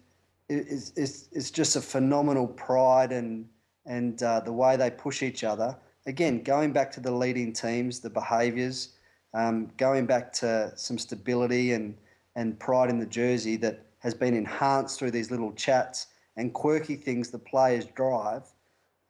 it's, 0.49 0.91
is, 0.93 1.29
is 1.33 1.51
just 1.51 1.77
a 1.77 1.81
phenomenal 1.81 2.47
pride 2.47 3.13
and 3.13 3.49
and 3.85 4.23
uh, 4.23 4.41
the 4.41 4.53
way 4.53 4.77
they 4.77 4.91
push 4.91 5.23
each 5.23 5.43
other. 5.43 5.77
Again, 6.07 6.43
going 6.43 6.73
back 6.73 6.91
to 6.93 7.01
the 7.01 7.11
leading 7.11 7.53
teams, 7.53 7.99
the 7.99 8.11
behaviours, 8.11 8.91
um, 9.35 9.71
going 9.77 10.07
back 10.07 10.33
to 10.35 10.73
some 10.77 10.99
stability 10.99 11.73
and 11.73 11.97
and 12.37 12.59
pride 12.59 12.91
in 12.91 12.99
the 12.99 13.07
jersey 13.07 13.57
that 13.57 13.87
has 13.99 14.15
been 14.15 14.35
enhanced 14.35 14.99
through 14.99 15.11
these 15.11 15.31
little 15.31 15.53
chats 15.53 16.09
and 16.37 16.53
quirky 16.53 16.97
things 16.97 17.31
the 17.31 17.39
players 17.39 17.85
drive. 17.95 18.45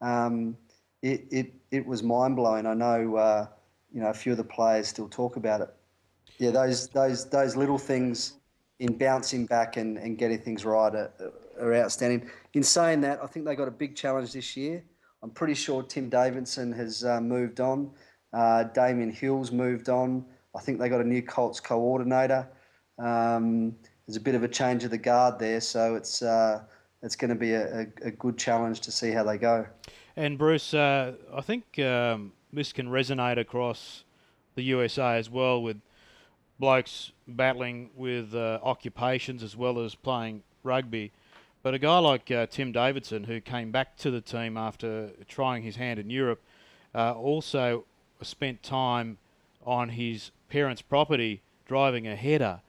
Um, 0.01 0.57
it, 1.01 1.25
it, 1.31 1.53
it 1.71 1.85
was 1.85 2.03
mind 2.03 2.35
blowing. 2.35 2.65
I 2.65 2.73
know 2.73 3.15
uh, 3.15 3.47
you 3.93 4.01
know 4.01 4.09
a 4.09 4.13
few 4.13 4.33
of 4.33 4.37
the 4.37 4.43
players 4.43 4.87
still 4.87 5.07
talk 5.07 5.35
about 5.35 5.61
it. 5.61 5.69
Yeah, 6.37 6.51
those 6.51 6.87
those 6.89 7.29
those 7.29 7.55
little 7.55 7.77
things 7.77 8.33
in 8.79 8.97
bouncing 8.97 9.45
back 9.45 9.77
and, 9.77 9.97
and 9.97 10.17
getting 10.17 10.39
things 10.39 10.65
right 10.65 10.93
are, 10.93 11.11
are 11.59 11.75
outstanding. 11.75 12.29
In 12.53 12.63
saying 12.63 13.01
that, 13.01 13.23
I 13.23 13.27
think 13.27 13.45
they 13.45 13.55
got 13.55 13.67
a 13.67 13.71
big 13.71 13.95
challenge 13.95 14.33
this 14.33 14.57
year. 14.57 14.83
I'm 15.21 15.29
pretty 15.29 15.53
sure 15.53 15.83
Tim 15.83 16.09
Davidson 16.09 16.73
has 16.73 17.05
uh, 17.05 17.21
moved 17.21 17.61
on. 17.61 17.91
Uh, 18.33 18.63
Damien 18.63 19.11
Hill's 19.11 19.51
moved 19.51 19.87
on. 19.89 20.25
I 20.55 20.59
think 20.59 20.79
they 20.79 20.89
got 20.89 21.01
a 21.01 21.07
new 21.07 21.21
Colts 21.21 21.59
coordinator. 21.59 22.47
Um, 22.99 23.75
there's 24.05 24.17
a 24.17 24.21
bit 24.21 24.35
of 24.35 24.43
a 24.43 24.47
change 24.47 24.83
of 24.83 24.91
the 24.91 24.97
guard 24.97 25.39
there, 25.39 25.61
so 25.61 25.95
it's 25.95 26.21
uh, 26.21 26.63
it's 27.01 27.15
going 27.15 27.29
to 27.29 27.35
be 27.35 27.53
a, 27.53 27.81
a, 27.81 27.87
a, 28.07 28.11
good 28.11 28.37
challenge 28.37 28.81
to 28.81 28.91
see 28.91 29.11
how 29.11 29.23
they 29.23 29.37
go. 29.37 29.65
And 30.15 30.37
Bruce, 30.37 30.73
uh, 30.73 31.13
I 31.33 31.41
think 31.41 31.79
um, 31.79 32.33
this 32.51 32.73
can 32.73 32.87
resonate 32.87 33.37
across 33.37 34.03
the 34.55 34.63
USA 34.63 35.17
as 35.17 35.29
well 35.29 35.61
with 35.61 35.77
blokes 36.59 37.11
battling 37.27 37.89
with 37.95 38.33
uh, 38.33 38.59
occupations 38.63 39.43
as 39.43 39.55
well 39.55 39.79
as 39.79 39.95
playing 39.95 40.43
rugby. 40.63 41.11
But 41.61 41.73
a 41.73 41.79
guy 41.79 41.97
like 41.99 42.29
uh, 42.29 42.47
Tim 42.47 42.71
Davidson, 42.71 43.23
who 43.23 43.39
came 43.39 43.71
back 43.71 43.95
to 43.97 44.11
the 44.11 44.21
team 44.21 44.57
after 44.57 45.11
trying 45.27 45.63
his 45.63 45.77
hand 45.77 45.99
in 45.99 46.09
Europe, 46.09 46.41
uh, 46.93 47.13
also 47.13 47.85
spent 48.21 48.63
time 48.63 49.17
on 49.65 49.89
his 49.89 50.31
parents' 50.49 50.81
property 50.81 51.41
driving 51.65 52.07
a 52.07 52.15
header 52.15 52.59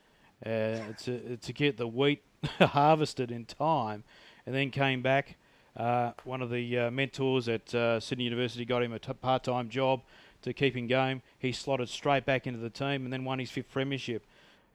uh, 0.47 0.79
to, 1.03 1.37
to 1.37 1.53
get 1.53 1.77
the 1.77 1.89
wheat 1.89 2.23
harvested 2.59 3.31
in 3.31 3.45
time, 3.45 4.05
and 4.47 4.55
then 4.55 4.71
came 4.71 5.03
back. 5.03 5.37
Uh, 5.77 6.13
one 6.23 6.41
of 6.41 6.51
the 6.51 6.79
uh, 6.79 6.91
mentors 6.91 7.49
at 7.49 7.69
Sydney 8.01 8.25
University 8.25 8.65
got 8.65 8.83
him 8.83 8.93
a 8.93 8.99
t- 9.01 9.13
part-time 9.13 9.69
job 9.69 10.03
to 10.45 10.53
keep 10.53 10.77
him 10.77 10.87
going. 10.87 11.23
He 11.39 11.53
slotted 11.53 11.89
straight 11.89 12.25
back 12.25 12.47
into 12.47 12.61
the 12.61 12.71
team 12.71 13.05
and 13.05 13.13
then 13.13 13.25
won 13.25 13.39
his 13.39 13.51
fifth 13.51 13.71
premiership. 13.71 14.25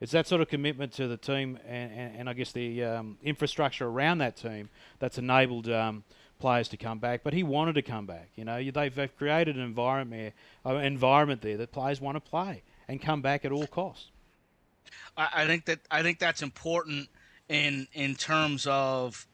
It's 0.00 0.12
that 0.12 0.26
sort 0.26 0.40
of 0.40 0.48
commitment 0.48 0.92
to 0.94 1.08
the 1.08 1.16
team 1.16 1.58
and, 1.66 1.92
and, 1.92 2.16
and 2.20 2.28
I 2.28 2.32
guess 2.32 2.52
the 2.52 2.84
um, 2.84 3.18
infrastructure 3.22 3.86
around 3.86 4.18
that 4.18 4.36
team 4.36 4.70
that's 4.98 5.18
enabled 5.18 5.68
um, 5.68 6.04
players 6.38 6.68
to 6.68 6.76
come 6.76 6.98
back. 6.98 7.22
But 7.22 7.34
he 7.34 7.42
wanted 7.42 7.74
to 7.74 7.82
come 7.82 8.06
back. 8.06 8.30
You 8.34 8.44
know, 8.44 8.70
they've, 8.70 8.94
they've 8.94 9.16
created 9.16 9.56
an 9.56 9.62
environment 9.62 10.34
there, 10.64 10.72
uh, 10.74 10.78
environment 10.78 11.42
there 11.42 11.56
that 11.58 11.72
players 11.72 12.00
want 12.00 12.16
to 12.16 12.20
play 12.20 12.62
and 12.88 13.00
come 13.00 13.22
back 13.22 13.44
at 13.44 13.52
all 13.52 13.66
costs. 13.66 14.10
I, 15.16 15.28
I 15.34 15.46
think 15.46 15.66
that 15.66 15.80
I 15.90 16.02
think 16.02 16.18
that's 16.18 16.42
important 16.42 17.08
in 17.48 17.86
in 17.92 18.14
terms 18.14 18.66
of 18.66 19.26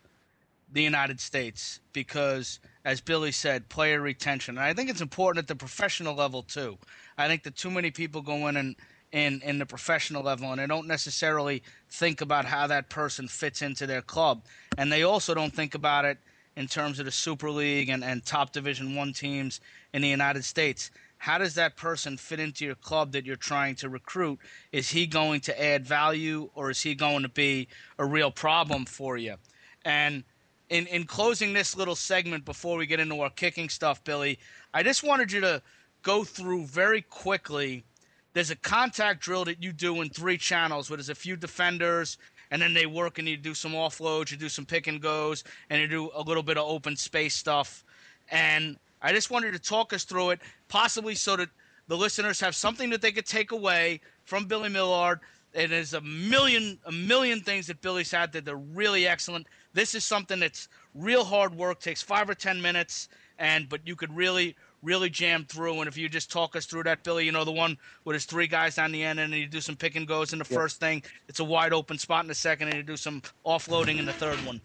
the 0.72 0.82
United 0.82 1.20
States 1.20 1.80
because, 1.92 2.58
as 2.84 3.00
Billy 3.00 3.32
said, 3.32 3.68
player 3.68 4.00
retention. 4.00 4.56
And 4.56 4.64
I 4.64 4.74
think 4.74 4.90
it's 4.90 5.00
important 5.00 5.44
at 5.44 5.48
the 5.48 5.54
professional 5.54 6.14
level 6.14 6.42
too. 6.42 6.78
I 7.16 7.28
think 7.28 7.44
that 7.44 7.56
too 7.56 7.70
many 7.70 7.90
people 7.90 8.22
go 8.22 8.48
in 8.48 8.56
and 8.56 8.76
in 9.12 9.40
in 9.42 9.58
the 9.58 9.66
professional 9.66 10.22
level 10.22 10.50
and 10.50 10.60
they 10.60 10.66
don't 10.66 10.88
necessarily 10.88 11.62
think 11.88 12.20
about 12.20 12.44
how 12.44 12.66
that 12.66 12.90
person 12.90 13.28
fits 13.28 13.62
into 13.62 13.86
their 13.86 14.02
club, 14.02 14.42
and 14.76 14.90
they 14.90 15.04
also 15.04 15.34
don't 15.34 15.54
think 15.54 15.74
about 15.74 16.04
it 16.04 16.18
in 16.56 16.66
terms 16.66 16.98
of 16.98 17.04
the 17.04 17.12
Super 17.12 17.50
League 17.50 17.88
and, 17.88 18.02
and 18.02 18.24
top 18.24 18.52
Division 18.52 18.94
One 18.94 19.12
teams 19.12 19.60
in 19.92 20.02
the 20.02 20.08
United 20.08 20.44
States. 20.44 20.90
How 21.18 21.38
does 21.38 21.54
that 21.54 21.76
person 21.76 22.16
fit 22.16 22.40
into 22.40 22.64
your 22.64 22.74
club 22.74 23.12
that 23.12 23.24
you're 23.24 23.36
trying 23.36 23.74
to 23.76 23.88
recruit? 23.88 24.38
Is 24.72 24.90
he 24.90 25.06
going 25.06 25.40
to 25.42 25.64
add 25.64 25.86
value 25.86 26.50
or 26.54 26.70
is 26.70 26.82
he 26.82 26.94
going 26.94 27.22
to 27.22 27.28
be 27.28 27.68
a 27.98 28.04
real 28.04 28.30
problem 28.30 28.84
for 28.84 29.16
you? 29.16 29.36
And 29.84 30.24
in 30.68 30.86
in 30.86 31.04
closing 31.04 31.52
this 31.52 31.76
little 31.76 31.94
segment 31.94 32.44
before 32.44 32.76
we 32.76 32.86
get 32.86 33.00
into 33.00 33.20
our 33.20 33.30
kicking 33.30 33.68
stuff, 33.68 34.02
Billy, 34.04 34.38
I 34.74 34.82
just 34.82 35.02
wanted 35.02 35.32
you 35.32 35.40
to 35.40 35.62
go 36.02 36.24
through 36.24 36.66
very 36.66 37.02
quickly. 37.02 37.84
There's 38.32 38.50
a 38.50 38.56
contact 38.56 39.20
drill 39.20 39.44
that 39.46 39.62
you 39.62 39.72
do 39.72 40.02
in 40.02 40.10
three 40.10 40.36
channels 40.36 40.90
where 40.90 40.98
there's 40.98 41.08
a 41.08 41.14
few 41.14 41.36
defenders 41.36 42.18
and 42.50 42.60
then 42.62 42.74
they 42.74 42.86
work 42.86 43.18
and 43.18 43.28
you 43.28 43.36
do 43.36 43.54
some 43.54 43.72
offloads, 43.72 44.30
you 44.30 44.36
do 44.36 44.48
some 44.48 44.64
pick 44.64 44.86
and 44.86 45.00
goes, 45.00 45.42
and 45.70 45.80
you 45.80 45.88
do 45.88 46.10
a 46.14 46.22
little 46.22 46.42
bit 46.42 46.58
of 46.58 46.68
open 46.68 46.96
space 46.96 47.34
stuff. 47.34 47.84
And 48.30 48.76
I 49.02 49.12
just 49.12 49.30
wanted 49.30 49.52
to 49.52 49.58
talk 49.58 49.92
us 49.92 50.04
through 50.04 50.30
it, 50.30 50.40
possibly 50.68 51.14
so 51.14 51.36
that 51.36 51.48
the 51.88 51.96
listeners 51.96 52.40
have 52.40 52.54
something 52.54 52.90
that 52.90 53.00
they 53.00 53.12
could 53.12 53.26
take 53.26 53.52
away 53.52 54.00
from 54.24 54.46
Billy 54.46 54.68
Millard. 54.68 55.20
And 55.54 55.72
there's 55.72 55.94
a 55.94 56.00
million, 56.00 56.78
a 56.84 56.92
million 56.92 57.40
things 57.40 57.66
that 57.68 57.80
Billy's 57.80 58.10
had 58.10 58.32
that 58.32 58.44
they're 58.44 58.56
really 58.56 59.06
excellent. 59.06 59.46
This 59.76 59.94
is 59.94 60.04
something 60.04 60.40
that's 60.40 60.70
real 60.94 61.22
hard 61.22 61.54
work, 61.54 61.80
takes 61.80 62.00
five 62.00 62.30
or 62.30 62.34
ten 62.34 62.62
minutes, 62.62 63.10
and 63.38 63.68
but 63.68 63.86
you 63.86 63.94
could 63.94 64.10
really, 64.16 64.56
really 64.82 65.10
jam 65.10 65.44
through. 65.44 65.80
And 65.80 65.86
if 65.86 65.98
you 65.98 66.08
just 66.08 66.32
talk 66.32 66.56
us 66.56 66.64
through 66.64 66.84
that, 66.84 67.04
Billy, 67.04 67.26
you 67.26 67.32
know 67.32 67.44
the 67.44 67.52
one 67.52 67.76
with 68.06 68.14
his 68.14 68.24
three 68.24 68.46
guys 68.46 68.76
down 68.76 68.90
the 68.90 69.04
end, 69.04 69.20
and 69.20 69.34
you 69.34 69.46
do 69.46 69.60
some 69.60 69.76
pick 69.76 69.94
and 69.94 70.08
goes 70.08 70.32
in 70.32 70.38
the 70.38 70.46
yep. 70.48 70.58
first 70.58 70.80
thing. 70.80 71.02
It's 71.28 71.40
a 71.40 71.44
wide 71.44 71.74
open 71.74 71.98
spot 71.98 72.24
in 72.24 72.28
the 72.28 72.34
second, 72.34 72.68
and 72.68 72.78
you 72.78 72.82
do 72.82 72.96
some 72.96 73.20
offloading 73.44 73.98
in 73.98 74.06
the 74.06 74.14
third 74.14 74.38
one. 74.46 74.62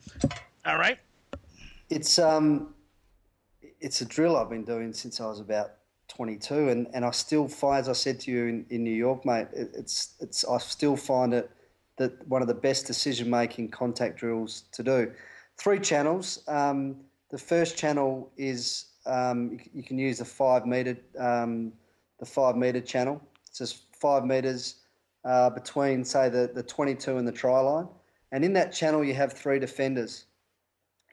All 0.65 0.77
right. 0.77 0.97
It's 1.89 2.17
um, 2.17 2.73
it's 3.81 3.99
a 3.99 4.05
drill 4.05 4.37
I've 4.37 4.49
been 4.49 4.63
doing 4.63 4.93
since 4.93 5.19
I 5.19 5.25
was 5.25 5.41
about 5.41 5.71
22, 6.07 6.69
and, 6.69 6.87
and 6.93 7.03
I 7.03 7.11
still 7.11 7.49
find, 7.49 7.81
as 7.81 7.89
I 7.89 7.93
said 7.93 8.21
to 8.21 8.31
you 8.31 8.45
in, 8.45 8.65
in 8.69 8.85
New 8.85 8.95
York, 8.95 9.25
mate, 9.25 9.47
it, 9.51 9.71
it's 9.73 10.15
it's 10.21 10.45
I 10.45 10.57
still 10.59 10.95
find 10.95 11.33
it 11.33 11.51
that 12.01 12.27
one 12.27 12.41
of 12.41 12.47
the 12.47 12.53
best 12.53 12.87
decision 12.87 13.29
making 13.29 13.69
contact 13.69 14.17
drills 14.17 14.63
to 14.71 14.81
do. 14.81 15.11
Three 15.57 15.79
channels. 15.79 16.43
Um, 16.47 16.97
the 17.29 17.37
first 17.37 17.77
channel 17.77 18.31
is 18.37 18.87
um, 19.05 19.59
you, 19.73 19.83
can 19.83 19.97
use 19.97 20.17
the 20.17 20.25
five 20.25 20.65
meter 20.65 20.97
um, 21.19 21.71
the 22.19 22.25
five 22.25 22.55
meter 22.55 22.81
channel. 22.81 23.21
It's 23.47 23.59
just 23.59 23.95
five 23.95 24.25
meters 24.25 24.75
uh, 25.25 25.51
between 25.51 26.03
say 26.03 26.29
the, 26.29 26.51
the 26.53 26.63
22 26.63 27.17
and 27.17 27.27
the 27.27 27.31
try 27.31 27.59
line, 27.59 27.87
and 28.31 28.43
in 28.43 28.53
that 28.53 28.73
channel 28.73 29.03
you 29.03 29.13
have 29.13 29.33
three 29.33 29.59
defenders, 29.59 30.25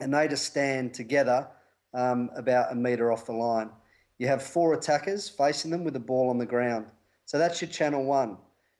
and 0.01 0.13
they 0.13 0.27
just 0.27 0.47
stand 0.47 0.95
together 0.95 1.47
um, 1.95 2.31
about 2.35 2.73
a 2.73 2.75
meter 2.75 3.13
off 3.13 3.27
the 3.27 3.33
line. 3.33 3.71
You 4.19 4.27
have 4.27 4.43
four 4.43 4.73
attackers 4.73 5.29
facing 5.29 5.71
them 5.71 5.85
with 5.85 5.95
the 5.95 6.01
ball 6.01 6.31
on 6.31 6.39
the 6.39 6.47
ground. 6.47 6.87
So 7.27 7.39
that's 7.39 7.61
your 7.61 7.71
channel 7.71 8.05
one. 8.05 8.39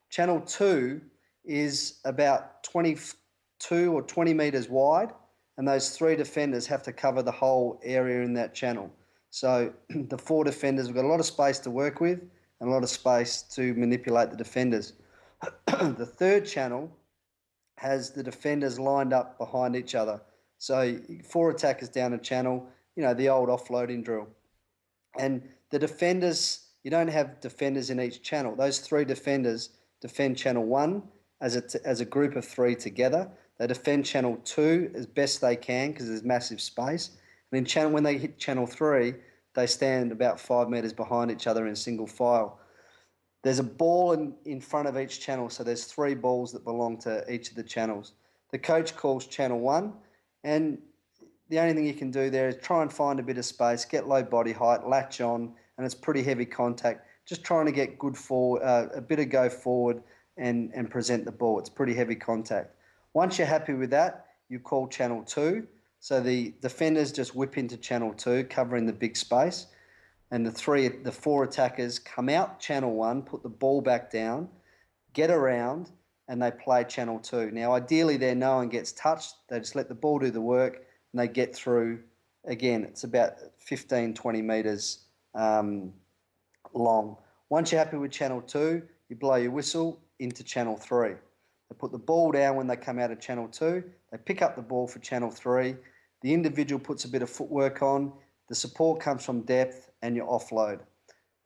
Channel 0.09 0.41
two 0.41 1.01
is 1.45 1.99
about 2.05 2.63
22 2.63 3.93
or 3.93 4.01
20 4.01 4.33
metres 4.33 4.69
wide, 4.69 5.11
and 5.57 5.67
those 5.67 5.97
three 5.97 6.15
defenders 6.15 6.65
have 6.67 6.83
to 6.83 6.93
cover 6.93 7.21
the 7.21 7.31
whole 7.31 7.79
area 7.83 8.23
in 8.23 8.33
that 8.35 8.53
channel. 8.53 8.91
So 9.29 9.73
the 9.89 10.17
four 10.17 10.43
defenders 10.43 10.87
have 10.87 10.95
got 10.95 11.05
a 11.05 11.07
lot 11.07 11.19
of 11.19 11.25
space 11.25 11.59
to 11.59 11.71
work 11.71 12.01
with 12.01 12.19
and 12.59 12.69
a 12.69 12.71
lot 12.71 12.83
of 12.83 12.89
space 12.89 13.41
to 13.55 13.73
manipulate 13.73 14.31
the 14.31 14.37
defenders. 14.37 14.93
the 15.67 16.05
third 16.05 16.45
channel 16.45 16.91
has 17.77 18.11
the 18.11 18.23
defenders 18.23 18.79
lined 18.79 19.13
up 19.13 19.37
behind 19.37 19.75
each 19.75 19.95
other. 19.95 20.21
So 20.57 20.99
four 21.23 21.51
attackers 21.51 21.89
down 21.89 22.13
a 22.13 22.17
channel, 22.17 22.67
you 22.95 23.03
know, 23.03 23.13
the 23.13 23.29
old 23.29 23.47
offloading 23.47 24.03
drill. 24.03 24.27
And 25.17 25.41
the 25.69 25.79
defenders, 25.79 26.67
you 26.83 26.91
don't 26.91 27.07
have 27.07 27.39
defenders 27.39 27.89
in 27.89 28.01
each 28.01 28.21
channel. 28.21 28.55
Those 28.55 28.79
three 28.79 29.05
defenders 29.05 29.69
defend 30.01 30.37
channel 30.37 30.65
one, 30.65 31.03
as 31.41 31.55
a, 31.55 31.87
as 31.87 32.01
a 32.01 32.05
group 32.05 32.35
of 32.35 32.45
three 32.45 32.75
together. 32.75 33.29
They 33.57 33.67
defend 33.67 34.05
channel 34.05 34.39
two 34.43 34.91
as 34.95 35.05
best 35.05 35.41
they 35.41 35.55
can 35.55 35.91
because 35.91 36.07
there's 36.07 36.23
massive 36.23 36.61
space. 36.61 37.09
And 37.51 37.57
then 37.57 37.65
channel, 37.65 37.91
when 37.91 38.03
they 38.03 38.17
hit 38.17 38.37
channel 38.37 38.65
three, 38.65 39.15
they 39.55 39.67
stand 39.67 40.11
about 40.11 40.39
five 40.39 40.69
metres 40.69 40.93
behind 40.93 41.31
each 41.31 41.47
other 41.47 41.67
in 41.67 41.75
single 41.75 42.07
file. 42.07 42.59
There's 43.41 43.59
a 43.59 43.63
ball 43.63 44.13
in, 44.13 44.33
in 44.45 44.61
front 44.61 44.87
of 44.87 44.97
each 44.97 45.19
channel, 45.19 45.49
so 45.49 45.63
there's 45.63 45.85
three 45.85 46.13
balls 46.13 46.51
that 46.51 46.63
belong 46.63 46.97
to 46.99 47.23
each 47.31 47.49
of 47.49 47.55
the 47.55 47.63
channels. 47.63 48.13
The 48.51 48.59
coach 48.59 48.95
calls 48.95 49.25
channel 49.25 49.59
one, 49.59 49.93
and 50.43 50.77
the 51.49 51.59
only 51.59 51.73
thing 51.73 51.85
you 51.85 51.93
can 51.93 52.11
do 52.11 52.29
there 52.29 52.49
is 52.49 52.57
try 52.57 52.81
and 52.81 52.91
find 52.91 53.19
a 53.19 53.23
bit 53.23 53.37
of 53.37 53.45
space, 53.45 53.85
get 53.85 54.07
low 54.07 54.23
body 54.23 54.51
height, 54.51 54.87
latch 54.87 55.21
on, 55.21 55.53
and 55.77 55.85
it's 55.85 55.95
pretty 55.95 56.21
heavy 56.21 56.45
contact. 56.45 57.07
Just 57.25 57.43
trying 57.43 57.65
to 57.65 57.71
get 57.71 57.97
good 57.97 58.17
for 58.17 58.63
uh, 58.63 58.87
a 58.93 59.01
bit 59.01 59.19
of 59.19 59.29
go 59.29 59.49
forward, 59.49 60.03
and, 60.39 60.71
and 60.73 60.89
present 60.89 61.25
the 61.25 61.31
ball. 61.31 61.59
It's 61.59 61.69
pretty 61.69 61.93
heavy 61.93 62.15
contact. 62.15 62.75
Once 63.13 63.37
you're 63.37 63.47
happy 63.47 63.73
with 63.73 63.89
that, 63.91 64.25
you 64.47 64.59
call 64.59 64.87
channel 64.87 65.23
two. 65.23 65.67
So 65.99 66.21
the 66.21 66.53
defenders 66.61 67.11
just 67.11 67.35
whip 67.35 67.57
into 67.57 67.77
channel 67.77 68.13
two, 68.13 68.45
covering 68.45 68.85
the 68.85 68.93
big 68.93 69.17
space. 69.17 69.67
And 70.31 70.45
the 70.45 70.51
three, 70.51 70.87
the 70.87 71.11
four 71.11 71.43
attackers 71.43 71.99
come 71.99 72.29
out 72.29 72.59
channel 72.59 72.93
one, 72.93 73.21
put 73.21 73.43
the 73.43 73.49
ball 73.49 73.81
back 73.81 74.11
down, 74.11 74.47
get 75.13 75.29
around, 75.29 75.91
and 76.27 76.41
they 76.41 76.51
play 76.51 76.83
channel 76.83 77.19
two. 77.19 77.51
Now, 77.51 77.73
ideally, 77.73 78.15
there 78.15 78.35
no 78.35 78.57
one 78.57 78.69
gets 78.69 78.91
touched. 78.93 79.35
They 79.49 79.59
just 79.59 79.75
let 79.75 79.89
the 79.89 79.95
ball 79.95 80.19
do 80.19 80.31
the 80.31 80.41
work 80.41 80.85
and 81.11 81.19
they 81.19 81.27
get 81.27 81.55
through. 81.55 81.99
Again, 82.45 82.83
it's 82.83 83.03
about 83.03 83.33
15, 83.57 84.13
20 84.13 84.41
metres 84.41 85.05
um, 85.35 85.91
long. 86.73 87.17
Once 87.49 87.71
you're 87.71 87.83
happy 87.83 87.97
with 87.97 88.11
channel 88.11 88.41
two, 88.41 88.83
you 89.09 89.15
blow 89.15 89.35
your 89.35 89.51
whistle 89.51 89.99
into 90.19 90.43
channel 90.43 90.77
three. 90.77 91.13
They 91.69 91.75
put 91.77 91.91
the 91.91 91.99
ball 91.99 92.31
down 92.31 92.55
when 92.55 92.67
they 92.67 92.75
come 92.75 92.99
out 92.99 93.11
of 93.11 93.19
channel 93.19 93.47
two. 93.47 93.83
They 94.11 94.17
pick 94.17 94.41
up 94.41 94.55
the 94.55 94.61
ball 94.61 94.87
for 94.87 94.99
channel 94.99 95.31
three. 95.31 95.75
The 96.21 96.33
individual 96.33 96.79
puts 96.79 97.05
a 97.05 97.07
bit 97.07 97.21
of 97.21 97.29
footwork 97.29 97.81
on. 97.81 98.11
The 98.49 98.55
support 98.55 98.99
comes 98.99 99.23
from 99.23 99.41
depth 99.41 99.89
and 100.01 100.15
your 100.15 100.27
offload. 100.27 100.79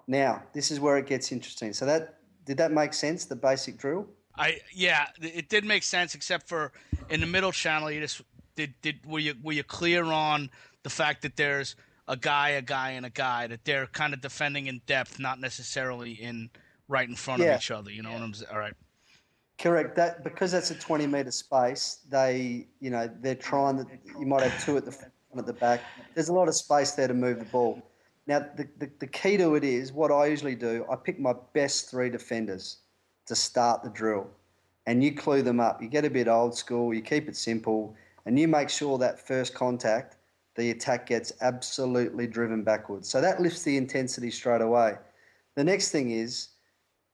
Now, 0.08 0.44
this 0.54 0.72
is 0.72 0.80
where 0.80 0.98
it 0.98 1.06
gets 1.06 1.32
interesting. 1.32 1.74
So 1.74 1.86
that 1.86 2.20
did 2.46 2.58
that 2.58 2.72
make 2.72 2.94
sense? 2.94 3.26
The 3.26 3.36
basic 3.36 3.78
drill. 3.78 4.08
I 4.38 4.60
yeah, 4.74 5.08
it 5.22 5.50
did 5.50 5.64
make 5.64 5.84
sense, 5.84 6.16
except 6.16 6.48
for 6.48 6.72
in 7.10 7.20
the 7.22 7.28
middle 7.28 7.52
channel. 7.52 7.92
You 7.92 8.02
just 8.02 8.22
did 8.56 8.74
did 8.82 9.06
were 9.06 9.20
you 9.20 9.36
were 9.44 9.54
you 9.54 9.64
clear 9.64 10.04
on 10.06 10.50
the 10.84 10.90
fact 10.90 11.22
that 11.22 11.36
there's 11.36 11.76
a 12.08 12.18
guy, 12.18 12.50
a 12.50 12.62
guy, 12.62 12.92
and 12.92 13.06
a 13.06 13.10
guy 13.10 13.48
that 13.48 13.64
they're 13.64 13.88
kind 13.88 14.14
of 14.14 14.22
defending 14.22 14.68
in 14.68 14.82
depth, 14.86 15.20
not 15.20 15.40
necessarily 15.40 16.12
in 16.12 16.50
right 16.88 17.08
in 17.08 17.16
front 17.16 17.42
yeah. 17.42 17.56
of 17.56 17.62
each 17.62 17.72
other. 17.72 17.92
You 17.92 18.04
know 18.04 18.10
yeah. 18.10 18.16
what 18.16 18.24
I'm 18.24 18.34
saying? 18.34 18.52
All 18.52 18.60
right. 18.60 18.74
Correct. 19.60 19.96
That 19.96 20.24
because 20.24 20.52
that's 20.52 20.72
a 20.72 20.76
20 20.76 21.08
meter 21.08 21.32
space. 21.32 22.00
They, 22.10 22.68
you 22.80 22.90
know, 22.90 23.10
they're 23.22 23.36
trying 23.36 23.78
that 23.78 23.88
you 24.20 24.26
might 24.26 24.44
have 24.44 24.66
two 24.66 24.78
at 24.78 24.86
the 24.86 24.92
front, 24.92 25.14
at 25.38 25.46
the 25.46 25.54
back. 25.54 25.82
There's 26.16 26.30
a 26.30 26.34
lot 26.34 26.48
of 26.48 26.56
space 26.56 26.92
there 26.92 27.08
to 27.08 27.14
move 27.14 27.40
the 27.40 27.46
ball. 27.46 27.82
Now, 28.26 28.40
the, 28.40 28.68
the, 28.78 28.90
the 29.00 29.08
key 29.08 29.38
to 29.38 29.56
it 29.56 29.64
is 29.64 29.92
what 29.92 30.12
I 30.12 30.28
usually 30.28 30.56
do. 30.56 30.86
I 30.92 30.96
pick 30.96 31.20
my 31.20 31.34
best 31.54 31.90
three 31.90 32.10
defenders 32.10 32.78
to 33.26 33.36
start 33.36 33.84
the 33.84 33.90
drill, 33.90 34.28
and 34.86 35.04
you 35.04 35.14
clue 35.14 35.42
them 35.42 35.60
up. 35.60 35.82
You 35.82 35.90
get 35.90 36.06
a 36.06 36.10
bit 36.10 36.28
old 36.28 36.56
school. 36.56 36.94
You 36.94 37.02
keep 37.02 37.28
it 37.28 37.36
simple, 37.36 37.96
and 38.26 38.40
you 38.40 38.48
make 38.48 38.70
sure 38.70 38.98
that 38.98 39.20
first 39.28 39.54
contact, 39.54 40.18
the 40.56 40.72
attack 40.72 41.08
gets 41.08 41.34
absolutely 41.42 42.28
driven 42.28 42.64
backwards. 42.64 43.10
So 43.10 43.20
that 43.20 43.42
lifts 43.42 43.64
the 43.64 43.76
intensity 43.76 44.32
straight 44.32 44.62
away. 44.62 44.96
The 45.56 45.64
next 45.64 45.92
thing 45.92 46.12
is 46.12 46.50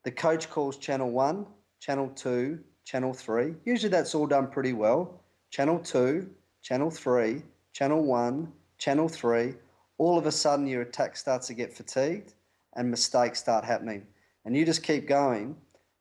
the 0.03 0.11
coach 0.11 0.49
calls 0.49 0.77
channel 0.77 1.11
one 1.11 1.45
channel 1.79 2.09
2, 2.09 2.59
channel 2.85 3.13
3. 3.13 3.55
Usually 3.65 3.89
that's 3.89 4.13
all 4.13 4.27
done 4.27 4.47
pretty 4.47 4.73
well. 4.73 5.23
Channel 5.49 5.79
2, 5.79 6.29
channel 6.61 6.91
3, 6.91 7.41
channel 7.73 8.03
1, 8.03 8.51
channel 8.77 9.07
3. 9.07 9.53
All 9.97 10.17
of 10.17 10.25
a 10.25 10.31
sudden 10.31 10.67
your 10.67 10.81
attack 10.81 11.17
starts 11.17 11.47
to 11.47 11.53
get 11.53 11.73
fatigued 11.73 12.33
and 12.75 12.89
mistakes 12.89 13.39
start 13.39 13.65
happening. 13.65 14.05
And 14.45 14.55
you 14.55 14.65
just 14.65 14.83
keep 14.83 15.07
going. 15.07 15.55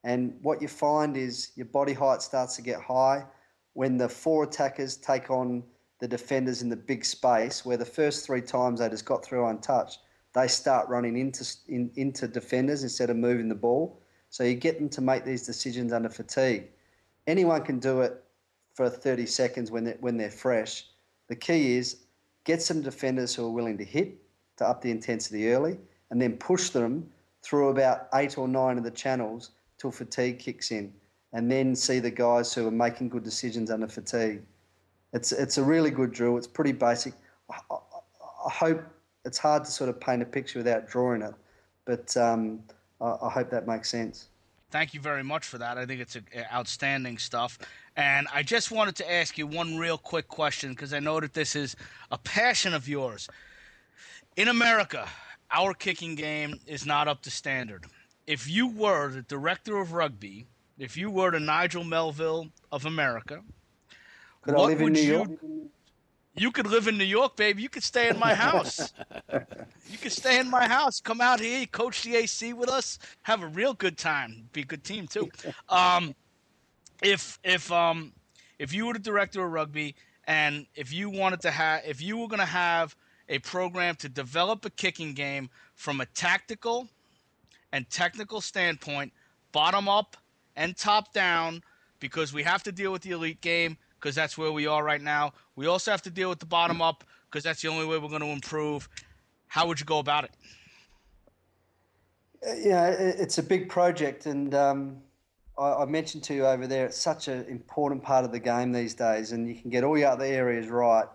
And 0.04 0.36
what 0.42 0.62
you 0.62 0.68
find 0.68 1.16
is 1.16 1.52
your 1.56 1.66
body 1.66 1.92
height 1.92 2.22
starts 2.22 2.56
to 2.56 2.62
get 2.62 2.80
high 2.80 3.24
when 3.74 3.96
the 3.96 4.08
four 4.08 4.44
attackers 4.44 4.96
take 4.96 5.30
on 5.30 5.62
the 6.00 6.08
defenders 6.08 6.62
in 6.62 6.68
the 6.68 6.76
big 6.76 7.04
space, 7.04 7.64
where 7.64 7.76
the 7.76 7.84
first 7.84 8.24
three 8.24 8.40
times 8.40 8.78
they 8.78 8.88
just 8.88 9.04
got 9.04 9.24
through 9.24 9.46
untouched, 9.46 9.98
they 10.34 10.48
start 10.48 10.88
running 10.88 11.16
into 11.16 11.44
in, 11.68 11.90
into 11.96 12.28
defenders 12.28 12.82
instead 12.82 13.10
of 13.10 13.16
moving 13.16 13.48
the 13.48 13.54
ball. 13.54 14.00
So 14.30 14.44
you 14.44 14.54
get 14.54 14.78
them 14.78 14.88
to 14.90 15.00
make 15.00 15.24
these 15.24 15.46
decisions 15.46 15.92
under 15.92 16.08
fatigue. 16.08 16.64
Anyone 17.26 17.62
can 17.62 17.78
do 17.78 18.02
it 18.02 18.22
for 18.74 18.88
30 18.88 19.26
seconds 19.26 19.70
when 19.70 19.84
they're, 19.84 19.96
when 20.00 20.16
they're 20.16 20.30
fresh. 20.30 20.86
The 21.28 21.36
key 21.36 21.76
is 21.76 22.04
get 22.44 22.62
some 22.62 22.82
defenders 22.82 23.34
who 23.34 23.46
are 23.46 23.50
willing 23.50 23.78
to 23.78 23.84
hit 23.84 24.16
to 24.58 24.66
up 24.68 24.82
the 24.82 24.90
intensity 24.90 25.50
early 25.52 25.78
and 26.10 26.20
then 26.20 26.36
push 26.36 26.70
them 26.70 27.08
through 27.42 27.68
about 27.68 28.08
eight 28.14 28.38
or 28.38 28.48
nine 28.48 28.78
of 28.78 28.84
the 28.84 28.90
channels 28.90 29.50
till 29.78 29.90
fatigue 29.90 30.38
kicks 30.38 30.70
in 30.70 30.92
and 31.32 31.50
then 31.50 31.74
see 31.74 31.98
the 31.98 32.10
guys 32.10 32.52
who 32.54 32.66
are 32.66 32.70
making 32.70 33.08
good 33.08 33.22
decisions 33.22 33.70
under 33.70 33.88
fatigue. 33.88 34.42
It's, 35.12 35.32
it's 35.32 35.58
a 35.58 35.62
really 35.62 35.90
good 35.90 36.12
drill. 36.12 36.36
It's 36.36 36.46
pretty 36.46 36.72
basic. 36.72 37.14
I, 37.50 37.58
I, 37.70 37.76
I 38.46 38.50
hope 38.50 38.82
it's 39.24 39.38
hard 39.38 39.64
to 39.64 39.70
sort 39.70 39.90
of 39.90 40.00
paint 40.00 40.22
a 40.22 40.24
picture 40.24 40.58
without 40.58 40.88
drawing 40.88 41.22
it, 41.22 41.34
but 41.84 42.16
um, 42.16 42.60
I 43.00 43.28
hope 43.28 43.50
that 43.50 43.66
makes 43.66 43.90
sense. 43.90 44.28
Thank 44.70 44.92
you 44.92 45.00
very 45.00 45.22
much 45.22 45.46
for 45.46 45.56
that. 45.58 45.78
I 45.78 45.86
think 45.86 46.00
it's 46.00 46.16
a, 46.16 46.54
outstanding 46.54 47.16
stuff. 47.18 47.58
And 47.96 48.28
I 48.32 48.42
just 48.42 48.70
wanted 48.70 48.96
to 48.96 49.10
ask 49.10 49.38
you 49.38 49.46
one 49.46 49.78
real 49.78 49.96
quick 49.96 50.28
question 50.28 50.70
because 50.70 50.92
I 50.92 51.00
know 51.00 51.20
that 51.20 51.32
this 51.32 51.56
is 51.56 51.74
a 52.10 52.18
passion 52.18 52.74
of 52.74 52.86
yours. 52.86 53.28
In 54.36 54.48
America, 54.48 55.08
our 55.50 55.72
kicking 55.72 56.14
game 56.14 56.60
is 56.66 56.84
not 56.84 57.08
up 57.08 57.22
to 57.22 57.30
standard. 57.30 57.86
If 58.26 58.48
you 58.48 58.68
were 58.68 59.10
the 59.10 59.22
director 59.22 59.78
of 59.78 59.94
rugby, 59.94 60.44
if 60.78 60.96
you 60.96 61.10
were 61.10 61.30
the 61.30 61.40
Nigel 61.40 61.82
Melville 61.82 62.48
of 62.70 62.84
America, 62.84 63.40
could 64.42 64.54
what 64.54 64.64
I 64.64 64.66
live 64.66 64.80
in 64.82 64.92
New 64.92 65.00
York? 65.00 65.30
You 65.42 65.70
could 66.52 66.66
live 66.66 66.88
in 66.88 66.98
New 66.98 67.04
York, 67.04 67.36
baby. 67.36 67.62
You 67.62 67.68
could 67.68 67.82
stay 67.82 68.08
in 68.08 68.18
my 68.18 68.34
house. 68.34 68.92
you 69.90 69.98
could 69.98 70.12
stay 70.12 70.38
in 70.38 70.50
my 70.50 70.66
house. 70.66 71.00
Come 71.00 71.20
out 71.20 71.40
here, 71.40 71.66
coach 71.66 72.02
the 72.02 72.16
AC 72.16 72.52
with 72.52 72.68
us, 72.68 72.98
have 73.22 73.42
a 73.42 73.46
real 73.46 73.74
good 73.74 73.98
time. 73.98 74.48
Be 74.52 74.62
a 74.62 74.64
good 74.64 74.84
team 74.84 75.06
too. 75.06 75.30
Um, 75.68 76.14
if 77.02 77.38
if 77.44 77.70
um 77.70 78.12
if 78.58 78.74
you 78.74 78.86
were 78.86 78.92
the 78.92 78.98
director 78.98 79.44
of 79.44 79.52
rugby 79.52 79.94
and 80.26 80.66
if 80.74 80.92
you 80.92 81.10
wanted 81.10 81.40
to 81.40 81.50
have 81.50 81.82
if 81.86 82.02
you 82.02 82.16
were 82.16 82.28
going 82.28 82.40
to 82.40 82.44
have 82.44 82.96
a 83.28 83.38
program 83.40 83.94
to 83.96 84.08
develop 84.08 84.64
a 84.64 84.70
kicking 84.70 85.12
game 85.12 85.50
from 85.74 86.00
a 86.00 86.06
tactical 86.06 86.88
and 87.72 87.88
technical 87.90 88.40
standpoint, 88.40 89.12
bottom 89.52 89.88
up 89.88 90.16
and 90.56 90.76
top 90.76 91.12
down, 91.12 91.62
because 92.00 92.32
we 92.32 92.42
have 92.42 92.62
to 92.62 92.72
deal 92.72 92.90
with 92.92 93.02
the 93.02 93.10
elite 93.10 93.40
game 93.40 93.76
because 94.00 94.14
that's 94.14 94.38
where 94.38 94.52
we 94.52 94.66
are 94.66 94.82
right 94.84 95.02
now. 95.02 95.32
We 95.56 95.66
also 95.66 95.90
have 95.90 96.02
to 96.02 96.10
deal 96.10 96.28
with 96.28 96.38
the 96.38 96.46
bottom 96.46 96.80
up 96.80 97.04
because 97.30 97.44
that's 97.44 97.62
the 97.62 97.68
only 97.68 97.86
way 97.86 97.98
we're 97.98 98.08
going 98.08 98.22
to 98.22 98.28
improve. 98.28 98.88
How 99.48 99.66
would 99.66 99.80
you 99.80 99.86
go 99.86 99.98
about 99.98 100.24
it? 100.24 100.30
Uh, 102.46 102.54
yeah, 102.58 102.86
it's 102.88 103.38
a 103.38 103.42
big 103.42 103.68
project, 103.68 104.26
and 104.26 104.54
um, 104.54 104.98
I, 105.58 105.72
I, 105.72 105.84
mentioned 105.86 106.22
to 106.24 106.34
you 106.34 106.46
over 106.46 106.68
there, 106.68 106.86
it's 106.86 106.96
such 106.96 107.26
an 107.26 107.44
important 107.46 108.02
part 108.02 108.24
of 108.24 108.30
the 108.30 108.38
game 108.38 108.70
these 108.70 108.94
days, 108.94 109.32
and 109.32 109.48
you 109.48 109.56
can 109.56 109.70
get 109.70 109.82
all 109.82 109.98
your 109.98 110.10
other 110.10 110.24
areas 110.24 110.68
right. 110.68 111.06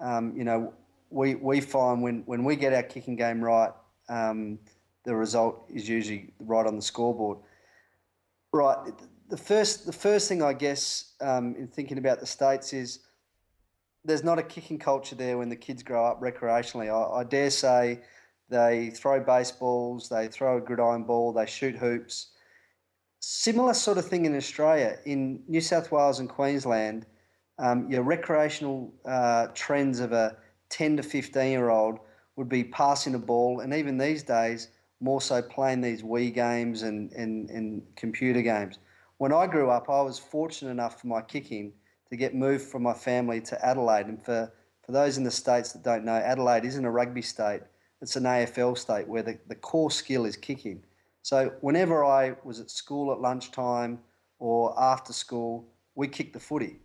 Um, 0.00 0.36
you 0.36 0.42
know, 0.42 0.74
we, 1.10 1.36
we 1.36 1.60
find 1.60 2.02
when, 2.02 2.24
when 2.26 2.42
we 2.42 2.56
get 2.56 2.72
our 2.72 2.82
kicking 2.82 3.14
game 3.14 3.42
right, 3.42 3.70
um, 4.08 4.58
the 5.04 5.14
result 5.14 5.64
is 5.72 5.88
usually 5.88 6.32
right 6.40 6.66
on 6.66 6.74
the 6.74 6.82
scoreboard. 6.82 7.38
Right, 8.52 8.92
the 9.28 9.36
first 9.36 9.86
the 9.86 9.92
first 9.92 10.28
thing 10.28 10.42
I 10.42 10.52
guess 10.52 11.12
um, 11.20 11.54
in 11.56 11.68
thinking 11.68 11.98
about 11.98 12.20
the 12.20 12.26
states 12.26 12.72
is 12.72 13.00
there's 14.04 14.24
not 14.24 14.38
a 14.38 14.42
kicking 14.42 14.78
culture 14.78 15.16
there 15.16 15.38
when 15.38 15.48
the 15.48 15.56
kids 15.56 15.82
grow 15.82 16.04
up 16.04 16.20
recreationally. 16.20 16.88
I, 16.88 17.20
I 17.20 17.24
dare 17.24 17.50
say 17.50 18.00
they 18.50 18.90
throw 18.90 19.20
baseballs, 19.20 20.08
they 20.08 20.28
throw 20.28 20.58
a 20.58 20.60
gridiron 20.60 21.04
ball, 21.04 21.32
they 21.32 21.46
shoot 21.46 21.74
hoops. 21.74 22.32
Similar 23.20 23.72
sort 23.72 23.96
of 23.96 24.06
thing 24.06 24.26
in 24.26 24.36
Australia. 24.36 24.98
In 25.06 25.42
New 25.48 25.62
South 25.62 25.90
Wales 25.90 26.20
and 26.20 26.28
Queensland, 26.28 27.06
um, 27.58 27.90
your 27.90 28.02
recreational 28.02 28.92
uh, 29.06 29.46
trends 29.54 30.00
of 30.00 30.12
a 30.12 30.36
10 30.68 30.98
to 30.98 31.02
15 31.02 31.50
year 31.50 31.70
old 31.70 32.00
would 32.36 32.50
be 32.50 32.64
passing 32.64 33.14
a 33.14 33.18
ball, 33.18 33.60
and 33.60 33.72
even 33.72 33.96
these 33.96 34.22
days, 34.22 34.68
more 35.00 35.20
so 35.22 35.40
playing 35.40 35.80
these 35.80 36.02
Wii 36.02 36.34
games 36.34 36.82
and, 36.82 37.10
and, 37.12 37.48
and 37.48 37.82
computer 37.96 38.42
games 38.42 38.78
when 39.18 39.32
I 39.32 39.46
grew 39.46 39.70
up, 39.70 39.88
I 39.88 40.02
was 40.02 40.18
fortunate 40.18 40.70
enough 40.70 41.00
for 41.00 41.06
my 41.06 41.22
kicking 41.22 41.72
to 42.10 42.16
get 42.16 42.34
moved 42.34 42.64
from 42.64 42.82
my 42.82 42.92
family 42.92 43.40
to 43.42 43.64
Adelaide. 43.64 44.06
And 44.06 44.22
for, 44.22 44.52
for 44.84 44.92
those 44.92 45.16
in 45.18 45.24
the 45.24 45.30
States 45.30 45.72
that 45.72 45.82
don't 45.82 46.04
know, 46.04 46.14
Adelaide 46.16 46.64
isn't 46.64 46.84
a 46.84 46.90
rugby 46.90 47.22
state, 47.22 47.62
it's 48.00 48.16
an 48.16 48.24
AFL 48.24 48.76
state 48.76 49.08
where 49.08 49.22
the, 49.22 49.38
the 49.48 49.54
core 49.54 49.90
skill 49.90 50.26
is 50.26 50.36
kicking. 50.36 50.84
So 51.22 51.52
whenever 51.60 52.04
I 52.04 52.34
was 52.44 52.60
at 52.60 52.70
school 52.70 53.12
at 53.12 53.20
lunchtime 53.20 53.98
or 54.38 54.78
after 54.78 55.12
school, 55.12 55.66
we 55.94 56.06
kicked 56.08 56.34
the 56.34 56.40
footy. 56.40 56.80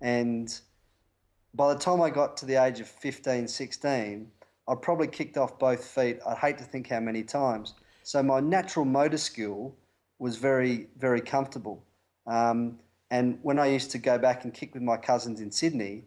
And 0.00 0.54
by 1.54 1.74
the 1.74 1.80
time 1.80 2.00
I 2.00 2.10
got 2.10 2.36
to 2.38 2.46
the 2.46 2.54
age 2.54 2.78
of 2.78 2.86
15, 2.86 3.48
16, 3.48 4.30
I'd 4.68 4.82
probably 4.82 5.08
kicked 5.08 5.36
off 5.36 5.58
both 5.58 5.84
feet. 5.84 6.20
I'd 6.24 6.36
hate 6.36 6.58
to 6.58 6.64
think 6.64 6.88
how 6.88 7.00
many 7.00 7.24
times. 7.24 7.74
So 8.04 8.22
my 8.22 8.38
natural 8.38 8.84
motor 8.84 9.18
skill 9.18 9.74
was 10.20 10.36
very, 10.36 10.86
very 10.98 11.20
comfortable. 11.20 11.82
Um, 12.26 12.78
and 13.10 13.38
when 13.42 13.58
I 13.58 13.66
used 13.66 13.90
to 13.92 13.98
go 13.98 14.18
back 14.18 14.44
and 14.44 14.54
kick 14.54 14.74
with 14.74 14.82
my 14.82 14.96
cousins 14.96 15.40
in 15.40 15.50
Sydney, 15.50 16.04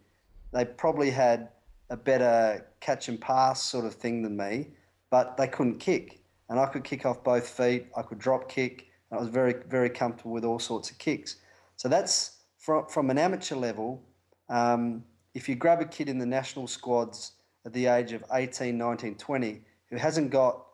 they 0.53 0.63
probably 0.63 1.09
had 1.09 1.49
a 1.89 1.97
better 1.97 2.65
catch 2.79 3.09
and 3.09 3.19
pass 3.19 3.61
sort 3.61 3.85
of 3.85 3.95
thing 3.95 4.21
than 4.21 4.37
me, 4.37 4.67
but 5.09 5.35
they 5.35 5.47
couldn't 5.47 5.79
kick. 5.79 6.19
And 6.49 6.59
I 6.59 6.67
could 6.67 6.83
kick 6.83 7.05
off 7.05 7.23
both 7.23 7.49
feet, 7.49 7.87
I 7.97 8.03
could 8.03 8.19
drop 8.19 8.47
kick, 8.47 8.87
and 9.09 9.19
I 9.19 9.21
was 9.21 9.29
very, 9.29 9.55
very 9.67 9.89
comfortable 9.89 10.31
with 10.31 10.45
all 10.45 10.59
sorts 10.59 10.91
of 10.91 10.97
kicks. 10.99 11.37
So 11.75 11.89
that's 11.89 12.37
from, 12.59 12.85
from 12.85 13.09
an 13.09 13.17
amateur 13.17 13.55
level. 13.55 14.01
Um, 14.47 15.03
if 15.33 15.49
you 15.49 15.55
grab 15.55 15.81
a 15.81 15.85
kid 15.85 16.07
in 16.07 16.19
the 16.19 16.25
national 16.25 16.67
squads 16.67 17.31
at 17.65 17.73
the 17.73 17.87
age 17.87 18.11
of 18.11 18.23
18, 18.31 18.77
19, 18.77 19.15
20, 19.15 19.61
who 19.89 19.97
hasn't 19.97 20.29
got 20.29 20.65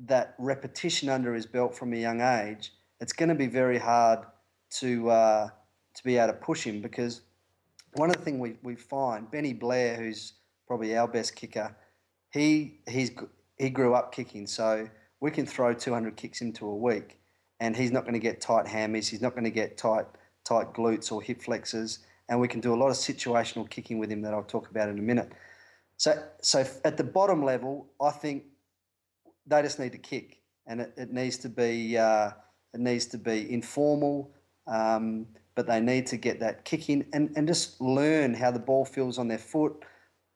that 0.00 0.34
repetition 0.38 1.08
under 1.08 1.34
his 1.34 1.46
belt 1.46 1.74
from 1.76 1.92
a 1.92 1.96
young 1.96 2.20
age, 2.20 2.72
it's 3.00 3.12
going 3.12 3.28
to 3.28 3.34
be 3.34 3.46
very 3.46 3.78
hard 3.78 4.20
to 4.78 5.10
uh, 5.10 5.48
to 5.94 6.04
be 6.04 6.16
able 6.16 6.32
to 6.32 6.38
push 6.38 6.64
him 6.64 6.80
because 6.80 7.22
one 7.94 8.10
of 8.10 8.16
the 8.16 8.22
things 8.22 8.40
we, 8.40 8.54
we 8.62 8.74
find 8.74 9.30
Benny 9.30 9.52
Blair, 9.52 9.96
who's 9.96 10.34
probably 10.66 10.96
our 10.96 11.08
best 11.08 11.36
kicker, 11.36 11.76
he 12.30 12.80
he's 12.88 13.10
he 13.58 13.70
grew 13.70 13.94
up 13.94 14.12
kicking, 14.12 14.46
so 14.46 14.88
we 15.20 15.30
can 15.30 15.46
throw 15.46 15.72
200 15.74 16.16
kicks 16.16 16.40
into 16.40 16.66
a 16.66 16.74
week, 16.74 17.18
and 17.60 17.76
he's 17.76 17.92
not 17.92 18.02
going 18.02 18.14
to 18.14 18.20
get 18.20 18.40
tight 18.40 18.66
hammies. 18.66 19.08
He's 19.08 19.20
not 19.20 19.32
going 19.32 19.44
to 19.44 19.50
get 19.50 19.76
tight 19.76 20.06
tight 20.44 20.72
glutes 20.72 21.12
or 21.12 21.22
hip 21.22 21.42
flexors, 21.42 22.00
and 22.28 22.40
we 22.40 22.48
can 22.48 22.60
do 22.60 22.74
a 22.74 22.76
lot 22.76 22.88
of 22.88 22.96
situational 22.96 23.68
kicking 23.68 23.98
with 23.98 24.10
him 24.10 24.22
that 24.22 24.32
I'll 24.32 24.42
talk 24.42 24.70
about 24.70 24.88
in 24.88 24.98
a 24.98 25.02
minute. 25.02 25.30
So 25.98 26.22
so 26.40 26.64
at 26.84 26.96
the 26.96 27.04
bottom 27.04 27.44
level, 27.44 27.86
I 28.00 28.10
think 28.10 28.44
they 29.46 29.62
just 29.62 29.78
need 29.78 29.92
to 29.92 29.98
kick, 29.98 30.40
and 30.66 30.80
it, 30.80 30.92
it 30.96 31.12
needs 31.12 31.36
to 31.38 31.48
be 31.48 31.96
uh, 31.98 32.30
it 32.72 32.80
needs 32.80 33.06
to 33.06 33.18
be 33.18 33.52
informal. 33.52 34.32
Um, 34.66 35.26
but 35.54 35.66
they 35.66 35.80
need 35.80 36.06
to 36.06 36.16
get 36.16 36.40
that 36.40 36.64
kicking 36.64 37.04
and, 37.12 37.32
and 37.36 37.46
just 37.46 37.80
learn 37.80 38.34
how 38.34 38.50
the 38.50 38.58
ball 38.58 38.84
feels 38.84 39.18
on 39.18 39.28
their 39.28 39.38
foot, 39.38 39.84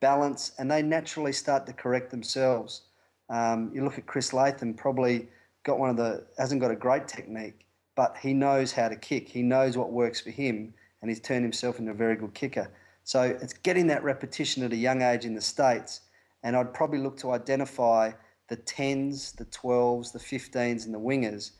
balance, 0.00 0.52
and 0.58 0.70
they 0.70 0.82
naturally 0.82 1.32
start 1.32 1.66
to 1.66 1.72
correct 1.72 2.10
themselves. 2.10 2.82
Um, 3.28 3.70
you 3.74 3.82
look 3.82 3.98
at 3.98 4.06
Chris 4.06 4.32
Latham, 4.32 4.74
probably 4.74 5.28
got 5.64 5.78
one 5.78 5.90
of 5.90 5.96
the, 5.96 6.26
hasn't 6.38 6.60
got 6.60 6.70
a 6.70 6.76
great 6.76 7.08
technique, 7.08 7.66
but 7.96 8.16
he 8.20 8.34
knows 8.34 8.72
how 8.72 8.88
to 8.88 8.96
kick. 8.96 9.28
He 9.28 9.42
knows 9.42 9.76
what 9.76 9.90
works 9.90 10.20
for 10.20 10.30
him, 10.30 10.74
and 11.00 11.10
he's 11.10 11.20
turned 11.20 11.42
himself 11.42 11.78
into 11.78 11.92
a 11.92 11.94
very 11.94 12.16
good 12.16 12.34
kicker. 12.34 12.70
So 13.04 13.22
it's 13.22 13.54
getting 13.54 13.86
that 13.88 14.04
repetition 14.04 14.64
at 14.64 14.72
a 14.72 14.76
young 14.76 15.02
age 15.02 15.24
in 15.24 15.34
the 15.34 15.40
States, 15.40 16.02
and 16.42 16.56
I'd 16.56 16.74
probably 16.74 16.98
look 16.98 17.16
to 17.18 17.32
identify 17.32 18.12
the 18.48 18.56
10s, 18.56 19.34
the 19.36 19.44
12s, 19.46 20.12
the 20.12 20.18
15s, 20.18 20.86
and 20.86 20.94
the 20.94 21.00
wingers 21.00 21.52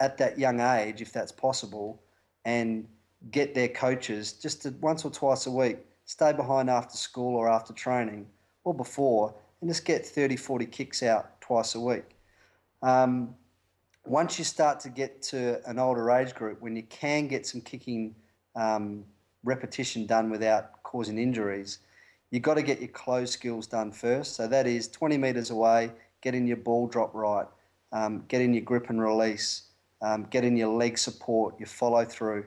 at 0.00 0.18
that 0.18 0.38
young 0.38 0.60
age, 0.60 1.00
if 1.00 1.12
that's 1.12 1.32
possible, 1.32 2.02
and 2.44 2.86
get 3.30 3.54
their 3.54 3.68
coaches 3.68 4.32
just 4.32 4.62
to 4.62 4.70
once 4.80 5.04
or 5.04 5.10
twice 5.10 5.46
a 5.46 5.50
week 5.50 5.78
stay 6.04 6.32
behind 6.32 6.68
after 6.68 6.96
school 6.96 7.36
or 7.36 7.48
after 7.48 7.72
training 7.72 8.26
or 8.64 8.74
before 8.74 9.34
and 9.60 9.70
just 9.70 9.84
get 9.84 10.04
30, 10.04 10.36
40 10.36 10.66
kicks 10.66 11.02
out 11.02 11.40
twice 11.40 11.74
a 11.74 11.80
week. 11.80 12.16
Um, 12.82 13.34
once 14.04 14.38
you 14.38 14.44
start 14.44 14.80
to 14.80 14.88
get 14.88 15.22
to 15.22 15.60
an 15.68 15.78
older 15.78 16.10
age 16.10 16.34
group, 16.34 16.60
when 16.60 16.74
you 16.74 16.82
can 16.82 17.28
get 17.28 17.46
some 17.46 17.60
kicking 17.60 18.14
um, 18.56 19.04
repetition 19.44 20.06
done 20.06 20.28
without 20.30 20.82
causing 20.82 21.18
injuries, 21.18 21.78
you've 22.30 22.42
got 22.42 22.54
to 22.54 22.62
get 22.62 22.80
your 22.80 22.88
close 22.88 23.30
skills 23.30 23.68
done 23.68 23.92
first. 23.92 24.34
So 24.34 24.48
that 24.48 24.66
is 24.66 24.88
20 24.88 25.16
metres 25.16 25.50
away, 25.50 25.92
getting 26.22 26.46
your 26.46 26.56
ball 26.56 26.86
drop 26.86 27.14
right, 27.14 27.46
um, 27.92 28.24
getting 28.28 28.54
your 28.54 28.62
grip 28.62 28.88
and 28.88 29.02
release, 29.02 29.64
um, 30.00 30.26
getting 30.30 30.56
your 30.56 30.68
leg 30.68 30.96
support, 30.96 31.58
your 31.58 31.66
follow 31.66 32.04
through 32.04 32.46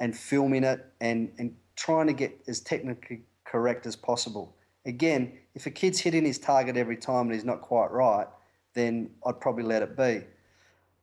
and 0.00 0.16
filming 0.16 0.64
it 0.64 0.84
and, 1.00 1.32
and 1.38 1.54
trying 1.76 2.06
to 2.06 2.12
get 2.12 2.38
as 2.48 2.60
technically 2.60 3.22
correct 3.44 3.86
as 3.86 3.96
possible. 3.96 4.56
Again, 4.84 5.32
if 5.54 5.66
a 5.66 5.70
kid's 5.70 5.98
hitting 5.98 6.24
his 6.24 6.38
target 6.38 6.76
every 6.76 6.96
time 6.96 7.26
and 7.26 7.34
he's 7.34 7.44
not 7.44 7.60
quite 7.60 7.90
right, 7.90 8.26
then 8.74 9.10
I'd 9.26 9.40
probably 9.40 9.64
let 9.64 9.82
it 9.82 9.96
be. 9.96 10.22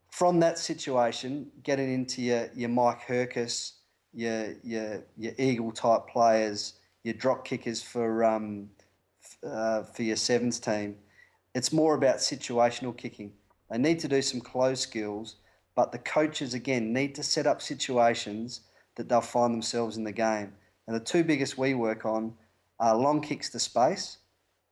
From 0.10 0.40
that 0.42 0.60
situation, 0.60 1.52
getting 1.64 1.92
into 1.92 2.22
your, 2.22 2.50
your 2.56 2.70
Mike 2.70 3.02
Hercus, 3.02 3.74
your, 4.14 4.54
your, 4.64 5.04
your 5.18 5.34
Eagle 5.40 5.72
type 5.72 6.08
players, 6.08 6.74
your 7.04 7.16
drop 7.16 7.44
kickers 7.44 7.82
for, 7.82 8.24
um, 8.24 8.70
uh, 9.46 9.84
for 9.84 10.04
your 10.04 10.16
sevens 10.16 10.60
team, 10.60 10.96
it's 11.56 11.74
more 11.74 11.96
about 11.96 12.18
situational 12.18 12.96
kicking. 12.96 13.34
They 13.70 13.78
need 13.78 14.00
to 14.00 14.08
do 14.08 14.22
some 14.22 14.42
close 14.42 14.80
skills, 14.80 15.38
but 15.76 15.92
the 15.92 16.00
coaches, 16.00 16.54
again, 16.54 16.94
need 16.94 17.16
to 17.16 17.24
set 17.24 17.48
up 17.48 17.62
situations– 17.62 18.62
that 18.96 19.10
they'll 19.10 19.22
find 19.22 19.54
themselves 19.54 19.98
in 19.98 20.04
the 20.04 20.12
game. 20.12 20.54
And 20.88 20.96
the 20.96 21.04
two 21.04 21.24
biggest 21.24 21.58
we 21.58 21.74
work 21.74 22.06
on 22.06 22.34
are 22.80 22.96
long 22.96 23.22
kicks 23.22 23.50
to 23.52 23.60
space. 23.60 24.18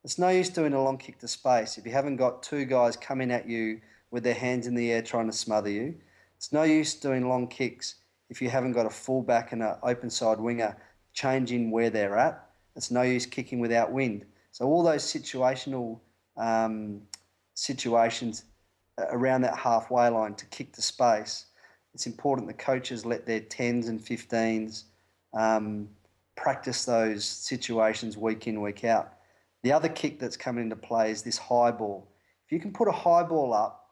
It's 0.04 0.20
no 0.20 0.30
use 0.30 0.50
doing 0.50 0.74
a 0.74 0.84
long 0.84 0.98
kick 0.98 1.20
to 1.20 1.28
space 1.28 1.78
if 1.78 1.86
you 1.86 1.92
haven't 1.92 2.18
got 2.18 2.44
two 2.44 2.66
guys 2.66 2.98
coming 2.98 3.32
at 3.32 3.48
you 3.48 3.82
with 4.10 4.24
their 4.24 4.34
hands 4.34 4.68
in 4.68 4.76
the 4.76 4.92
air 4.92 5.02
trying 5.02 5.28
to 5.28 5.36
smother 5.36 5.70
you. 5.70 5.96
It's 6.38 6.52
no 6.52 6.64
use 6.64 6.96
doing 6.96 7.30
long 7.30 7.48
kicks 7.48 7.96
if 8.30 8.42
you 8.42 8.50
haven't 8.50 8.74
got 8.74 8.86
a 8.86 8.90
fullback 8.90 9.52
and 9.52 9.62
an 9.62 9.76
open 9.84 10.10
side 10.10 10.40
winger 10.40 10.76
changing 11.14 11.72
where 11.72 11.90
they're 11.90 12.18
at. 12.18 12.50
It's 12.76 12.92
no 12.92 13.04
use 13.04 13.26
kicking 13.26 13.60
without 13.60 13.92
wind. 13.92 14.26
So 14.52 14.66
all 14.66 14.84
those 14.84 15.04
situational 15.04 16.00
um, 16.38 17.02
situations 17.54 18.46
around 19.10 19.42
that 19.42 19.58
halfway 19.58 20.08
line 20.10 20.36
to 20.36 20.46
kick 20.48 20.74
the 20.74 20.82
space 20.82 21.46
it's 21.94 22.08
important 22.08 22.48
the 22.48 22.54
coaches 22.54 23.06
let 23.06 23.26
their 23.26 23.42
10s 23.42 23.90
and 23.90 24.00
15s 24.00 24.84
um, 25.34 25.90
practice 26.36 26.86
those 26.86 27.26
situations 27.26 28.18
week 28.18 28.48
in, 28.48 28.62
week 28.62 28.84
out. 28.84 29.14
The 29.64 29.72
other 29.72 29.90
kick 29.90 30.20
that's 30.20 30.38
coming 30.38 30.64
into 30.64 30.76
play 30.76 31.12
is 31.12 31.22
this 31.22 31.38
high 31.38 31.72
ball. 31.72 32.10
If 32.46 32.52
you 32.52 32.60
can 32.60 32.72
put 32.72 32.88
a 32.88 32.94
high 32.94 33.24
ball 33.24 33.54
up, 33.54 33.90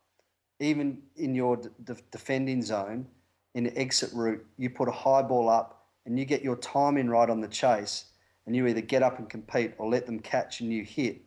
even 0.59 1.01
in 1.15 1.35
your 1.35 1.57
de- 1.57 1.97
defending 2.11 2.61
zone, 2.61 3.05
in 3.55 3.65
the 3.65 3.77
exit 3.77 4.11
route, 4.13 4.45
you 4.57 4.69
put 4.69 4.87
a 4.87 4.91
high 4.91 5.21
ball 5.21 5.49
up 5.49 5.87
and 6.05 6.17
you 6.17 6.25
get 6.25 6.41
your 6.41 6.55
timing 6.57 7.09
right 7.09 7.29
on 7.29 7.41
the 7.41 7.47
chase, 7.47 8.05
and 8.45 8.55
you 8.55 8.65
either 8.65 8.81
get 8.81 9.03
up 9.03 9.19
and 9.19 9.29
compete 9.29 9.73
or 9.77 9.87
let 9.89 10.05
them 10.07 10.19
catch 10.19 10.61
and 10.61 10.73
you 10.73 10.83
hit. 10.83 11.21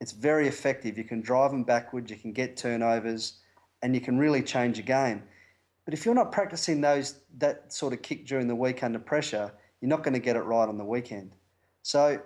It's 0.00 0.12
very 0.12 0.48
effective. 0.48 0.96
You 0.96 1.04
can 1.04 1.20
drive 1.20 1.50
them 1.50 1.62
backwards, 1.62 2.10
you 2.10 2.16
can 2.16 2.32
get 2.32 2.56
turnovers, 2.56 3.34
and 3.82 3.94
you 3.94 4.00
can 4.00 4.18
really 4.18 4.42
change 4.42 4.78
a 4.78 4.82
game. 4.82 5.22
But 5.84 5.94
if 5.94 6.04
you're 6.04 6.14
not 6.14 6.32
practicing 6.32 6.80
those 6.80 7.16
that 7.38 7.72
sort 7.72 7.92
of 7.92 8.02
kick 8.02 8.26
during 8.26 8.48
the 8.48 8.54
week 8.54 8.82
under 8.82 8.98
pressure, 8.98 9.52
you're 9.80 9.88
not 9.88 10.02
going 10.02 10.14
to 10.14 10.20
get 10.20 10.36
it 10.36 10.40
right 10.40 10.68
on 10.68 10.78
the 10.78 10.84
weekend. 10.84 11.32
So 11.82 12.20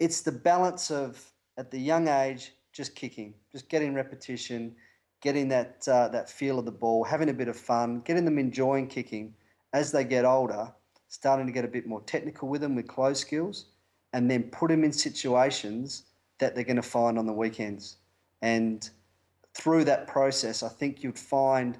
it's 0.00 0.22
the 0.22 0.32
balance 0.32 0.90
of 0.90 1.22
at 1.56 1.70
the 1.70 1.78
young 1.78 2.08
age 2.08 2.52
just 2.72 2.94
kicking, 2.94 3.34
just 3.52 3.68
getting 3.68 3.94
repetition, 3.94 4.74
getting 5.20 5.48
that 5.48 5.86
uh, 5.86 6.08
that 6.08 6.28
feel 6.28 6.58
of 6.58 6.64
the 6.64 6.72
ball, 6.72 7.04
having 7.04 7.28
a 7.28 7.32
bit 7.32 7.48
of 7.48 7.56
fun, 7.56 8.00
getting 8.00 8.24
them 8.24 8.38
enjoying 8.38 8.88
kicking. 8.88 9.34
As 9.72 9.90
they 9.90 10.04
get 10.04 10.24
older, 10.24 10.72
starting 11.08 11.46
to 11.46 11.52
get 11.52 11.64
a 11.64 11.68
bit 11.68 11.86
more 11.86 12.00
technical 12.02 12.48
with 12.48 12.60
them 12.60 12.76
with 12.76 12.86
close 12.86 13.20
skills, 13.20 13.66
and 14.12 14.30
then 14.30 14.44
put 14.44 14.70
them 14.70 14.84
in 14.84 14.92
situations 14.92 16.04
that 16.38 16.54
they're 16.54 16.64
going 16.64 16.76
to 16.76 16.82
find 16.82 17.18
on 17.18 17.26
the 17.26 17.32
weekends. 17.32 17.96
And 18.42 18.88
through 19.54 19.84
that 19.84 20.06
process, 20.06 20.62
I 20.62 20.68
think 20.68 21.02
you'd 21.02 21.18
find 21.18 21.78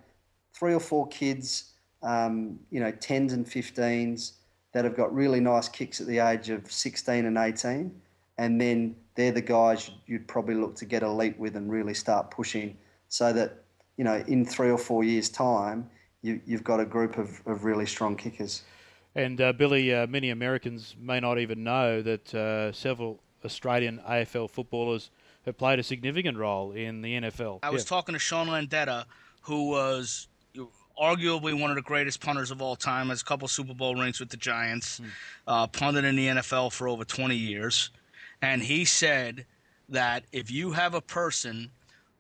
three 0.53 0.73
or 0.73 0.81
four 0.81 1.09
kids, 1.09 1.73
um, 2.03 2.59
you 2.71 2.81
know, 2.81 2.93
10s 2.93 3.33
and 3.33 3.45
15s 3.45 4.33
that 4.73 4.85
have 4.85 4.97
got 4.97 5.15
really 5.15 5.41
nice 5.41 5.69
kicks 5.69 6.01
at 6.01 6.07
the 6.07 6.19
age 6.19 6.51
of 6.51 6.71
16 6.71 7.27
and 7.27 7.37
18. 7.37 8.01
And 8.39 8.61
then 8.61 8.97
they're 9.15 9.33
the 9.33 9.41
guys 9.41 9.91
you'd 10.07 10.27
probably 10.27 10.55
look 10.55 10.75
to 10.77 10.85
get 10.85 11.03
elite 11.03 11.39
with 11.39 11.57
and 11.57 11.71
really 11.71 11.95
start 11.95 12.31
pushing 12.31 12.77
so 13.09 13.33
that, 13.33 13.63
you 13.97 14.05
know, 14.05 14.25
in 14.27 14.45
three 14.45 14.71
or 14.71 14.79
four 14.79 15.05
years' 15.05 15.29
time, 15.29 15.89
you, 16.23 16.41
have 16.51 16.65
got 16.65 16.81
a 16.81 16.85
group 16.85 17.19
of, 17.19 17.41
of 17.47 17.65
really 17.65 17.87
strong 17.87 18.17
kickers. 18.17 18.63
And 19.15 19.41
uh, 19.41 19.53
Billy, 19.53 19.95
uh, 19.95 20.07
many 20.09 20.31
Americans 20.31 20.97
may 20.99 21.21
not 21.21 21.39
even 21.39 21.63
know 21.63 22.03
that 22.03 22.35
uh, 22.35 22.73
several 22.73 23.21
Australian 23.45 24.01
AFL 24.09 24.51
footballers 24.51 25.11
have 25.45 25.57
played 25.59 25.79
a 25.79 25.83
significant 25.83 26.39
role 26.39 26.73
in 26.73 27.03
the 27.03 27.15
NFL. 27.15 27.61
I 27.63 27.71
was 27.71 27.85
yeah. 27.85 27.89
talking 27.89 28.15
to 28.15 28.19
Sean 28.19 28.49
Landeta, 28.49 29.05
who 29.43 29.69
was 29.69 30.29
arguably 31.01 31.59
one 31.59 31.71
of 31.71 31.77
the 31.77 31.83
greatest 31.83 32.21
punters 32.21 32.51
of 32.51 32.63
all 32.63 32.77
time, 32.77 33.09
has 33.09 33.23
a 33.23 33.25
couple 33.25 33.49
Super 33.49 33.75
Bowl 33.75 33.95
rings 33.95 34.21
with 34.21 34.31
the 34.31 34.37
Giants, 34.37 35.01
mm. 35.01 35.07
uh, 35.47 35.67
punted 35.67 36.05
in 36.05 36.17
the 36.17 36.27
NFL 36.29 36.73
for 36.73 36.89
over 36.89 37.05
20 37.05 37.35
years. 37.35 37.91
And 38.41 38.63
he 38.63 38.85
said 38.85 39.47
that 39.89 40.25
if 40.33 40.51
you 40.51 40.73
have 40.73 40.95
a 40.95 41.01
person 41.01 41.71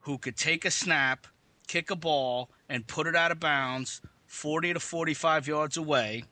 who 0.01 0.19
could 0.19 0.37
take 0.37 0.65
a 0.65 0.71
snap, 0.71 1.27
kick 1.67 1.91
a 1.91 1.97
ball, 1.97 2.51
and 2.69 2.87
put 2.87 3.07
it 3.07 3.17
out 3.17 3.31
of 3.31 3.41
bounds 3.41 4.01
40 4.27 4.75
to 4.75 4.81
45 4.81 5.47
yards 5.47 5.77
away 5.77 6.25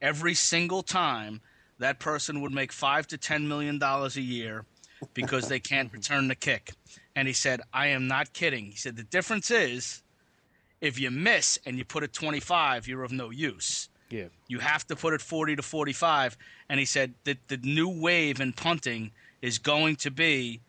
every 0.00 0.34
single 0.34 0.82
time, 0.82 1.40
that 1.78 1.98
person 1.98 2.40
would 2.40 2.52
make 2.52 2.72
five 2.72 3.06
to 3.08 3.18
ten 3.18 3.46
million 3.48 3.78
dollars 3.78 4.16
a 4.16 4.22
year 4.22 4.64
because 5.14 5.48
they 5.48 5.60
can't 5.60 5.92
return 5.92 6.28
the 6.28 6.34
kick. 6.34 6.72
And 7.14 7.26
he 7.26 7.34
said, 7.34 7.60
I 7.72 7.88
am 7.88 8.06
not 8.06 8.32
kidding. 8.32 8.66
He 8.66 8.76
said, 8.76 8.96
the 8.96 9.02
difference 9.02 9.50
is 9.50 10.02
if 10.80 11.00
you 11.00 11.10
miss 11.10 11.58
and 11.64 11.78
you 11.78 11.84
put 11.84 12.02
it 12.02 12.12
25, 12.12 12.86
you're 12.86 13.02
of 13.02 13.12
no 13.12 13.30
use. 13.30 13.88
Yeah. 14.10 14.26
You 14.48 14.58
have 14.60 14.86
to 14.88 14.96
put 14.96 15.14
it 15.14 15.20
40 15.20 15.56
to 15.56 15.62
45. 15.62 16.36
And 16.68 16.78
he 16.78 16.86
said 16.86 17.14
that 17.24 17.38
the 17.48 17.56
new 17.56 17.88
wave 17.88 18.40
in 18.40 18.52
punting 18.52 19.12
is 19.42 19.58
going 19.58 19.96
to 19.96 20.10
be 20.10 20.60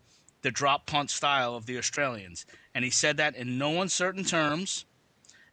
the 0.42 0.50
drop 0.50 0.86
punt 0.86 1.10
style 1.10 1.54
of 1.54 1.66
the 1.66 1.78
Australians. 1.78 2.46
And 2.74 2.84
he 2.84 2.90
said 2.90 3.16
that 3.18 3.36
in 3.36 3.58
no 3.58 3.82
uncertain 3.82 4.24
terms. 4.24 4.86